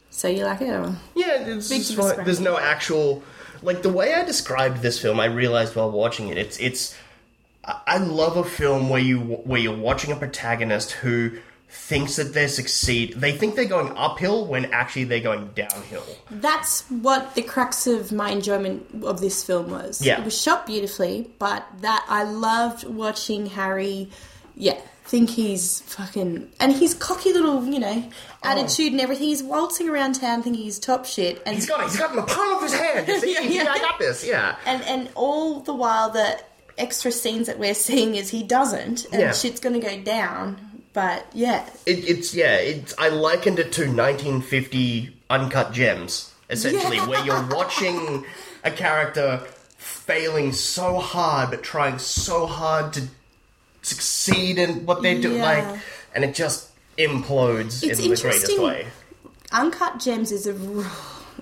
So 0.09 0.27
you're 0.27 0.45
like, 0.45 0.61
oh, 0.61 0.95
Yeah, 1.15 1.45
it's 1.47 1.69
Big 1.69 1.79
just 1.79 1.91
difference. 1.91 2.13
fine. 2.15 2.25
there's 2.25 2.39
no 2.39 2.57
actual 2.57 3.23
like 3.61 3.81
the 3.81 3.89
way 3.89 4.13
I 4.13 4.23
described 4.23 4.81
this 4.81 4.99
film. 5.01 5.19
I 5.19 5.25
realized 5.25 5.75
while 5.75 5.91
watching 5.91 6.27
it, 6.29 6.37
it's 6.37 6.59
it's. 6.59 6.95
I 7.65 7.81
I 7.87 7.97
love 7.97 8.37
a 8.37 8.43
film 8.43 8.89
where 8.89 9.01
you 9.01 9.19
where 9.19 9.59
you're 9.59 9.75
watching 9.77 10.11
a 10.11 10.15
protagonist 10.15 10.91
who 10.91 11.39
thinks 11.70 12.15
that 12.15 12.34
they 12.34 12.47
succeed. 12.47 13.13
They 13.15 13.32
think 13.34 13.55
they're 13.55 13.65
going 13.65 13.95
uphill 13.97 14.45
when 14.45 14.65
actually 14.74 15.05
they're 15.05 15.20
going 15.20 15.49
downhill. 15.53 16.03
that's 16.32 16.82
what 16.89 17.36
the 17.36 17.41
crux 17.41 17.88
of 17.88 18.11
my 18.11 18.30
enjoyment 18.32 19.03
of 19.03 19.20
this 19.22 19.43
film 19.43 19.70
was. 19.70 20.01
Yeah. 20.01 20.20
It 20.20 20.26
was 20.26 20.39
shot 20.41 20.65
beautifully, 20.65 21.30
but 21.39 21.65
that 21.82 22.05
I 22.09 22.24
loved 22.24 22.86
watching 22.86 23.47
Harry, 23.47 24.09
yeah, 24.55 24.80
think 25.05 25.30
he's 25.30 25.82
fucking. 25.82 26.49
And 26.59 26.74
his 26.74 26.93
cocky 26.93 27.34
little, 27.34 27.65
you 27.65 27.80
know, 27.80 28.03
oh. 28.09 28.11
attitude 28.43 28.91
and 28.93 29.01
everything. 29.01 29.28
He's 29.28 29.43
waltzing 29.43 29.89
around 29.89 30.13
town 30.15 30.43
thinking 30.43 30.61
he's 30.63 30.80
top 30.80 31.05
shit. 31.05 31.41
And 31.45 31.55
He's 31.55 31.65
got 31.68 31.82
it. 31.82 31.89
He's 31.89 31.97
got 31.97 32.09
it 32.11 32.13
in 32.13 32.26
the 32.26 32.32
palm 32.34 32.55
of 32.57 32.63
his 32.63 32.74
hand. 32.74 33.07
You 33.07 33.20
see? 33.20 33.34
Yeah, 33.55 33.63
yeah. 33.63 33.72
I 33.72 33.80
got 33.80 33.99
this. 33.99 34.26
Yeah. 34.26 34.55
and 34.65 34.82
and 34.84 35.09
all 35.15 35.59
the 35.59 35.74
while 35.74 36.11
that 36.11 36.49
extra 36.78 37.11
scenes 37.11 37.47
that 37.47 37.57
we're 37.57 37.74
seeing 37.74 38.15
is 38.15 38.30
he 38.30 38.43
doesn't, 38.43 39.05
and 39.11 39.22
Yeah. 39.22 39.32
shit's 39.34 39.59
gonna 39.59 39.80
go 39.80 39.99
down. 40.01 40.66
But 40.97 41.27
yeah, 41.31 41.63
It, 41.85 42.09
it's 42.09 42.33
yeah. 42.33 42.55
It's 42.55 42.95
I 42.97 43.09
likened 43.09 43.59
it 43.59 43.71
to 43.73 43.81
1950 43.81 45.15
uncut 45.29 45.71
gems, 45.71 46.33
essentially, 46.49 46.97
where 47.01 47.23
you're 47.23 47.45
watching 47.49 48.25
a 48.63 48.71
character 48.71 49.41
failing 49.77 50.51
so 50.53 50.97
hard 50.97 51.51
but 51.51 51.61
trying 51.61 51.99
so 51.99 52.47
hard 52.47 52.93
to 52.93 53.03
succeed 53.83 54.57
in 54.57 54.87
what 54.87 55.03
they're 55.03 55.21
doing, 55.21 55.37
Yeah. 55.37 55.43
like, 55.71 55.81
and 56.15 56.23
it 56.23 56.33
just 56.33 56.71
implodes 56.97 57.83
It's 57.83 57.99
in 57.99 58.09
the 58.09 58.15
greatest 58.19 58.25
interesting. 58.49 58.61
way. 58.63 58.87
Uncut 59.51 59.99
Gems 59.99 60.31
is 60.31 60.47
a 60.47 60.53
r- 60.53 60.91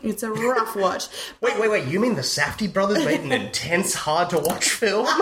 it's 0.04 0.22
a 0.22 0.32
rough 0.32 0.76
watch. 0.76 1.06
Wait, 1.42 1.58
wait, 1.58 1.72
wait! 1.72 1.88
You 1.88 2.02
mean 2.02 2.16
the 2.16 2.22
Safdie 2.22 2.72
brothers 2.72 3.06
made 3.06 3.22
an 3.22 3.32
intense, 3.32 3.94
hard 3.96 4.30
to 4.32 4.38
watch 4.40 4.68
film? 4.70 5.08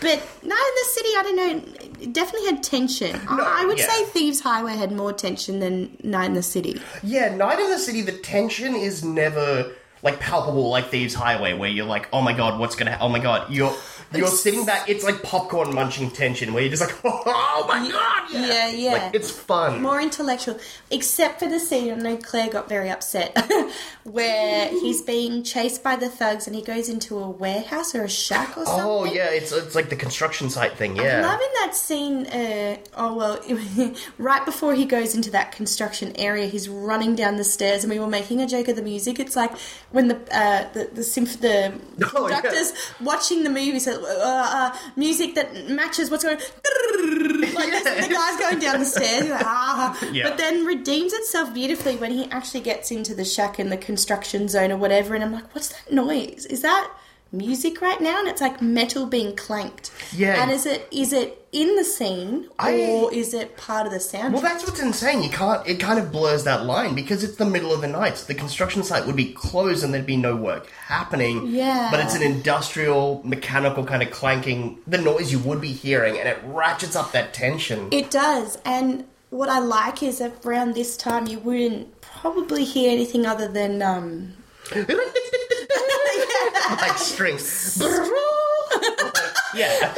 But 0.00 0.20
Night 0.44 0.68
in 0.70 0.74
the 0.82 0.88
City, 0.92 1.08
I 1.16 1.22
don't 1.24 1.36
know, 1.36 1.72
it 2.00 2.12
definitely 2.12 2.46
had 2.46 2.62
tension. 2.62 3.20
I 3.28 3.64
would 3.66 3.78
yeah. 3.78 3.86
say 3.86 4.04
Thieves 4.06 4.40
Highway 4.40 4.76
had 4.76 4.92
more 4.92 5.12
tension 5.12 5.60
than 5.60 5.96
Night 6.02 6.26
in 6.26 6.34
the 6.34 6.42
City. 6.42 6.80
Yeah, 7.02 7.34
Night 7.34 7.58
in 7.58 7.70
the 7.70 7.78
City, 7.78 8.02
the 8.02 8.12
tension 8.12 8.74
is 8.74 9.04
never 9.04 9.72
like 10.02 10.20
palpable 10.20 10.70
like 10.70 10.90
Thieves 10.90 11.14
Highway, 11.14 11.54
where 11.54 11.68
you're 11.68 11.86
like, 11.86 12.08
oh 12.12 12.22
my 12.22 12.32
god, 12.32 12.58
what's 12.58 12.76
gonna? 12.76 12.96
Ha- 12.96 13.04
oh 13.04 13.08
my 13.08 13.18
god, 13.18 13.50
you're 13.52 13.74
you're 14.12 14.22
It's- 14.22 14.40
sitting 14.40 14.64
back. 14.64 14.88
It's 14.88 15.04
like 15.04 15.22
popcorn 15.22 15.74
munching 15.74 16.10
tension, 16.10 16.52
where 16.52 16.62
you're 16.62 16.70
just 16.70 16.82
like, 16.82 16.96
oh 17.04 17.64
my 17.68 17.90
god, 17.90 18.30
yeah, 18.32 18.46
Yeah, 18.46 18.68
yeah. 18.70 18.92
Like, 18.92 19.14
it's 19.14 19.30
fun. 19.30 19.82
More 19.82 20.00
intellectual, 20.00 20.58
except 20.90 21.40
for 21.40 21.48
the 21.48 21.60
scene. 21.60 21.92
I 21.92 21.96
know 21.96 22.16
Claire 22.16 22.48
got 22.48 22.68
very 22.68 22.90
upset 22.90 23.36
where 24.04 24.68
he's 24.68 25.02
being 25.02 25.42
chased 25.42 25.82
by 25.82 25.96
the 25.96 26.08
thugs 26.08 26.46
and 26.46 26.56
he 26.56 26.62
goes 26.62 26.88
into 26.88 27.18
a 27.18 27.28
warehouse 27.28 27.94
or 27.94 28.04
a 28.04 28.08
shack 28.08 28.56
or 28.56 28.64
something. 28.64 28.84
oh 28.84 29.04
yeah, 29.04 29.30
it's 29.30 29.52
it's 29.52 29.74
like 29.74 29.88
the 29.90 29.96
construction 29.96 30.48
site 30.50 30.74
thing. 30.76 30.96
Yeah, 30.96 31.22
Loving 31.22 31.48
that 31.60 31.74
scene. 31.74 32.26
Uh, 32.26 32.76
oh 32.96 33.14
well, 33.14 33.94
right 34.18 34.44
before 34.44 34.74
he 34.74 34.84
goes 34.84 35.14
into 35.14 35.30
that 35.32 35.52
construction 35.52 36.12
area, 36.16 36.46
he's 36.46 36.68
running 36.68 37.14
down 37.14 37.36
the 37.36 37.44
stairs, 37.44 37.84
and 37.84 37.92
we 37.92 37.98
were 37.98 38.06
making 38.08 38.40
a 38.40 38.46
joke 38.46 38.68
of 38.68 38.76
the 38.76 38.82
music. 38.82 39.18
It's 39.20 39.36
like 39.36 39.52
when 39.90 40.08
the 40.08 40.16
uh, 40.34 40.72
the 40.72 40.88
the, 40.92 41.02
symph- 41.04 41.40
the 41.40 41.78
Oh, 42.14 42.28
yeah. 42.28 42.64
watching 43.00 43.42
the 43.44 43.50
movie 43.50 43.78
said 43.78 43.97
uh, 44.04 44.72
uh, 44.72 44.76
music 44.96 45.34
that 45.34 45.68
matches 45.68 46.10
what's 46.10 46.24
going. 46.24 46.38
Like 46.38 47.68
Yeah. 47.68 47.82
the 47.82 48.08
guy's 48.12 48.38
going 48.38 48.58
down 48.60 48.78
the 48.80 48.84
stairs, 48.84 49.28
like, 49.28 49.44
ah. 49.44 49.98
Yeah. 50.12 50.28
but 50.28 50.38
then 50.38 50.64
redeems 50.64 51.12
itself 51.12 51.52
beautifully 51.54 51.96
when 51.96 52.10
he 52.12 52.30
actually 52.30 52.60
gets 52.60 52.90
into 52.90 53.14
the 53.14 53.24
shack 53.24 53.58
in 53.58 53.68
the 53.70 53.76
construction 53.76 54.48
zone 54.48 54.70
or 54.72 54.76
whatever. 54.76 55.14
And 55.14 55.24
I'm 55.24 55.32
like, 55.32 55.52
what's 55.54 55.68
that 55.70 55.92
noise? 55.92 56.46
Is 56.46 56.62
that 56.62 56.90
music 57.32 57.80
right 57.80 58.00
now? 58.00 58.18
And 58.20 58.28
it's 58.28 58.40
like 58.40 58.60
metal 58.62 59.06
being 59.06 59.36
clanked. 59.36 59.90
Yeah. 60.14 60.42
And 60.42 60.50
is 60.50 60.66
it 60.66 60.88
is 60.90 61.12
it 61.12 61.46
in 61.50 61.76
the 61.76 61.84
scene 61.84 62.48
I- 62.58 62.80
or 62.80 63.12
is 63.12 63.32
it 63.32 63.56
part 63.56 63.86
of 63.86 63.92
the 63.92 63.98
soundtrack? 63.98 64.32
Well, 64.32 64.42
that's 64.42 64.66
what's 64.66 64.80
insane. 64.80 65.22
You 65.22 65.30
can't. 65.30 65.66
It 65.66 65.80
kind 65.80 65.98
of 65.98 66.12
blurs 66.12 66.44
that 66.44 66.64
line 66.66 66.94
because 66.94 67.24
it's 67.24 67.36
the 67.36 67.46
middle 67.46 67.72
of 67.72 67.80
the 67.80 67.88
night. 67.88 68.16
The 68.26 68.34
construction 68.34 68.82
site 68.82 69.06
would 69.06 69.16
be 69.16 69.32
closed 69.32 69.82
and 69.84 69.92
there'd 69.94 70.06
be 70.06 70.16
no 70.16 70.36
work 70.36 70.70
happening. 70.86 71.46
Yeah. 71.48 71.88
But 71.90 72.00
it's 72.00 72.14
an 72.14 72.22
industrial, 72.22 73.22
mechanical 73.24 73.84
kind 73.84 74.02
of 74.02 74.10
clanking. 74.10 74.78
The 74.86 74.98
noise 74.98 75.32
you 75.32 75.38
would 75.40 75.60
be 75.60 75.72
hearing, 75.72 76.18
and 76.18 76.28
it 76.28 76.38
ratchets 76.44 76.96
up 76.96 77.12
that 77.12 77.32
tension. 77.34 77.88
It 77.92 78.10
does. 78.10 78.58
And 78.64 79.04
what 79.30 79.48
I 79.48 79.58
like 79.58 80.02
is 80.02 80.20
around 80.44 80.74
this 80.74 80.96
time 80.96 81.26
you 81.26 81.38
wouldn't 81.38 82.00
probably 82.00 82.64
hear 82.64 82.90
anything 82.90 83.26
other 83.26 83.46
than 83.46 83.82
um 83.82 84.32
like 86.80 86.98
strings. 86.98 87.80
yeah. 89.54 89.94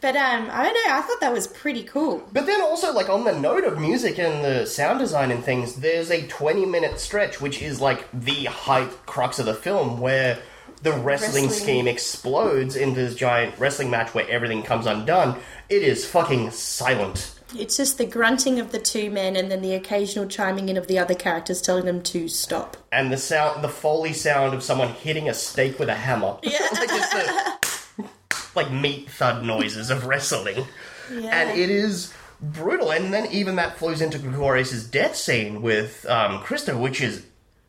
but 0.00 0.16
um 0.16 0.48
I 0.50 0.64
don't 0.64 0.74
know, 0.74 0.94
I 0.94 1.02
thought 1.06 1.20
that 1.20 1.32
was 1.32 1.46
pretty 1.46 1.84
cool. 1.84 2.22
But 2.32 2.46
then 2.46 2.60
also, 2.60 2.92
like, 2.92 3.08
on 3.08 3.24
the 3.24 3.38
note 3.38 3.64
of 3.64 3.80
music 3.80 4.18
and 4.18 4.44
the 4.44 4.66
sound 4.66 4.98
design 4.98 5.30
and 5.30 5.42
things, 5.42 5.76
there's 5.76 6.10
a 6.10 6.26
20 6.26 6.66
minute 6.66 7.00
stretch, 7.00 7.40
which 7.40 7.62
is 7.62 7.80
like 7.80 8.06
the 8.12 8.44
hype 8.44 9.06
crux 9.06 9.38
of 9.38 9.46
the 9.46 9.54
film, 9.54 10.00
where 10.00 10.38
the 10.82 10.92
wrestling, 10.92 11.44
Wrestling. 11.46 11.50
scheme 11.50 11.88
explodes 11.88 12.76
into 12.76 13.00
this 13.00 13.14
giant 13.14 13.58
wrestling 13.58 13.90
match 13.90 14.12
where 14.14 14.28
everything 14.28 14.62
comes 14.62 14.86
undone. 14.86 15.38
It 15.70 15.82
is 15.82 16.04
fucking 16.06 16.50
silent. 16.50 17.33
It's 17.56 17.76
just 17.76 17.98
the 17.98 18.04
grunting 18.06 18.58
of 18.60 18.72
the 18.72 18.78
two 18.78 19.10
men 19.10 19.36
and 19.36 19.50
then 19.50 19.62
the 19.62 19.74
occasional 19.74 20.26
chiming 20.26 20.68
in 20.68 20.76
of 20.76 20.86
the 20.86 20.98
other 20.98 21.14
characters 21.14 21.60
telling 21.60 21.84
them 21.84 22.02
to 22.02 22.28
stop. 22.28 22.76
And 22.92 23.12
the 23.12 23.16
sound, 23.16 23.62
the 23.62 23.68
foley 23.68 24.12
sound 24.12 24.54
of 24.54 24.62
someone 24.62 24.88
hitting 24.88 25.28
a 25.28 25.34
steak 25.34 25.78
with 25.78 25.88
a 25.88 25.94
hammer. 25.94 26.36
Yeah. 26.42 26.58
like 26.72 26.88
the, 26.88 28.08
like 28.54 28.70
meat 28.70 29.10
thud 29.10 29.44
noises 29.44 29.90
of 29.90 30.06
wrestling. 30.06 30.64
Yeah. 31.12 31.30
And 31.30 31.58
it 31.58 31.70
is 31.70 32.12
brutal. 32.40 32.90
And 32.90 33.12
then 33.12 33.26
even 33.30 33.56
that 33.56 33.76
flows 33.78 34.00
into 34.00 34.18
Gregorius' 34.18 34.84
death 34.84 35.16
scene 35.16 35.62
with 35.62 36.06
um, 36.08 36.38
Kristo, 36.40 36.80
which 36.80 37.00
is 37.00 37.24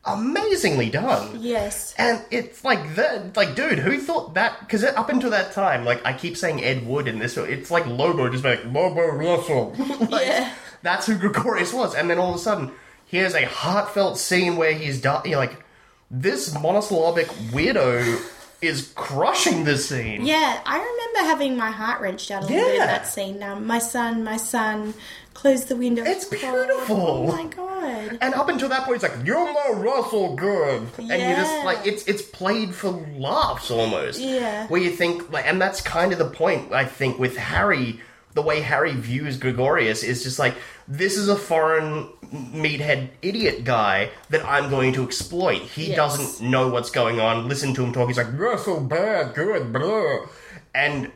amazingly 0.06 0.90
done. 0.90 1.38
Yes. 1.40 1.94
And 1.98 2.22
it's 2.30 2.64
like 2.64 2.94
that, 2.94 3.36
like, 3.36 3.54
dude, 3.54 3.78
who 3.78 3.98
thought 3.98 4.34
that? 4.34 4.60
Because 4.60 4.84
up 4.84 5.08
until 5.08 5.30
that 5.30 5.52
time, 5.52 5.84
like, 5.84 6.04
I 6.06 6.12
keep 6.12 6.36
saying 6.36 6.62
Ed 6.62 6.86
Wood 6.86 7.08
in 7.08 7.18
this, 7.18 7.36
it's 7.36 7.70
like 7.70 7.86
Lobo 7.86 8.28
just 8.28 8.44
like 8.44 8.64
Lobo 8.64 9.06
Russell. 9.06 9.74
like, 10.10 10.26
Yeah. 10.26 10.52
That's 10.82 11.06
who 11.06 11.16
Gregorius 11.16 11.72
was. 11.72 11.94
And 11.94 12.08
then 12.08 12.18
all 12.18 12.30
of 12.30 12.36
a 12.36 12.38
sudden, 12.38 12.70
here's 13.06 13.34
a 13.34 13.44
heartfelt 13.44 14.18
scene 14.18 14.56
where 14.56 14.72
he's 14.72 15.00
di- 15.00 15.22
you're 15.24 15.38
like, 15.38 15.62
this 16.10 16.54
monosyllabic 16.54 17.26
weirdo 17.50 18.20
is 18.62 18.92
crushing 18.94 19.64
this 19.64 19.88
scene. 19.88 20.24
Yeah, 20.24 20.60
I 20.64 20.78
remember 20.78 21.30
having 21.30 21.56
my 21.56 21.70
heart 21.70 22.00
wrenched 22.00 22.30
out 22.30 22.44
a 22.44 22.46
little 22.46 22.64
bit 22.64 22.74
in 22.80 22.86
that 22.86 23.06
scene. 23.06 23.42
Um, 23.42 23.66
my 23.66 23.78
son, 23.78 24.24
my 24.24 24.36
son, 24.38 24.94
close 25.34 25.66
the 25.66 25.76
window. 25.76 26.02
It's 26.04 26.26
Oh, 26.26 26.30
beautiful. 26.30 26.96
Oh 26.96 27.26
my 27.26 27.44
god. 27.44 28.18
And 28.20 28.34
up 28.34 28.48
until 28.48 28.68
that 28.70 28.84
point, 28.84 29.02
it's 29.02 29.12
like 29.14 29.26
you're 29.26 29.52
my 29.52 29.70
Russell 29.80 30.34
good, 30.36 30.88
and 30.98 31.08
you 31.08 31.36
just 31.36 31.64
like 31.64 31.86
it's 31.86 32.04
it's 32.08 32.22
played 32.22 32.74
for 32.74 32.90
laughs 33.18 33.70
almost. 33.70 34.20
Yeah. 34.20 34.66
Where 34.68 34.80
you 34.80 34.90
think, 34.90 35.30
like, 35.30 35.46
and 35.46 35.60
that's 35.60 35.80
kind 35.80 36.12
of 36.12 36.18
the 36.18 36.30
point. 36.30 36.72
I 36.72 36.84
think 36.86 37.18
with 37.18 37.36
Harry, 37.36 38.00
the 38.36 38.42
way 38.42 38.60
Harry 38.60 38.92
views 38.92 39.36
Gregorius 39.38 40.02
is 40.04 40.22
just 40.22 40.38
like 40.38 40.54
this 40.86 41.16
is 41.16 41.28
a 41.28 41.36
foreign 41.36 42.08
meathead 42.32 43.08
idiot 43.22 43.64
guy 43.64 44.10
that 44.30 44.44
I'm 44.44 44.70
going 44.70 44.92
to 44.94 45.02
exploit. 45.04 45.62
He 45.62 45.86
Yes. 45.88 45.96
doesn't 45.96 46.48
know 46.50 46.68
what's 46.68 46.90
going 46.90 47.18
on. 47.18 47.48
Listen 47.48 47.74
to 47.74 47.82
him 47.84 47.92
talk. 47.92 48.08
He's 48.08 48.18
like, 48.18 48.28
"You're 48.36 48.58
so 48.58 48.78
bad, 48.80 49.34
good, 49.34 49.72
blah," 49.72 50.26
and 50.74 51.10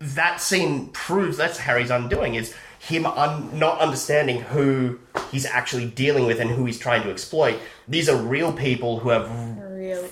that 0.00 0.40
scene 0.40 0.88
proves 0.92 1.36
that's 1.38 1.58
Harry's 1.58 1.90
undoing 1.90 2.34
is 2.34 2.52
him 2.78 3.06
un- 3.06 3.58
not 3.58 3.80
understanding 3.80 4.40
who 4.42 4.98
he's 5.32 5.46
actually 5.46 5.86
dealing 5.86 6.26
with 6.26 6.38
and 6.40 6.50
who 6.50 6.66
he's 6.66 6.78
trying 6.78 7.02
to 7.04 7.10
exploit. 7.10 7.56
These 7.88 8.08
are 8.08 8.16
real 8.16 8.52
people 8.52 8.98
who 9.00 9.08
have 9.08 9.28
Really. 9.72 10.08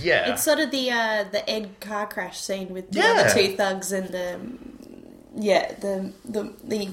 yeah. 0.00 0.32
It's 0.32 0.44
sort 0.44 0.60
of 0.60 0.70
the 0.70 0.90
uh, 0.92 1.24
the 1.32 1.42
Ed 1.50 1.80
car 1.80 2.06
crash 2.06 2.38
scene 2.40 2.68
with 2.68 2.92
the 2.92 3.00
Yeah. 3.00 3.06
other 3.26 3.30
two 3.34 3.56
thugs 3.56 3.90
and 3.92 4.08
the 4.10 4.38
yeah 5.36 5.72
the 5.74 6.12
the 6.24 6.52
the 6.64 6.88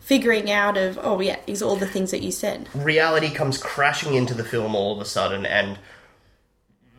figuring 0.00 0.50
out 0.50 0.76
of 0.76 0.98
oh 1.02 1.20
yeah 1.20 1.38
is 1.46 1.62
all 1.62 1.76
the 1.76 1.86
things 1.86 2.10
that 2.10 2.22
you 2.22 2.32
said. 2.32 2.68
reality 2.74 3.30
comes 3.30 3.56
crashing 3.56 4.14
into 4.14 4.34
the 4.34 4.44
film 4.44 4.74
all 4.74 4.92
of 4.92 5.00
a 5.00 5.04
sudden 5.04 5.46
and 5.46 5.78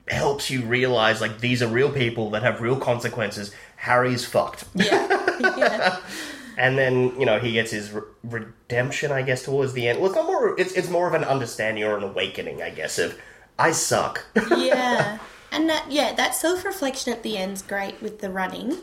helps 0.07 0.49
you 0.49 0.61
realize 0.61 1.21
like 1.21 1.39
these 1.39 1.61
are 1.61 1.67
real 1.67 1.91
people 1.91 2.29
that 2.31 2.43
have 2.43 2.61
real 2.61 2.77
consequences. 2.77 3.51
Harry's 3.77 4.25
fucked. 4.25 4.65
Yeah, 4.75 5.39
yeah. 5.57 5.99
And 6.57 6.77
then, 6.77 7.19
you 7.19 7.25
know, 7.25 7.39
he 7.39 7.51
gets 7.51 7.71
his 7.71 7.91
re- 7.91 8.01
redemption, 8.23 9.11
I 9.11 9.23
guess, 9.23 9.43
towards 9.43 9.73
the 9.73 9.87
end. 9.87 9.99
Well, 9.99 10.07
it's 10.07 10.15
not 10.15 10.25
more, 10.25 10.57
it's, 10.59 10.71
it's 10.73 10.89
more 10.89 11.07
of 11.07 11.13
an 11.13 11.23
understanding 11.23 11.83
or 11.83 11.97
an 11.97 12.03
awakening, 12.03 12.61
I 12.61 12.69
guess, 12.69 12.97
of 12.97 13.19
I 13.59 13.71
suck. 13.71 14.25
yeah. 14.55 15.19
And 15.51 15.69
that, 15.69 15.91
yeah, 15.91 16.13
that 16.13 16.35
self 16.35 16.63
reflection 16.63 17.11
at 17.11 17.23
the 17.23 17.37
end's 17.37 17.61
great 17.61 18.01
with 18.01 18.19
the 18.19 18.29
running. 18.29 18.77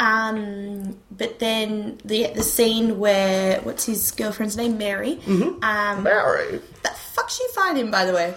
Um, 0.00 0.96
but 1.10 1.38
then 1.40 1.98
the 2.04 2.28
the 2.34 2.42
scene 2.42 2.98
where 2.98 3.60
what's 3.60 3.84
his 3.84 4.10
girlfriend's 4.12 4.56
name, 4.56 4.78
Mary. 4.78 5.16
Mm-hmm. 5.16 5.62
Um, 5.62 6.02
Mary. 6.02 6.60
the 6.82 6.88
fuck 6.88 7.28
she 7.28 7.46
find 7.54 7.76
him, 7.76 7.90
by 7.90 8.06
the 8.06 8.14
way. 8.14 8.34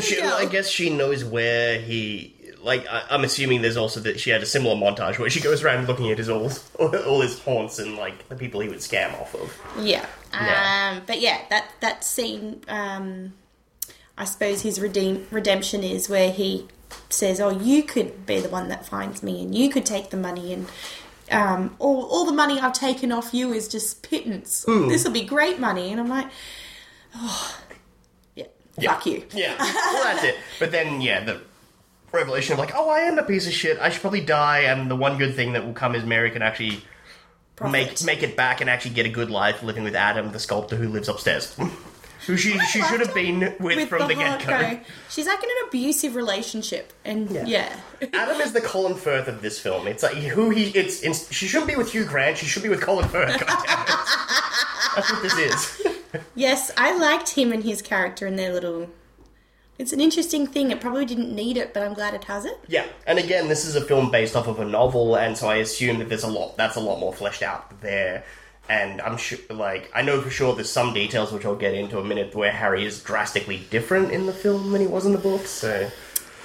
She. 0.00 0.20
I 0.20 0.46
guess 0.46 0.68
she 0.68 0.90
knows 0.90 1.24
where 1.24 1.78
he. 1.78 2.34
Like, 2.62 2.86
I, 2.88 3.02
I'm 3.10 3.24
assuming 3.24 3.60
there's 3.60 3.76
also 3.76 4.00
that 4.00 4.20
she 4.20 4.30
had 4.30 4.40
a 4.40 4.46
similar 4.46 4.76
montage 4.76 5.18
where 5.18 5.28
she 5.28 5.40
goes 5.40 5.64
around 5.64 5.88
looking 5.88 6.10
at 6.10 6.18
his 6.18 6.28
all, 6.28 6.48
all 6.78 7.20
his 7.20 7.38
haunts 7.40 7.78
and 7.78 7.96
like 7.96 8.28
the 8.28 8.36
people 8.36 8.60
he 8.60 8.68
would 8.68 8.78
scam 8.78 9.12
off 9.20 9.34
of. 9.34 9.60
Yeah. 9.84 10.06
Yeah. 10.32 10.92
Um, 10.94 11.02
but 11.06 11.20
yeah, 11.20 11.40
that 11.50 11.70
that 11.80 12.02
scene. 12.02 12.62
Um, 12.68 13.34
I 14.16 14.24
suppose 14.24 14.62
his 14.62 14.78
redeem, 14.80 15.26
redemption 15.30 15.82
is 15.82 16.08
where 16.08 16.30
he 16.30 16.68
says, 17.08 17.40
"Oh, 17.40 17.50
you 17.50 17.82
could 17.82 18.26
be 18.26 18.40
the 18.40 18.48
one 18.48 18.68
that 18.68 18.86
finds 18.86 19.22
me, 19.22 19.42
and 19.42 19.54
you 19.54 19.70
could 19.70 19.86
take 19.86 20.10
the 20.10 20.16
money, 20.16 20.52
and 20.52 20.66
um, 21.30 21.76
all 21.78 22.04
all 22.04 22.24
the 22.24 22.32
money 22.32 22.60
I've 22.60 22.72
taken 22.72 23.12
off 23.12 23.32
you 23.32 23.52
is 23.52 23.68
just 23.68 24.02
pittance. 24.02 24.64
This 24.66 25.04
will 25.04 25.12
be 25.12 25.24
great 25.24 25.58
money." 25.58 25.90
And 25.90 26.00
I'm 26.00 26.08
like, 26.08 26.28
"Oh, 27.14 27.58
yeah, 28.34 28.46
fuck 28.80 29.06
you." 29.06 29.24
Yeah, 29.32 29.56
well, 29.60 30.04
that's 30.04 30.24
it. 30.24 30.36
But 30.58 30.72
then, 30.72 31.00
yeah, 31.00 31.24
the 31.24 31.40
revelation 32.12 32.52
of 32.52 32.58
like, 32.58 32.72
oh, 32.74 32.88
I 32.88 33.00
am 33.00 33.18
a 33.18 33.22
piece 33.22 33.46
of 33.46 33.52
shit. 33.52 33.78
I 33.78 33.88
should 33.88 34.00
probably 34.00 34.20
die, 34.20 34.60
and 34.60 34.90
the 34.90 34.96
one 34.96 35.18
good 35.18 35.34
thing 35.34 35.52
that 35.54 35.64
will 35.64 35.72
come 35.72 35.94
is 35.94 36.04
Mary 36.04 36.30
can 36.30 36.42
actually 36.42 36.82
make 37.70 38.02
make 38.04 38.22
it 38.22 38.36
back 38.36 38.60
and 38.60 38.68
actually 38.68 38.94
get 38.94 39.06
a 39.06 39.10
good 39.10 39.30
life 39.30 39.62
living 39.62 39.84
with 39.84 39.94
Adam, 39.94 40.32
the 40.32 40.38
sculptor 40.38 40.76
who 40.76 40.88
lives 40.88 41.08
upstairs, 41.08 41.56
who 42.26 42.36
she 42.36 42.58
she 42.58 42.82
should 42.82 43.00
have 43.00 43.14
been 43.14 43.54
with, 43.58 43.88
from 43.88 44.08
the, 44.08 44.14
hard 44.14 44.40
get 44.40 44.48
go. 44.48 44.76
go. 44.76 44.80
She's 45.08 45.26
like 45.26 45.42
in 45.42 45.50
an 45.50 45.68
abusive 45.68 46.14
relationship, 46.14 46.92
and 47.04 47.30
yeah, 47.48 47.74
Adam 48.12 48.40
is 48.40 48.52
the 48.52 48.60
Colin 48.60 48.94
Firth 48.94 49.28
of 49.28 49.42
this 49.42 49.58
film. 49.58 49.86
It's 49.86 50.02
like 50.02 50.14
who 50.14 50.50
he. 50.50 50.66
It's, 50.70 51.02
it's 51.02 51.32
she 51.32 51.46
shouldn't 51.46 51.68
be 51.68 51.76
with 51.76 51.92
Hugh 51.92 52.04
Grant. 52.04 52.38
She 52.38 52.46
should 52.46 52.62
be 52.62 52.68
with 52.68 52.80
Colin 52.80 53.08
Firth. 53.08 53.38
God 53.40 53.64
damn 53.66 53.80
it. 53.80 53.86
That's 54.94 55.12
what 55.12 55.22
this 55.22 55.36
is. 55.38 55.86
yes, 56.34 56.70
I 56.76 56.96
liked 56.96 57.30
him 57.30 57.52
and 57.52 57.64
his 57.64 57.82
character 57.82 58.26
and 58.26 58.38
their 58.38 58.52
little. 58.52 58.90
It's 59.78 59.92
an 59.92 60.00
interesting 60.00 60.46
thing. 60.46 60.70
It 60.70 60.80
probably 60.80 61.06
didn't 61.06 61.34
need 61.34 61.56
it, 61.56 61.74
but 61.74 61.82
I'm 61.82 61.94
glad 61.94 62.14
it 62.14 62.24
has 62.24 62.44
it. 62.44 62.60
Yeah, 62.68 62.86
and 63.06 63.18
again, 63.18 63.48
this 63.48 63.64
is 63.64 63.74
a 63.74 63.80
film 63.80 64.10
based 64.10 64.36
off 64.36 64.46
of 64.46 64.60
a 64.60 64.64
novel, 64.64 65.16
and 65.16 65.36
so 65.36 65.48
I 65.48 65.56
assume 65.56 65.98
that 65.98 66.08
there's 66.08 66.22
a 66.24 66.28
lot. 66.28 66.56
That's 66.56 66.76
a 66.76 66.80
lot 66.80 67.00
more 67.00 67.12
fleshed 67.12 67.42
out 67.42 67.80
there. 67.80 68.24
And 68.68 69.00
I'm 69.02 69.16
sure, 69.16 69.38
like, 69.50 69.90
I 69.94 70.02
know 70.02 70.20
for 70.20 70.30
sure 70.30 70.54
there's 70.54 70.70
some 70.70 70.94
details 70.94 71.32
which 71.32 71.44
I'll 71.44 71.56
get 71.56 71.74
into 71.74 71.98
a 71.98 72.04
minute 72.04 72.34
where 72.34 72.52
Harry 72.52 72.84
is 72.86 73.02
drastically 73.02 73.62
different 73.70 74.12
in 74.12 74.26
the 74.26 74.32
film 74.32 74.70
than 74.72 74.80
he 74.80 74.86
was 74.86 75.04
in 75.04 75.12
the 75.12 75.18
books. 75.18 75.50
So 75.50 75.90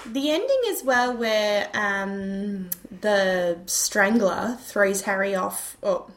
The 0.05 0.31
ending 0.31 0.61
as 0.69 0.83
well, 0.83 1.15
where 1.15 1.69
um, 1.73 2.69
the 3.01 3.59
strangler 3.65 4.57
throws 4.61 5.03
Harry 5.03 5.35
off. 5.35 5.77
Oh, 5.83 6.09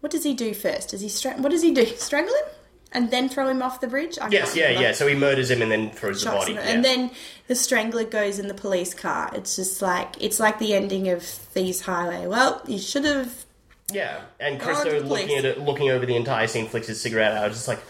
what 0.00 0.10
does 0.10 0.24
he 0.24 0.32
do 0.34 0.54
first? 0.54 0.88
Does 0.90 1.02
he 1.02 1.08
stra- 1.10 1.36
What 1.36 1.50
does 1.50 1.62
he 1.62 1.70
do? 1.72 1.84
Strangle 1.96 2.34
him 2.34 2.44
and 2.92 3.10
then 3.10 3.28
throw 3.28 3.46
him 3.46 3.60
off 3.62 3.80
the 3.82 3.86
bridge? 3.88 4.18
I 4.18 4.28
yes, 4.30 4.56
yeah, 4.56 4.68
remember. 4.68 4.82
yeah. 4.88 4.92
So 4.92 5.06
he 5.06 5.14
murders 5.14 5.50
him 5.50 5.60
and 5.60 5.70
then 5.70 5.90
throws 5.90 6.24
the 6.24 6.30
body. 6.30 6.54
yeah. 6.54 6.60
And 6.60 6.82
then 6.84 7.10
the 7.46 7.54
strangler 7.54 8.04
goes 8.04 8.38
in 8.38 8.48
the 8.48 8.54
police 8.54 8.94
car. 8.94 9.30
It's 9.34 9.54
just 9.56 9.82
like 9.82 10.14
it's 10.20 10.40
like 10.40 10.58
the 10.58 10.72
ending 10.74 11.08
of 11.10 11.22
Thieves 11.22 11.82
Highway. 11.82 12.26
Well, 12.26 12.62
you 12.66 12.78
should 12.78 13.04
have. 13.04 13.44
Yeah, 13.92 14.20
and 14.38 14.60
Kristo 14.60 15.06
looking 15.06 15.36
at 15.38 15.44
it, 15.44 15.58
looking 15.60 15.90
over 15.90 16.06
the 16.06 16.16
entire 16.16 16.46
scene, 16.46 16.66
flicks 16.68 16.86
his 16.86 17.00
cigarette 17.00 17.32
out. 17.32 17.50
Just 17.52 17.68
like, 17.68 17.80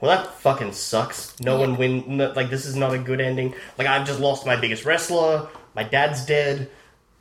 well, 0.00 0.16
that 0.16 0.34
fucking 0.40 0.72
sucks. 0.72 1.38
No 1.40 1.58
one 1.58 1.76
win. 1.76 2.16
No, 2.16 2.32
like, 2.32 2.50
this 2.50 2.66
is 2.66 2.74
not 2.76 2.92
a 2.94 2.98
good 2.98 3.20
ending. 3.20 3.54
Like, 3.78 3.86
I've 3.86 4.06
just 4.06 4.20
lost 4.20 4.44
my 4.46 4.56
biggest 4.56 4.84
wrestler. 4.84 5.48
My 5.74 5.82
dad's 5.84 6.24
dead. 6.26 6.70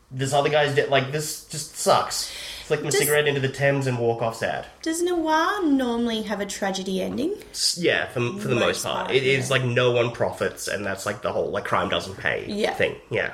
This 0.10 0.34
other 0.34 0.50
guy's 0.50 0.76
dead. 0.76 0.90
Like, 0.90 1.12
this 1.12 1.46
just 1.46 1.78
sucks. 1.78 2.32
Flick 2.66 2.84
my 2.84 2.90
Does- 2.90 3.00
cigarette 3.00 3.28
into 3.28 3.40
the 3.42 3.50
Thames 3.50 3.86
and 3.88 3.98
walk 4.00 4.22
off 4.22 4.38
sad. 4.38 4.66
Does 4.82 5.02
noir 5.02 5.64
normally 5.64 6.22
have 6.24 6.40
a 6.40 6.46
tragedy 6.46 7.02
ending? 7.02 7.36
S- 7.52 7.78
Yeah, 7.78 8.08
for, 8.08 8.20
for 8.40 8.48
the 8.48 8.56
most 8.56 8.62
Most 8.66 8.84
part, 8.86 9.06
part, 9.08 9.16
it 9.16 9.24
is 9.24 9.50
yeah. 9.50 9.54
like 9.58 9.64
no 9.66 9.92
one 9.92 10.12
profits, 10.12 10.68
and 10.68 10.86
that's 10.86 11.06
like 11.06 11.22
the 11.22 11.32
whole 11.34 11.50
like 11.52 11.66
crime 11.66 11.90
doesn't 11.90 12.18
pay 12.18 12.46
Yeah. 12.48 12.74
thing. 12.74 12.96
Yeah. 13.10 13.34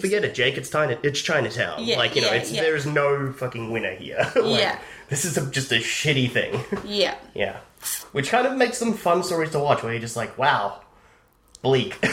Forget 0.00 0.24
it, 0.24 0.34
Jake. 0.34 0.56
It's 0.56 0.70
China. 0.70 0.98
It's 1.02 1.20
Chinatown. 1.20 1.84
Yeah, 1.84 1.98
like 1.98 2.14
you 2.14 2.22
know, 2.22 2.28
yeah, 2.28 2.34
it's 2.34 2.52
yeah. 2.52 2.62
there 2.62 2.76
is 2.76 2.86
no 2.86 3.32
fucking 3.32 3.70
winner 3.70 3.94
here. 3.94 4.30
Like, 4.36 4.60
Yeah. 4.60 4.78
This 5.08 5.24
is 5.24 5.38
a, 5.38 5.50
just 5.50 5.72
a 5.72 5.76
shitty 5.76 6.30
thing. 6.30 6.60
Yeah. 6.84 7.16
yeah, 7.34 7.56
which 8.12 8.28
kind 8.28 8.46
of 8.46 8.56
makes 8.56 8.78
them 8.78 8.92
fun 8.92 9.22
stories 9.22 9.50
to 9.52 9.58
watch, 9.58 9.82
where 9.82 9.92
you're 9.92 10.00
just 10.00 10.16
like, 10.16 10.36
wow, 10.36 10.80
bleak. 11.62 11.96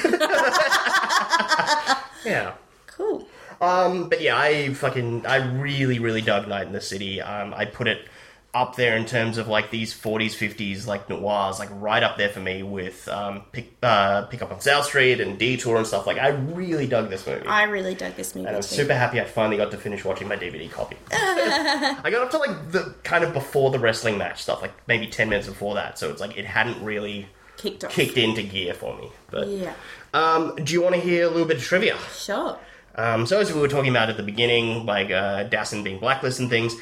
yeah. 2.25 2.53
Cool. 2.87 3.27
Um, 3.61 4.09
but 4.09 4.21
yeah, 4.21 4.37
I 4.37 4.73
fucking 4.73 5.25
I 5.25 5.37
really 5.37 5.99
really 5.99 6.21
dug 6.21 6.47
Night 6.47 6.67
in 6.67 6.73
the 6.73 6.81
City. 6.81 7.21
Um, 7.21 7.53
I 7.53 7.65
put 7.65 7.87
it 7.87 8.07
up 8.55 8.75
there 8.77 8.95
in 8.95 9.05
terms 9.05 9.37
of 9.37 9.47
like 9.49 9.69
these 9.69 9.93
40s 9.93 10.31
50s 10.31 10.87
like 10.87 11.09
noirs 11.09 11.59
like 11.59 11.69
right 11.73 12.01
up 12.01 12.17
there 12.17 12.29
for 12.29 12.39
me 12.39 12.63
with 12.63 13.07
um 13.09 13.43
pick 13.51 13.73
uh 13.83 14.23
pick 14.27 14.41
up 14.41 14.51
on 14.51 14.61
South 14.61 14.85
Street 14.85 15.19
and 15.19 15.37
Detour 15.37 15.75
and 15.77 15.85
stuff 15.85 16.07
like 16.07 16.17
I 16.17 16.29
really 16.29 16.87
dug 16.87 17.09
this 17.09 17.27
movie. 17.27 17.45
I 17.45 17.63
really 17.63 17.93
dug 17.95 18.15
this 18.15 18.33
movie 18.33 18.47
and 18.47 18.55
I'm 18.55 18.61
too. 18.63 18.69
super 18.75 18.93
happy 18.95 19.19
I 19.19 19.25
finally 19.25 19.57
got 19.57 19.71
to 19.71 19.77
finish 19.77 20.05
watching 20.05 20.27
my 20.29 20.37
DVD 20.37 20.71
copy. 20.71 20.95
I 21.11 22.09
got 22.09 22.21
up 22.23 22.31
to 22.31 22.37
like 22.37 22.71
the 22.71 22.95
kind 23.03 23.23
of 23.23 23.33
before 23.33 23.71
the 23.71 23.79
wrestling 23.79 24.17
match 24.17 24.41
stuff, 24.43 24.61
like 24.61 24.73
maybe 24.87 25.07
10 25.07 25.29
minutes 25.29 25.47
before 25.47 25.75
that, 25.75 25.99
so 25.99 26.09
it's 26.09 26.21
like 26.21 26.37
it 26.37 26.45
hadn't 26.45 26.81
really 26.83 27.27
Kicked 27.57 27.83
off. 27.83 27.91
kicked 27.91 28.17
into 28.17 28.41
gear 28.43 28.73
for 28.73 28.97
me. 28.97 29.09
But 29.31 29.47
Yeah. 29.47 29.73
um, 30.13 30.55
do 30.63 30.73
you 30.73 30.81
want 30.81 30.95
to 30.95 31.01
hear 31.01 31.25
a 31.25 31.29
little 31.29 31.47
bit 31.47 31.57
of 31.57 31.63
trivia? 31.63 31.97
Sure. 32.15 32.57
Um, 32.97 33.25
so 33.25 33.39
as 33.39 33.51
we 33.53 33.59
were 33.59 33.67
talking 33.67 33.89
about 33.89 34.09
at 34.09 34.15
the 34.17 34.23
beginning, 34.23 34.85
like 34.85 35.07
uh, 35.11 35.43
Dassin 35.49 35.83
being 35.83 35.99
blacklisted 35.99 36.43
and 36.43 36.49
things, 36.49 36.75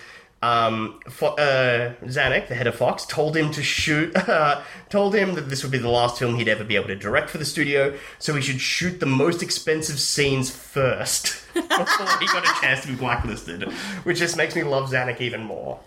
um, 0.44 1.00
Fo- 1.10 1.36
uh, 1.36 1.94
Zanuck, 2.04 2.50
the 2.50 2.56
head 2.56 2.68
of 2.68 2.76
Fox, 2.76 3.06
told 3.06 3.38
him 3.38 3.50
to 3.52 3.64
shoot, 3.64 4.14
uh, 4.28 4.62
told 4.90 5.16
him 5.16 5.36
that 5.36 5.50
this 5.50 5.64
would 5.64 5.72
be 5.72 5.78
the 5.78 5.90
last 5.90 6.20
film 6.20 6.36
he'd 6.36 6.50
ever 6.50 6.66
be 6.66 6.76
able 6.76 6.88
to 6.88 6.96
direct 6.96 7.30
for 7.30 7.38
the 7.38 7.46
studio, 7.46 7.98
so 8.20 8.36
he 8.36 8.42
should 8.42 8.60
shoot 8.60 9.00
the 9.00 9.06
most 9.06 9.42
expensive 9.42 10.00
scenes 10.00 10.52
first 10.52 11.42
before 11.54 12.08
he 12.20 12.28
got 12.28 12.44
a 12.44 12.62
chance 12.62 12.82
to 12.82 12.90
be 12.90 12.96
blacklisted, 12.96 13.64
which 14.04 14.18
just 14.20 14.36
makes 14.36 14.54
me 14.56 14.64
love 14.64 14.90
Zanuck 14.90 15.22
even 15.22 15.44
more. 15.44 15.80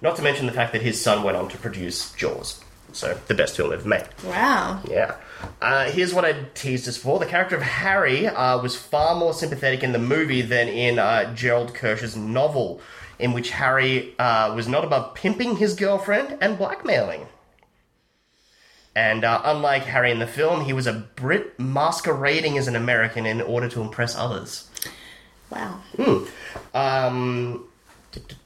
Not 0.00 0.14
to 0.16 0.22
mention 0.22 0.46
the 0.46 0.52
fact 0.52 0.72
that 0.72 0.82
his 0.82 1.00
son 1.00 1.24
went 1.24 1.36
on 1.36 1.48
to 1.48 1.58
produce 1.58 2.12
Jaws, 2.12 2.62
so 2.92 3.18
the 3.26 3.34
best 3.34 3.56
film 3.56 3.72
ever 3.72 3.88
made. 3.88 4.06
Wow. 4.24 4.80
Yeah. 4.88 5.16
Uh, 5.60 5.90
here's 5.90 6.14
what 6.14 6.24
I 6.24 6.34
teased 6.54 6.88
us 6.88 6.96
for. 6.96 7.18
The 7.18 7.26
character 7.26 7.56
of 7.56 7.62
Harry 7.62 8.26
uh, 8.26 8.62
was 8.62 8.76
far 8.76 9.14
more 9.16 9.34
sympathetic 9.34 9.82
in 9.82 9.92
the 9.92 9.98
movie 9.98 10.42
than 10.42 10.68
in 10.68 10.98
uh, 10.98 11.34
Gerald 11.34 11.74
Kersh's 11.74 12.16
novel, 12.16 12.80
in 13.18 13.32
which 13.32 13.50
Harry 13.50 14.14
uh, 14.18 14.54
was 14.54 14.68
not 14.68 14.84
above 14.84 15.14
pimping 15.14 15.56
his 15.56 15.74
girlfriend 15.74 16.38
and 16.40 16.58
blackmailing. 16.58 17.26
And 18.96 19.24
uh, 19.24 19.40
unlike 19.44 19.84
Harry 19.84 20.10
in 20.10 20.20
the 20.20 20.26
film, 20.26 20.64
he 20.64 20.72
was 20.72 20.86
a 20.86 20.92
Brit 20.92 21.58
masquerading 21.58 22.58
as 22.58 22.68
an 22.68 22.76
American 22.76 23.26
in 23.26 23.40
order 23.40 23.68
to 23.68 23.80
impress 23.80 24.14
others. 24.14 24.70
Wow. 25.50 25.80
Um. 26.72 27.68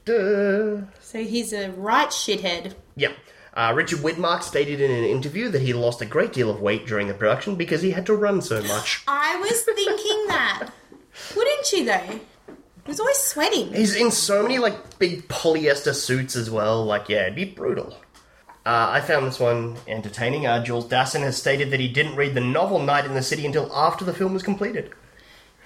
So 0.07 1.23
he's 1.23 1.53
a 1.53 1.69
right 1.71 2.09
shithead. 2.09 2.73
Yeah. 2.95 3.11
Uh, 3.53 3.73
Richard 3.75 3.99
Widmark 3.99 4.41
stated 4.41 4.79
in 4.79 4.89
an 4.91 5.03
interview 5.03 5.49
that 5.49 5.61
he 5.61 5.73
lost 5.73 6.01
a 6.01 6.05
great 6.05 6.33
deal 6.33 6.49
of 6.49 6.61
weight 6.61 6.87
during 6.87 7.07
the 7.07 7.13
production 7.13 7.55
because 7.55 7.81
he 7.81 7.91
had 7.91 8.05
to 8.05 8.15
run 8.15 8.41
so 8.41 8.61
much. 8.63 9.03
I 9.07 9.35
was 9.37 9.61
thinking 9.63 10.27
that. 10.27 10.69
Wouldn't 11.35 11.71
you 11.73 11.85
though? 11.85 12.19
He 12.89 12.91
was 12.91 12.99
always 12.99 13.17
sweating. 13.17 13.71
He's 13.71 13.95
in 13.95 14.09
so 14.09 14.41
many 14.41 14.57
like 14.57 14.97
big 14.97 15.27
polyester 15.27 15.93
suits 15.93 16.35
as 16.35 16.49
well. 16.49 16.83
Like, 16.83 17.07
yeah, 17.07 17.21
it'd 17.21 17.35
be 17.35 17.45
brutal. 17.45 17.95
Uh, 18.65 18.89
I 18.89 18.99
found 19.01 19.27
this 19.27 19.39
one 19.39 19.77
entertaining. 19.87 20.47
Uh, 20.47 20.63
Jules 20.63 20.87
Dassin 20.87 21.19
has 21.19 21.37
stated 21.37 21.69
that 21.69 21.79
he 21.79 21.87
didn't 21.87 22.15
read 22.15 22.33
the 22.33 22.41
novel 22.41 22.79
Night 22.79 23.05
in 23.05 23.13
the 23.13 23.21
City 23.21 23.45
until 23.45 23.71
after 23.75 24.03
the 24.03 24.11
film 24.11 24.33
was 24.33 24.41
completed. 24.41 24.91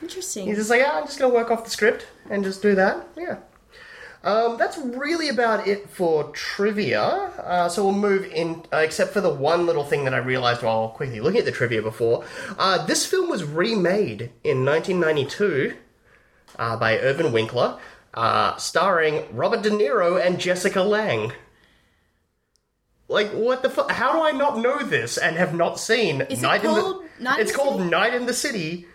Interesting. 0.01 0.47
He's 0.47 0.57
just 0.57 0.69
like, 0.69 0.82
ah, 0.86 0.97
I'm 0.99 1.05
just 1.05 1.17
gonna 1.17 1.34
work 1.34 1.49
off 1.49 1.63
the 1.63 1.69
script 1.69 2.07
and 2.30 2.43
just 2.43 2.61
do 2.61 2.76
that. 2.76 3.07
Yeah. 3.15 3.38
Um, 4.26 4.57
that's 4.57 4.78
really 4.78 5.30
about 5.30 5.65
it 5.65 5.89
for 5.89 6.26
trivia. 6.32 7.03
Uh, 7.03 7.69
so 7.69 7.86
we'll 7.86 7.93
move 7.93 8.26
in, 8.34 8.65
uh, 8.74 8.80
except 8.80 9.13
for 9.13 9.21
the 9.21 9.34
one 9.34 9.65
little 9.65 9.86
thing 9.86 10.03
that 10.03 10.13
I 10.13 10.17
realized 10.17 10.61
while 10.61 10.89
quickly 10.89 11.21
looking 11.21 11.39
at 11.39 11.45
the 11.45 11.53
trivia 11.53 11.82
before. 11.82 12.26
Uh, 12.59 12.86
this 12.86 13.05
film 13.05 13.30
was 13.30 13.45
remade 13.45 14.34
in 14.43 14.65
1992 14.65 15.78
uh, 16.58 16.78
by 16.78 16.97
Irwin 16.99 17.32
Winkler, 17.32 17.80
uh, 18.14 18.56
starring 18.58 19.26
Robert 19.36 19.62
De 19.62 19.70
Niro 19.70 20.24
and 20.24 20.39
Jessica 20.39 20.82
Lange. 20.82 21.34
Like, 23.08 23.32
what 23.32 23.62
the 23.62 23.70
fuck? 23.70 23.91
How 23.91 24.14
do 24.14 24.22
I 24.24 24.32
not 24.32 24.58
know 24.58 24.82
this 24.84 25.18
and 25.18 25.36
have 25.36 25.54
not 25.54 25.80
seen 25.80 26.22
Is 26.22 26.39
it 26.39 26.41
Night 26.41 26.64
in 26.64 26.70
called 26.70 27.04
the... 27.20 27.24
Night 27.24 27.36
in 27.36 27.41
it's 27.41 27.51
the 27.51 27.58
called 27.58 27.80
City? 27.80 27.89
Night 27.89 28.14
in 28.14 28.26
the 28.26 28.34
City, 28.34 28.88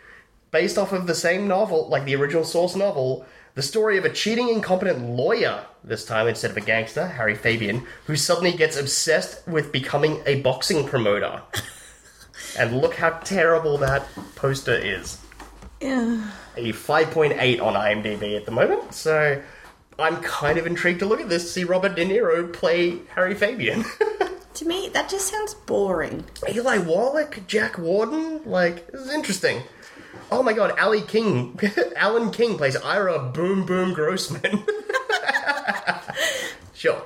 based 0.50 0.78
off 0.78 0.92
of 0.92 1.06
the 1.06 1.14
same 1.14 1.46
novel, 1.46 1.88
like 1.88 2.04
the 2.04 2.16
original 2.16 2.44
source 2.44 2.74
novel, 2.74 3.26
the 3.54 3.62
story 3.62 3.98
of 3.98 4.04
a 4.04 4.10
cheating, 4.10 4.48
incompetent 4.48 5.04
lawyer, 5.04 5.64
this 5.84 6.04
time 6.04 6.26
instead 6.26 6.50
of 6.50 6.56
a 6.56 6.60
gangster, 6.60 7.06
Harry 7.06 7.34
Fabian, 7.34 7.86
who 8.06 8.16
suddenly 8.16 8.52
gets 8.52 8.76
obsessed 8.76 9.46
with 9.46 9.72
becoming 9.72 10.22
a 10.26 10.40
boxing 10.42 10.86
promoter. 10.86 11.42
and 12.58 12.78
look 12.78 12.94
how 12.94 13.10
terrible 13.10 13.76
that 13.78 14.06
poster 14.36 14.74
is. 14.74 15.18
Yeah. 15.80 16.30
A 16.56 16.72
5.8 16.72 17.62
on 17.62 17.74
IMDb 17.74 18.36
at 18.36 18.44
the 18.44 18.50
moment, 18.50 18.92
so 18.94 19.40
I'm 19.98 20.20
kind 20.22 20.58
of 20.58 20.66
intrigued 20.66 21.00
to 21.00 21.06
look 21.06 21.20
at 21.20 21.28
this 21.28 21.44
to 21.44 21.48
see 21.50 21.64
Robert 21.64 21.94
De 21.94 22.04
Niro 22.04 22.52
play 22.52 22.98
Harry 23.14 23.34
Fabian. 23.34 23.84
To 24.58 24.64
me, 24.64 24.88
that 24.88 25.08
just 25.08 25.28
sounds 25.28 25.54
boring. 25.54 26.24
Eli 26.48 26.78
Wallach, 26.78 27.46
Jack 27.46 27.78
Warden, 27.78 28.42
like 28.44 28.90
this 28.90 29.02
is 29.02 29.10
interesting. 29.10 29.62
Oh 30.32 30.42
my 30.42 30.52
god, 30.52 30.76
Ali 30.80 31.00
King, 31.00 31.56
Alan 31.96 32.32
King 32.32 32.56
plays 32.56 32.74
Ira 32.74 33.20
Boom 33.20 33.64
Boom 33.64 33.92
Grossman. 33.92 34.64
sure, 36.74 37.00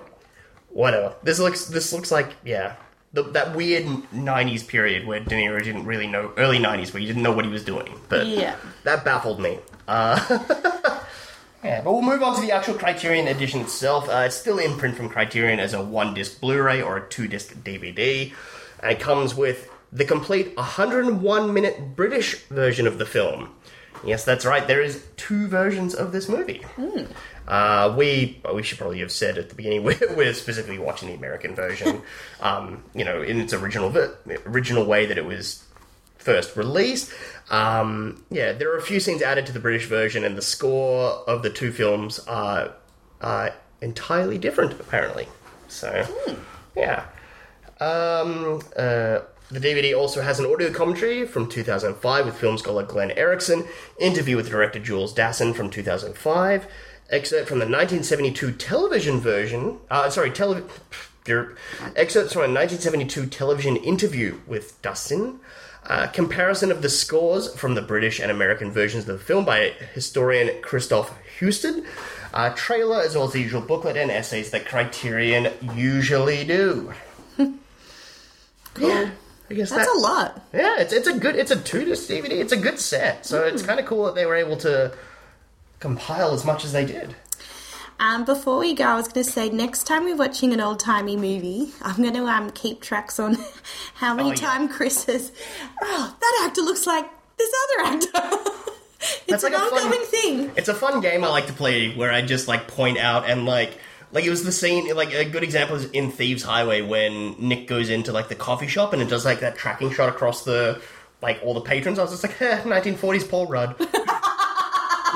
whatever. 0.71 1.15
This 1.23 1.39
looks 1.39 1.67
this 1.67 1.93
looks 1.93 2.11
like 2.11 2.33
yeah, 2.43 2.77
the, 3.13 3.23
that 3.23 3.55
weird 3.55 3.85
'90s 4.15 4.67
period 4.67 5.07
where 5.07 5.21
De 5.21 5.35
Niro 5.35 5.63
didn't 5.63 5.85
really 5.85 6.07
know 6.07 6.33
early 6.37 6.59
'90s 6.59 6.93
where 6.93 7.01
he 7.01 7.07
didn't 7.07 7.23
know 7.23 7.33
what 7.33 7.45
he 7.45 7.51
was 7.51 7.65
doing. 7.65 7.93
But 8.09 8.27
Yeah. 8.27 8.57
that 8.85 9.05
baffled 9.05 9.41
me. 9.41 9.59
Uh, 9.89 10.19
Yeah, 11.65 11.81
but 11.83 11.93
we'll 11.93 12.03
move 12.03 12.25
on 12.25 12.35
to 12.35 12.41
the 12.41 12.51
actual 12.51 12.75
Criterion 12.75 13.29
edition 13.29 13.61
itself. 13.61 14.09
Uh, 14.09 14.25
it's 14.27 14.35
still 14.35 14.59
in 14.59 14.77
print 14.79 14.97
from 14.97 15.09
Criterion 15.09 15.61
as 15.61 15.75
a 15.75 15.81
one 15.81 16.13
disc 16.13 16.41
Blu 16.41 16.61
ray 16.61 16.83
or 16.83 16.97
a 16.97 17.09
two 17.09 17.29
disc 17.29 17.55
DVD. 17.55 18.33
And 18.83 18.91
it 18.91 18.99
comes 18.99 19.37
with 19.37 19.71
the 19.93 20.05
complete 20.05 20.57
101 20.57 21.55
minute 21.55 21.95
British 21.95 22.35
version 22.47 22.89
of 22.89 22.99
the 22.99 23.07
film. 23.07 23.55
Yes, 24.05 24.25
that's 24.25 24.45
right. 24.45 24.67
There 24.67 24.83
is 24.83 25.05
two 25.17 25.47
versions 25.47 25.95
of 25.95 26.11
this 26.11 26.29
movie. 26.29 26.63
Uh, 27.47 27.95
we 27.97 28.41
well, 28.45 28.55
we 28.55 28.63
should 28.63 28.79
probably 28.79 29.01
have 29.01 29.13
said 29.13 29.37
at 29.37 29.49
the 29.49 29.55
beginning 29.55 29.83
we're, 29.85 29.99
we're 30.15 30.35
specifically 30.35 30.79
watching 30.79 31.09
the 31.09 31.15
American 31.15 31.55
version. 31.55 32.03
um, 32.41 32.83
you 32.95 33.05
know, 33.05 33.23
in 33.23 33.41
its 33.41 33.53
original 33.53 33.91
ver- 33.91 34.17
original 34.47 34.85
way 34.85 35.07
that 35.07 35.19
it 35.19 35.25
was 35.25 35.65
first 36.23 36.57
released. 36.57 37.13
Um, 37.51 38.25
yeah, 38.31 38.53
there 38.53 38.73
are 38.73 38.79
a 38.79 38.83
few 38.83 39.01
scenes 39.01 39.23
added 39.23 39.47
to 39.47 39.53
the 39.53 39.61
British 39.61 39.87
version, 39.87 40.25
and 40.25 40.37
the 40.37 40.43
score 40.43 41.11
of 41.29 41.43
the 41.43 41.51
two 41.51 41.73
films 41.73 42.19
are, 42.21 42.73
are 43.21 43.55
entirely 43.81 44.39
different, 44.39 44.73
apparently. 44.81 45.29
So, 45.69 46.07
yeah. 46.77 47.07
Um, 47.81 48.63
uh, 48.77 49.21
the 49.51 49.61
DVD 49.61 49.95
also 49.97 50.23
has 50.23 50.39
an 50.39 50.47
audio 50.47 50.73
commentary 50.73 51.27
from 51.27 51.49
2005 51.49 52.25
with 52.25 52.37
film 52.37 52.57
scholar 52.57 52.85
Glenn 52.85 53.11
Erickson, 53.11 53.67
interview 53.99 54.37
with 54.37 54.49
director 54.49 54.79
Jules 54.79 55.13
Dassin 55.13 55.55
from 55.55 55.69
2005, 55.69 56.67
excerpt 57.13 57.49
from 57.49 57.59
the 57.59 57.67
1972 57.67 58.53
television 58.53 59.21
version, 59.21 59.79
uh, 59.91 60.09
sorry, 60.11 60.31
television. 60.31 60.69
Excerpts 61.95 62.33
from 62.33 62.43
a 62.43 62.51
1972 62.53 63.27
television 63.27 63.77
interview 63.77 64.41
with 64.49 64.83
Dassin, 64.83 65.39
uh, 65.87 66.09
comparison 66.09 66.73
of 66.73 66.83
the 66.83 66.89
scores 66.89 67.55
from 67.55 67.77
the 67.77 67.83
British 67.83 68.19
and 68.19 68.29
American 68.31 68.73
versions 68.73 69.09
of 69.09 69.19
the 69.19 69.25
film 69.25 69.45
by 69.45 69.73
historian 69.95 70.61
Christopher 70.63 71.15
Husted, 71.39 71.85
uh, 72.35 72.51
trailer 72.57 73.01
as 73.03 73.15
well 73.15 73.25
as 73.27 73.33
the 73.35 73.41
usual 73.41 73.61
booklet 73.61 73.97
and 73.97 74.11
essays 74.11 74.51
that 74.51 74.67
Criterion 74.67 75.53
usually 75.77 76.45
do. 76.45 76.93
Yeah, 78.79 79.11
I 79.51 79.55
guess 79.55 79.71
That's 79.71 79.87
that, 79.87 79.97
a 79.97 80.01
lot. 80.01 80.41
yeah, 80.53 80.81
it's 80.81 80.93
it's 80.95 81.07
a 81.07 81.19
good 81.19 81.37
it's 81.37 81.51
a 81.51 81.61
two 81.61 81.85
disc 81.85 82.09
DVD. 82.09 82.31
It's 82.31 82.53
a 82.53 82.57
good 82.57 82.79
set, 82.79 83.27
so 83.27 83.43
Hmm. 83.43 83.55
it's 83.55 83.63
kind 83.63 83.79
of 83.79 83.85
cool 83.87 84.07
that 84.07 84.15
they 84.15 84.25
were 84.25 84.35
able 84.37 84.57
to 84.59 84.93
compile 85.83 86.33
as 86.33 86.45
much 86.45 86.65
as 86.65 86.73
they 86.73 86.85
did. 86.87 87.15
Um, 88.01 88.25
before 88.25 88.59
we 88.59 88.75
go, 88.75 88.85
I 88.85 88.95
was 88.97 89.07
going 89.09 89.25
to 89.25 89.31
say 89.31 89.49
next 89.51 89.85
time 89.87 90.05
we're 90.05 90.17
watching 90.17 90.53
an 90.53 90.61
old 90.61 90.81
timey 90.81 91.17
movie, 91.17 91.71
I'm 91.83 91.97
going 92.03 92.15
to 92.15 92.25
um, 92.27 92.51
keep 92.51 92.81
tracks 92.81 93.21
on 93.21 93.37
how 93.95 94.15
many 94.15 94.31
Oh, 94.31 94.33
yeah. 94.33 94.37
times 94.39 94.75
Chris 94.75 94.97
says, 95.05 95.31
"Oh, 95.83 96.17
that 96.21 96.47
actor 96.49 96.63
looks 96.63 96.87
like 96.87 97.09
this 97.37 97.53
other 97.63 97.95
actor." 97.95 98.39
it's 99.01 99.25
That's 99.29 99.45
an 99.45 99.53
like 99.53 99.63
a 99.63 99.71
fun- 99.71 99.79
ongoing 99.85 100.07
thing. 100.07 100.51
It's 100.57 100.69
a 100.69 100.75
fun 100.75 101.01
game 101.01 101.23
I 101.23 101.29
like 101.29 101.47
to 101.47 101.53
play 101.53 101.95
where 101.95 102.11
I 102.11 102.23
just 102.23 102.49
like 102.49 102.67
point 102.67 102.99
out 102.99 103.29
and 103.31 103.45
like 103.47 103.79
like 104.11 104.25
it 104.25 104.31
was 104.31 104.43
the 104.45 104.53
scene 104.53 104.93
like 104.97 105.13
a 105.15 105.25
good 105.25 105.43
example 105.45 105.77
is 105.77 105.85
in 105.91 106.11
Thieves 106.11 106.43
Highway 106.43 106.83
when 106.83 107.37
Nick 107.39 107.67
goes 107.69 107.89
into 107.89 108.11
like 108.13 108.29
the 108.29 108.35
coffee 108.35 108.67
shop 108.69 108.93
and 108.93 109.01
it 109.01 109.09
does 109.09 109.25
like 109.25 109.41
that 109.41 109.57
tracking 109.57 109.91
shot 109.93 110.09
across 110.09 110.45
the 110.45 110.81
like 111.23 111.41
all 111.45 111.55
the 111.55 111.61
patrons. 111.61 111.99
I 112.01 112.03
was 112.03 112.11
just 112.11 112.25
like, 112.25 112.41
eh, 112.43 112.63
1940s 112.63 113.29
Paul 113.29 113.47
Rudd. 113.47 113.77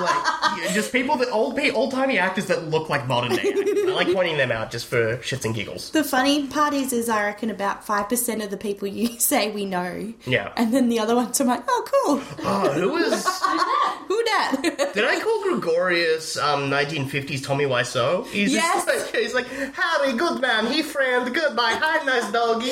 like 0.00 0.72
just 0.72 0.92
people 0.92 1.16
that 1.16 1.30
old 1.30 1.58
old 1.74 1.90
timey 1.92 2.18
actors 2.18 2.46
that 2.46 2.68
look 2.68 2.88
like 2.88 3.06
modern 3.06 3.32
day. 3.36 3.48
actors. 3.50 3.68
I 3.86 3.92
like 3.92 4.12
pointing 4.12 4.36
them 4.36 4.52
out 4.52 4.70
just 4.70 4.86
for 4.86 5.16
shits 5.18 5.44
and 5.44 5.54
giggles. 5.54 5.90
The 5.90 6.04
funny 6.04 6.46
part 6.46 6.74
is, 6.74 6.92
is 6.92 7.08
I 7.08 7.24
reckon 7.24 7.50
about 7.50 7.84
five 7.84 8.08
percent 8.08 8.42
of 8.42 8.50
the 8.50 8.56
people 8.56 8.88
you 8.88 9.08
say 9.20 9.50
we 9.50 9.64
know. 9.64 10.12
Yeah. 10.26 10.52
And 10.56 10.72
then 10.74 10.88
the 10.88 10.98
other 10.98 11.14
ones, 11.16 11.40
I'm 11.40 11.46
like, 11.46 11.64
oh, 11.68 11.84
cool. 12.04 12.22
Oh, 12.46 12.72
who 12.72 12.90
was? 12.90 13.26
Who 14.06 14.22
that? 14.24 14.90
Did 14.94 15.04
I 15.04 15.18
call 15.20 15.42
Gregorius 15.42 16.36
um, 16.38 16.70
1950s 16.70 17.44
Tommy 17.44 17.64
Wiseau? 17.64 18.24
He's 18.28 18.52
Yes. 18.52 18.84
just 18.84 19.12
like, 19.12 19.16
he's 19.22 19.34
like, 19.34 19.48
Harry, 19.48 20.12
good 20.16 20.40
man, 20.40 20.66
he 20.66 20.82
friend, 20.82 21.34
goodbye, 21.34 21.76
hi, 21.80 22.04
nice 22.04 22.30
doggy. 22.30 22.70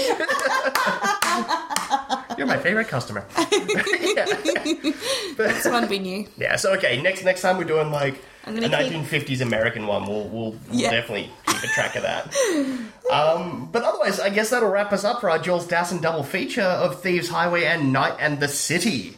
You're 2.39 2.47
my 2.47 2.59
favorite 2.59 2.89
customer. 2.89 3.25
yeah. 3.39 4.27
That's 5.37 5.67
one 5.67 5.89
we 5.89 5.99
knew. 5.99 6.27
yeah, 6.37 6.57
so 6.57 6.73
okay, 6.75 7.01
next 7.03 7.25
next 7.25 7.41
time 7.43 7.57
we're 7.59 7.65
doing 7.65 7.91
like 7.91 8.23
a 8.47 8.53
keep- 8.53 8.63
1950s 8.71 9.41
American 9.41 9.87
one, 9.87 10.07
we'll, 10.07 10.29
we'll, 10.29 10.51
we'll 10.53 10.59
Yeah. 10.71 10.91
definitely 10.91 11.31
keep 11.47 11.63
a 11.63 11.67
track 11.69 11.97
of 11.97 12.03
that. 12.03 12.35
Um, 13.11 13.69
but 13.73 13.83
otherwise, 13.85 14.21
I 14.21 14.29
guess 14.31 14.51
that'll 14.51 14.69
wrap 14.71 14.93
us 14.93 15.05
up 15.05 15.21
for 15.21 15.31
our 15.31 15.39
Jules 15.39 15.67
Dassin 15.67 16.01
double 16.01 16.23
feature 16.23 16.63
of 16.63 17.01
Thieves 17.03 17.29
Highway 17.29 17.65
and 17.65 17.93
Night 17.93 18.17
and 18.21 18.41
the 18.41 18.49
City. 18.49 19.17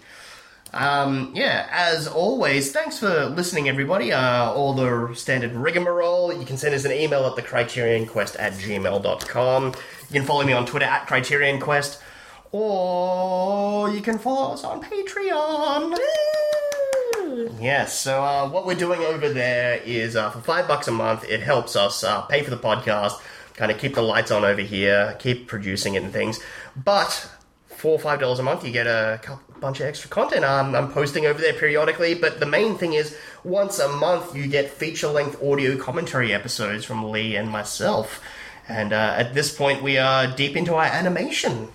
Um, 0.72 1.32
yeah, 1.34 1.66
as 1.70 2.06
always, 2.06 2.70
thanks 2.72 2.98
for 2.98 3.26
listening, 3.26 3.68
everybody. 3.68 4.12
Uh, 4.12 4.50
all 4.52 4.74
the 4.74 5.14
standard 5.14 5.52
rigmarole. 5.52 6.32
You 6.38 6.44
can 6.44 6.56
send 6.56 6.74
us 6.74 6.84
an 6.84 6.92
email 6.92 7.24
at 7.26 7.32
thecriterionquest 7.42 8.36
at 8.38 8.52
gmail.com. 8.54 9.64
You 9.66 9.72
can 10.12 10.24
follow 10.24 10.44
me 10.44 10.52
on 10.52 10.66
Twitter 10.66 10.84
at 10.86 11.06
Criterion 11.06 11.60
Quest, 11.60 12.00
or 12.52 13.90
you 13.90 14.00
can 14.00 14.18
follow 14.18 14.54
us 14.54 14.64
on 14.64 14.82
Patreon. 14.82 15.98
Yes, 17.60 17.98
so 17.98 18.22
uh, 18.22 18.48
what 18.48 18.66
we're 18.66 18.74
doing 18.74 19.00
over 19.00 19.28
there 19.28 19.80
is 19.84 20.16
uh, 20.16 20.30
for 20.30 20.40
five 20.40 20.68
bucks 20.68 20.88
a 20.88 20.92
month, 20.92 21.24
it 21.24 21.40
helps 21.40 21.76
us 21.76 22.04
uh, 22.04 22.22
pay 22.22 22.42
for 22.42 22.50
the 22.50 22.56
podcast, 22.56 23.14
kind 23.54 23.70
of 23.70 23.78
keep 23.78 23.94
the 23.94 24.02
lights 24.02 24.30
on 24.30 24.44
over 24.44 24.60
here, 24.60 25.16
keep 25.18 25.48
producing 25.48 25.94
it 25.94 26.02
and 26.02 26.12
things. 26.12 26.40
But 26.76 27.30
four 27.68 27.92
or 27.92 27.98
five 27.98 28.20
dollars 28.20 28.38
a 28.38 28.42
month, 28.42 28.64
you 28.64 28.72
get 28.72 28.86
a 28.86 29.20
bunch 29.60 29.80
of 29.80 29.86
extra 29.86 30.08
content. 30.08 30.44
Um, 30.44 30.74
I'm 30.74 30.90
posting 30.92 31.26
over 31.26 31.40
there 31.40 31.52
periodically, 31.52 32.14
but 32.14 32.40
the 32.40 32.46
main 32.46 32.76
thing 32.76 32.94
is 32.94 33.16
once 33.44 33.78
a 33.78 33.88
month 33.88 34.34
you 34.34 34.46
get 34.46 34.70
feature 34.70 35.08
length 35.08 35.42
audio 35.42 35.76
commentary 35.76 36.32
episodes 36.32 36.84
from 36.84 37.10
Lee 37.10 37.36
and 37.36 37.50
myself. 37.50 38.22
And 38.68 38.92
uh, 38.92 39.14
at 39.16 39.34
this 39.34 39.54
point, 39.54 39.82
we 39.82 39.98
are 39.98 40.26
deep 40.26 40.56
into 40.56 40.74
our 40.74 40.84
animation. 40.84 41.68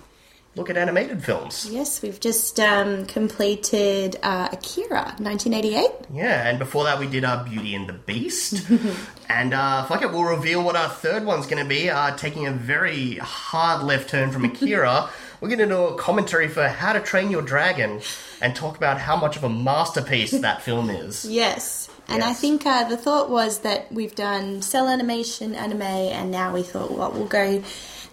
Look 0.54 0.68
at 0.68 0.76
animated 0.76 1.24
films. 1.24 1.66
Yes, 1.70 2.02
we've 2.02 2.20
just 2.20 2.60
um, 2.60 3.06
completed 3.06 4.16
uh, 4.22 4.50
Akira, 4.52 5.14
1988. 5.18 5.90
Yeah, 6.12 6.46
and 6.46 6.58
before 6.58 6.84
that 6.84 7.00
we 7.00 7.06
did 7.06 7.24
our 7.24 7.42
Beauty 7.42 7.74
and 7.74 7.88
the 7.88 7.94
Beast. 7.94 8.62
and 9.30 9.54
uh, 9.54 9.84
fuck 9.86 10.02
it, 10.02 10.10
we'll 10.10 10.24
reveal 10.24 10.62
what 10.62 10.76
our 10.76 10.90
third 10.90 11.24
one's 11.24 11.46
going 11.46 11.62
to 11.62 11.68
be. 11.68 11.88
Uh, 11.88 12.14
taking 12.16 12.46
a 12.46 12.52
very 12.52 13.14
hard 13.14 13.82
left 13.82 14.10
turn 14.10 14.30
from 14.30 14.44
Akira, 14.44 15.08
we're 15.40 15.48
going 15.48 15.58
to 15.58 15.66
do 15.66 15.84
a 15.84 15.96
commentary 15.96 16.48
for 16.48 16.68
How 16.68 16.92
to 16.92 17.00
Train 17.00 17.30
Your 17.30 17.40
Dragon 17.40 18.02
and 18.42 18.54
talk 18.54 18.76
about 18.76 18.98
how 18.98 19.16
much 19.16 19.38
of 19.38 19.44
a 19.44 19.48
masterpiece 19.48 20.32
that 20.32 20.60
film 20.64 20.90
is. 20.90 21.24
Yes. 21.24 21.88
And 22.08 22.22
I 22.22 22.34
think 22.34 22.66
uh, 22.66 22.86
the 22.90 22.98
thought 22.98 23.30
was 23.30 23.60
that 23.60 23.90
we've 23.90 24.14
done 24.14 24.60
cell 24.60 24.86
animation, 24.86 25.54
anime, 25.54 25.80
and 25.80 26.30
now 26.30 26.52
we 26.52 26.62
thought, 26.62 26.90
well, 26.90 27.10
we'll 27.10 27.24
go 27.24 27.64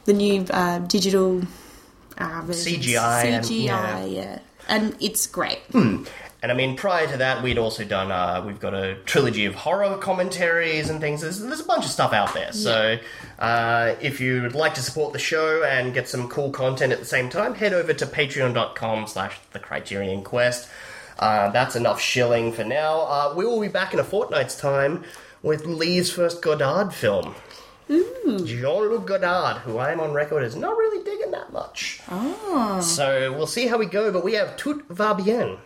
the 0.06 0.14
new 0.14 0.46
uh, 0.52 0.80
digital 0.80 1.42
uh, 2.20 2.42
versions. 2.46 2.86
CGI 2.86 3.24
and- 3.26 3.46
CGI, 3.46 3.68
yeah. 3.68 4.06
yeah. 4.06 4.40
And 4.68 4.96
it's 5.00 5.26
great. 5.26 5.60
And 6.42 6.54
I 6.54 6.54
mean, 6.54 6.78
prior 6.78 7.06
to 7.08 7.18
that, 7.18 7.44
we'd 7.44 7.58
also 7.58 7.84
done, 7.84 8.12
uh, 8.14 8.42
we've 8.46 8.60
got 8.62 8.74
a 8.74 8.96
trilogy 9.06 9.46
of 9.46 9.56
horror 9.56 9.98
commentaries 9.98 10.90
and 10.90 11.02
things. 11.02 11.20
There's, 11.22 11.40
there's 11.40 11.60
a 11.60 11.66
bunch 11.66 11.84
of 11.86 11.92
stuff 11.92 12.14
out 12.14 12.34
there. 12.34 12.54
So 12.54 12.98
uh, 13.40 13.96
if 14.00 14.22
you'd 14.22 14.54
like 14.56 14.76
to 14.76 14.82
support 14.82 15.12
the 15.12 15.20
show 15.20 15.64
and 15.64 15.94
get 15.94 16.08
some 16.08 16.30
cool 16.30 16.52
content 16.52 16.94
at 16.94 17.00
the 17.00 17.06
same 17.06 17.30
time, 17.30 17.56
head 17.56 17.74
over 17.74 17.94
to 17.94 18.06
patreon.com 18.06 19.08
slash 19.08 19.38
the 19.52 19.60
Criterion 19.60 20.24
Quest. 20.24 20.70
Uh, 21.18 21.50
that's 21.50 21.76
enough 21.76 22.00
shilling 22.00 22.54
for 22.54 22.64
now. 22.64 23.02
Uh, 23.02 23.34
we 23.36 23.46
will 23.46 23.60
be 23.60 23.68
back 23.68 23.94
in 23.94 24.00
a 24.00 24.04
fortnight's 24.06 24.56
time 24.58 25.04
with 25.44 25.66
Lee's 25.66 26.10
first 26.10 26.42
Godard 26.42 26.94
film. 26.94 27.36
Jean-Luc 27.90 29.06
Godard, 29.08 29.58
who 29.58 29.78
I 29.78 29.92
am 29.92 30.00
on 30.00 30.14
record 30.14 30.44
as 30.44 30.56
not 30.56 30.78
really 30.78 31.04
digging 31.04 31.32
that 31.32 31.52
much. 31.52 32.02
Oh, 32.12 32.80
So 32.82 33.34
we'll 33.34 33.48
see 33.48 33.68
how 33.68 33.78
we 33.78 33.86
go, 33.88 34.12
but 34.12 34.24
we 34.24 34.34
have 34.34 34.56
Tout 34.58 34.86
va 34.90 35.16
bien 35.16 35.58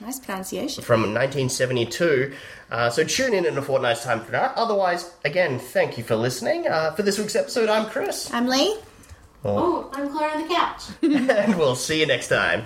nice 0.00 0.18
pronunciation. 0.18 0.82
from 0.82 1.00
1972. 1.14 2.32
Uh, 2.70 2.88
so 2.90 3.04
tune 3.04 3.34
in 3.34 3.44
in 3.46 3.56
a 3.58 3.62
fortnight's 3.62 4.02
time 4.04 4.20
for 4.22 4.30
that. 4.32 4.56
Otherwise, 4.56 5.12
again, 5.24 5.58
thank 5.58 5.98
you 5.98 6.04
for 6.04 6.16
listening. 6.16 6.66
Uh, 6.66 6.92
for 6.92 7.02
this 7.02 7.18
week's 7.18 7.36
episode, 7.36 7.68
I'm 7.68 7.86
Chris, 7.90 8.32
I'm 8.32 8.46
Lee. 8.46 8.76
Oh, 9.44 9.90
I'm 9.94 10.10
Claire 10.10 10.30
on 10.36 10.42
the 10.48 10.54
couch. 10.54 10.82
and 11.02 11.58
we'll 11.58 11.74
see 11.76 12.00
you 12.00 12.06
next 12.06 12.28
time. 12.28 12.64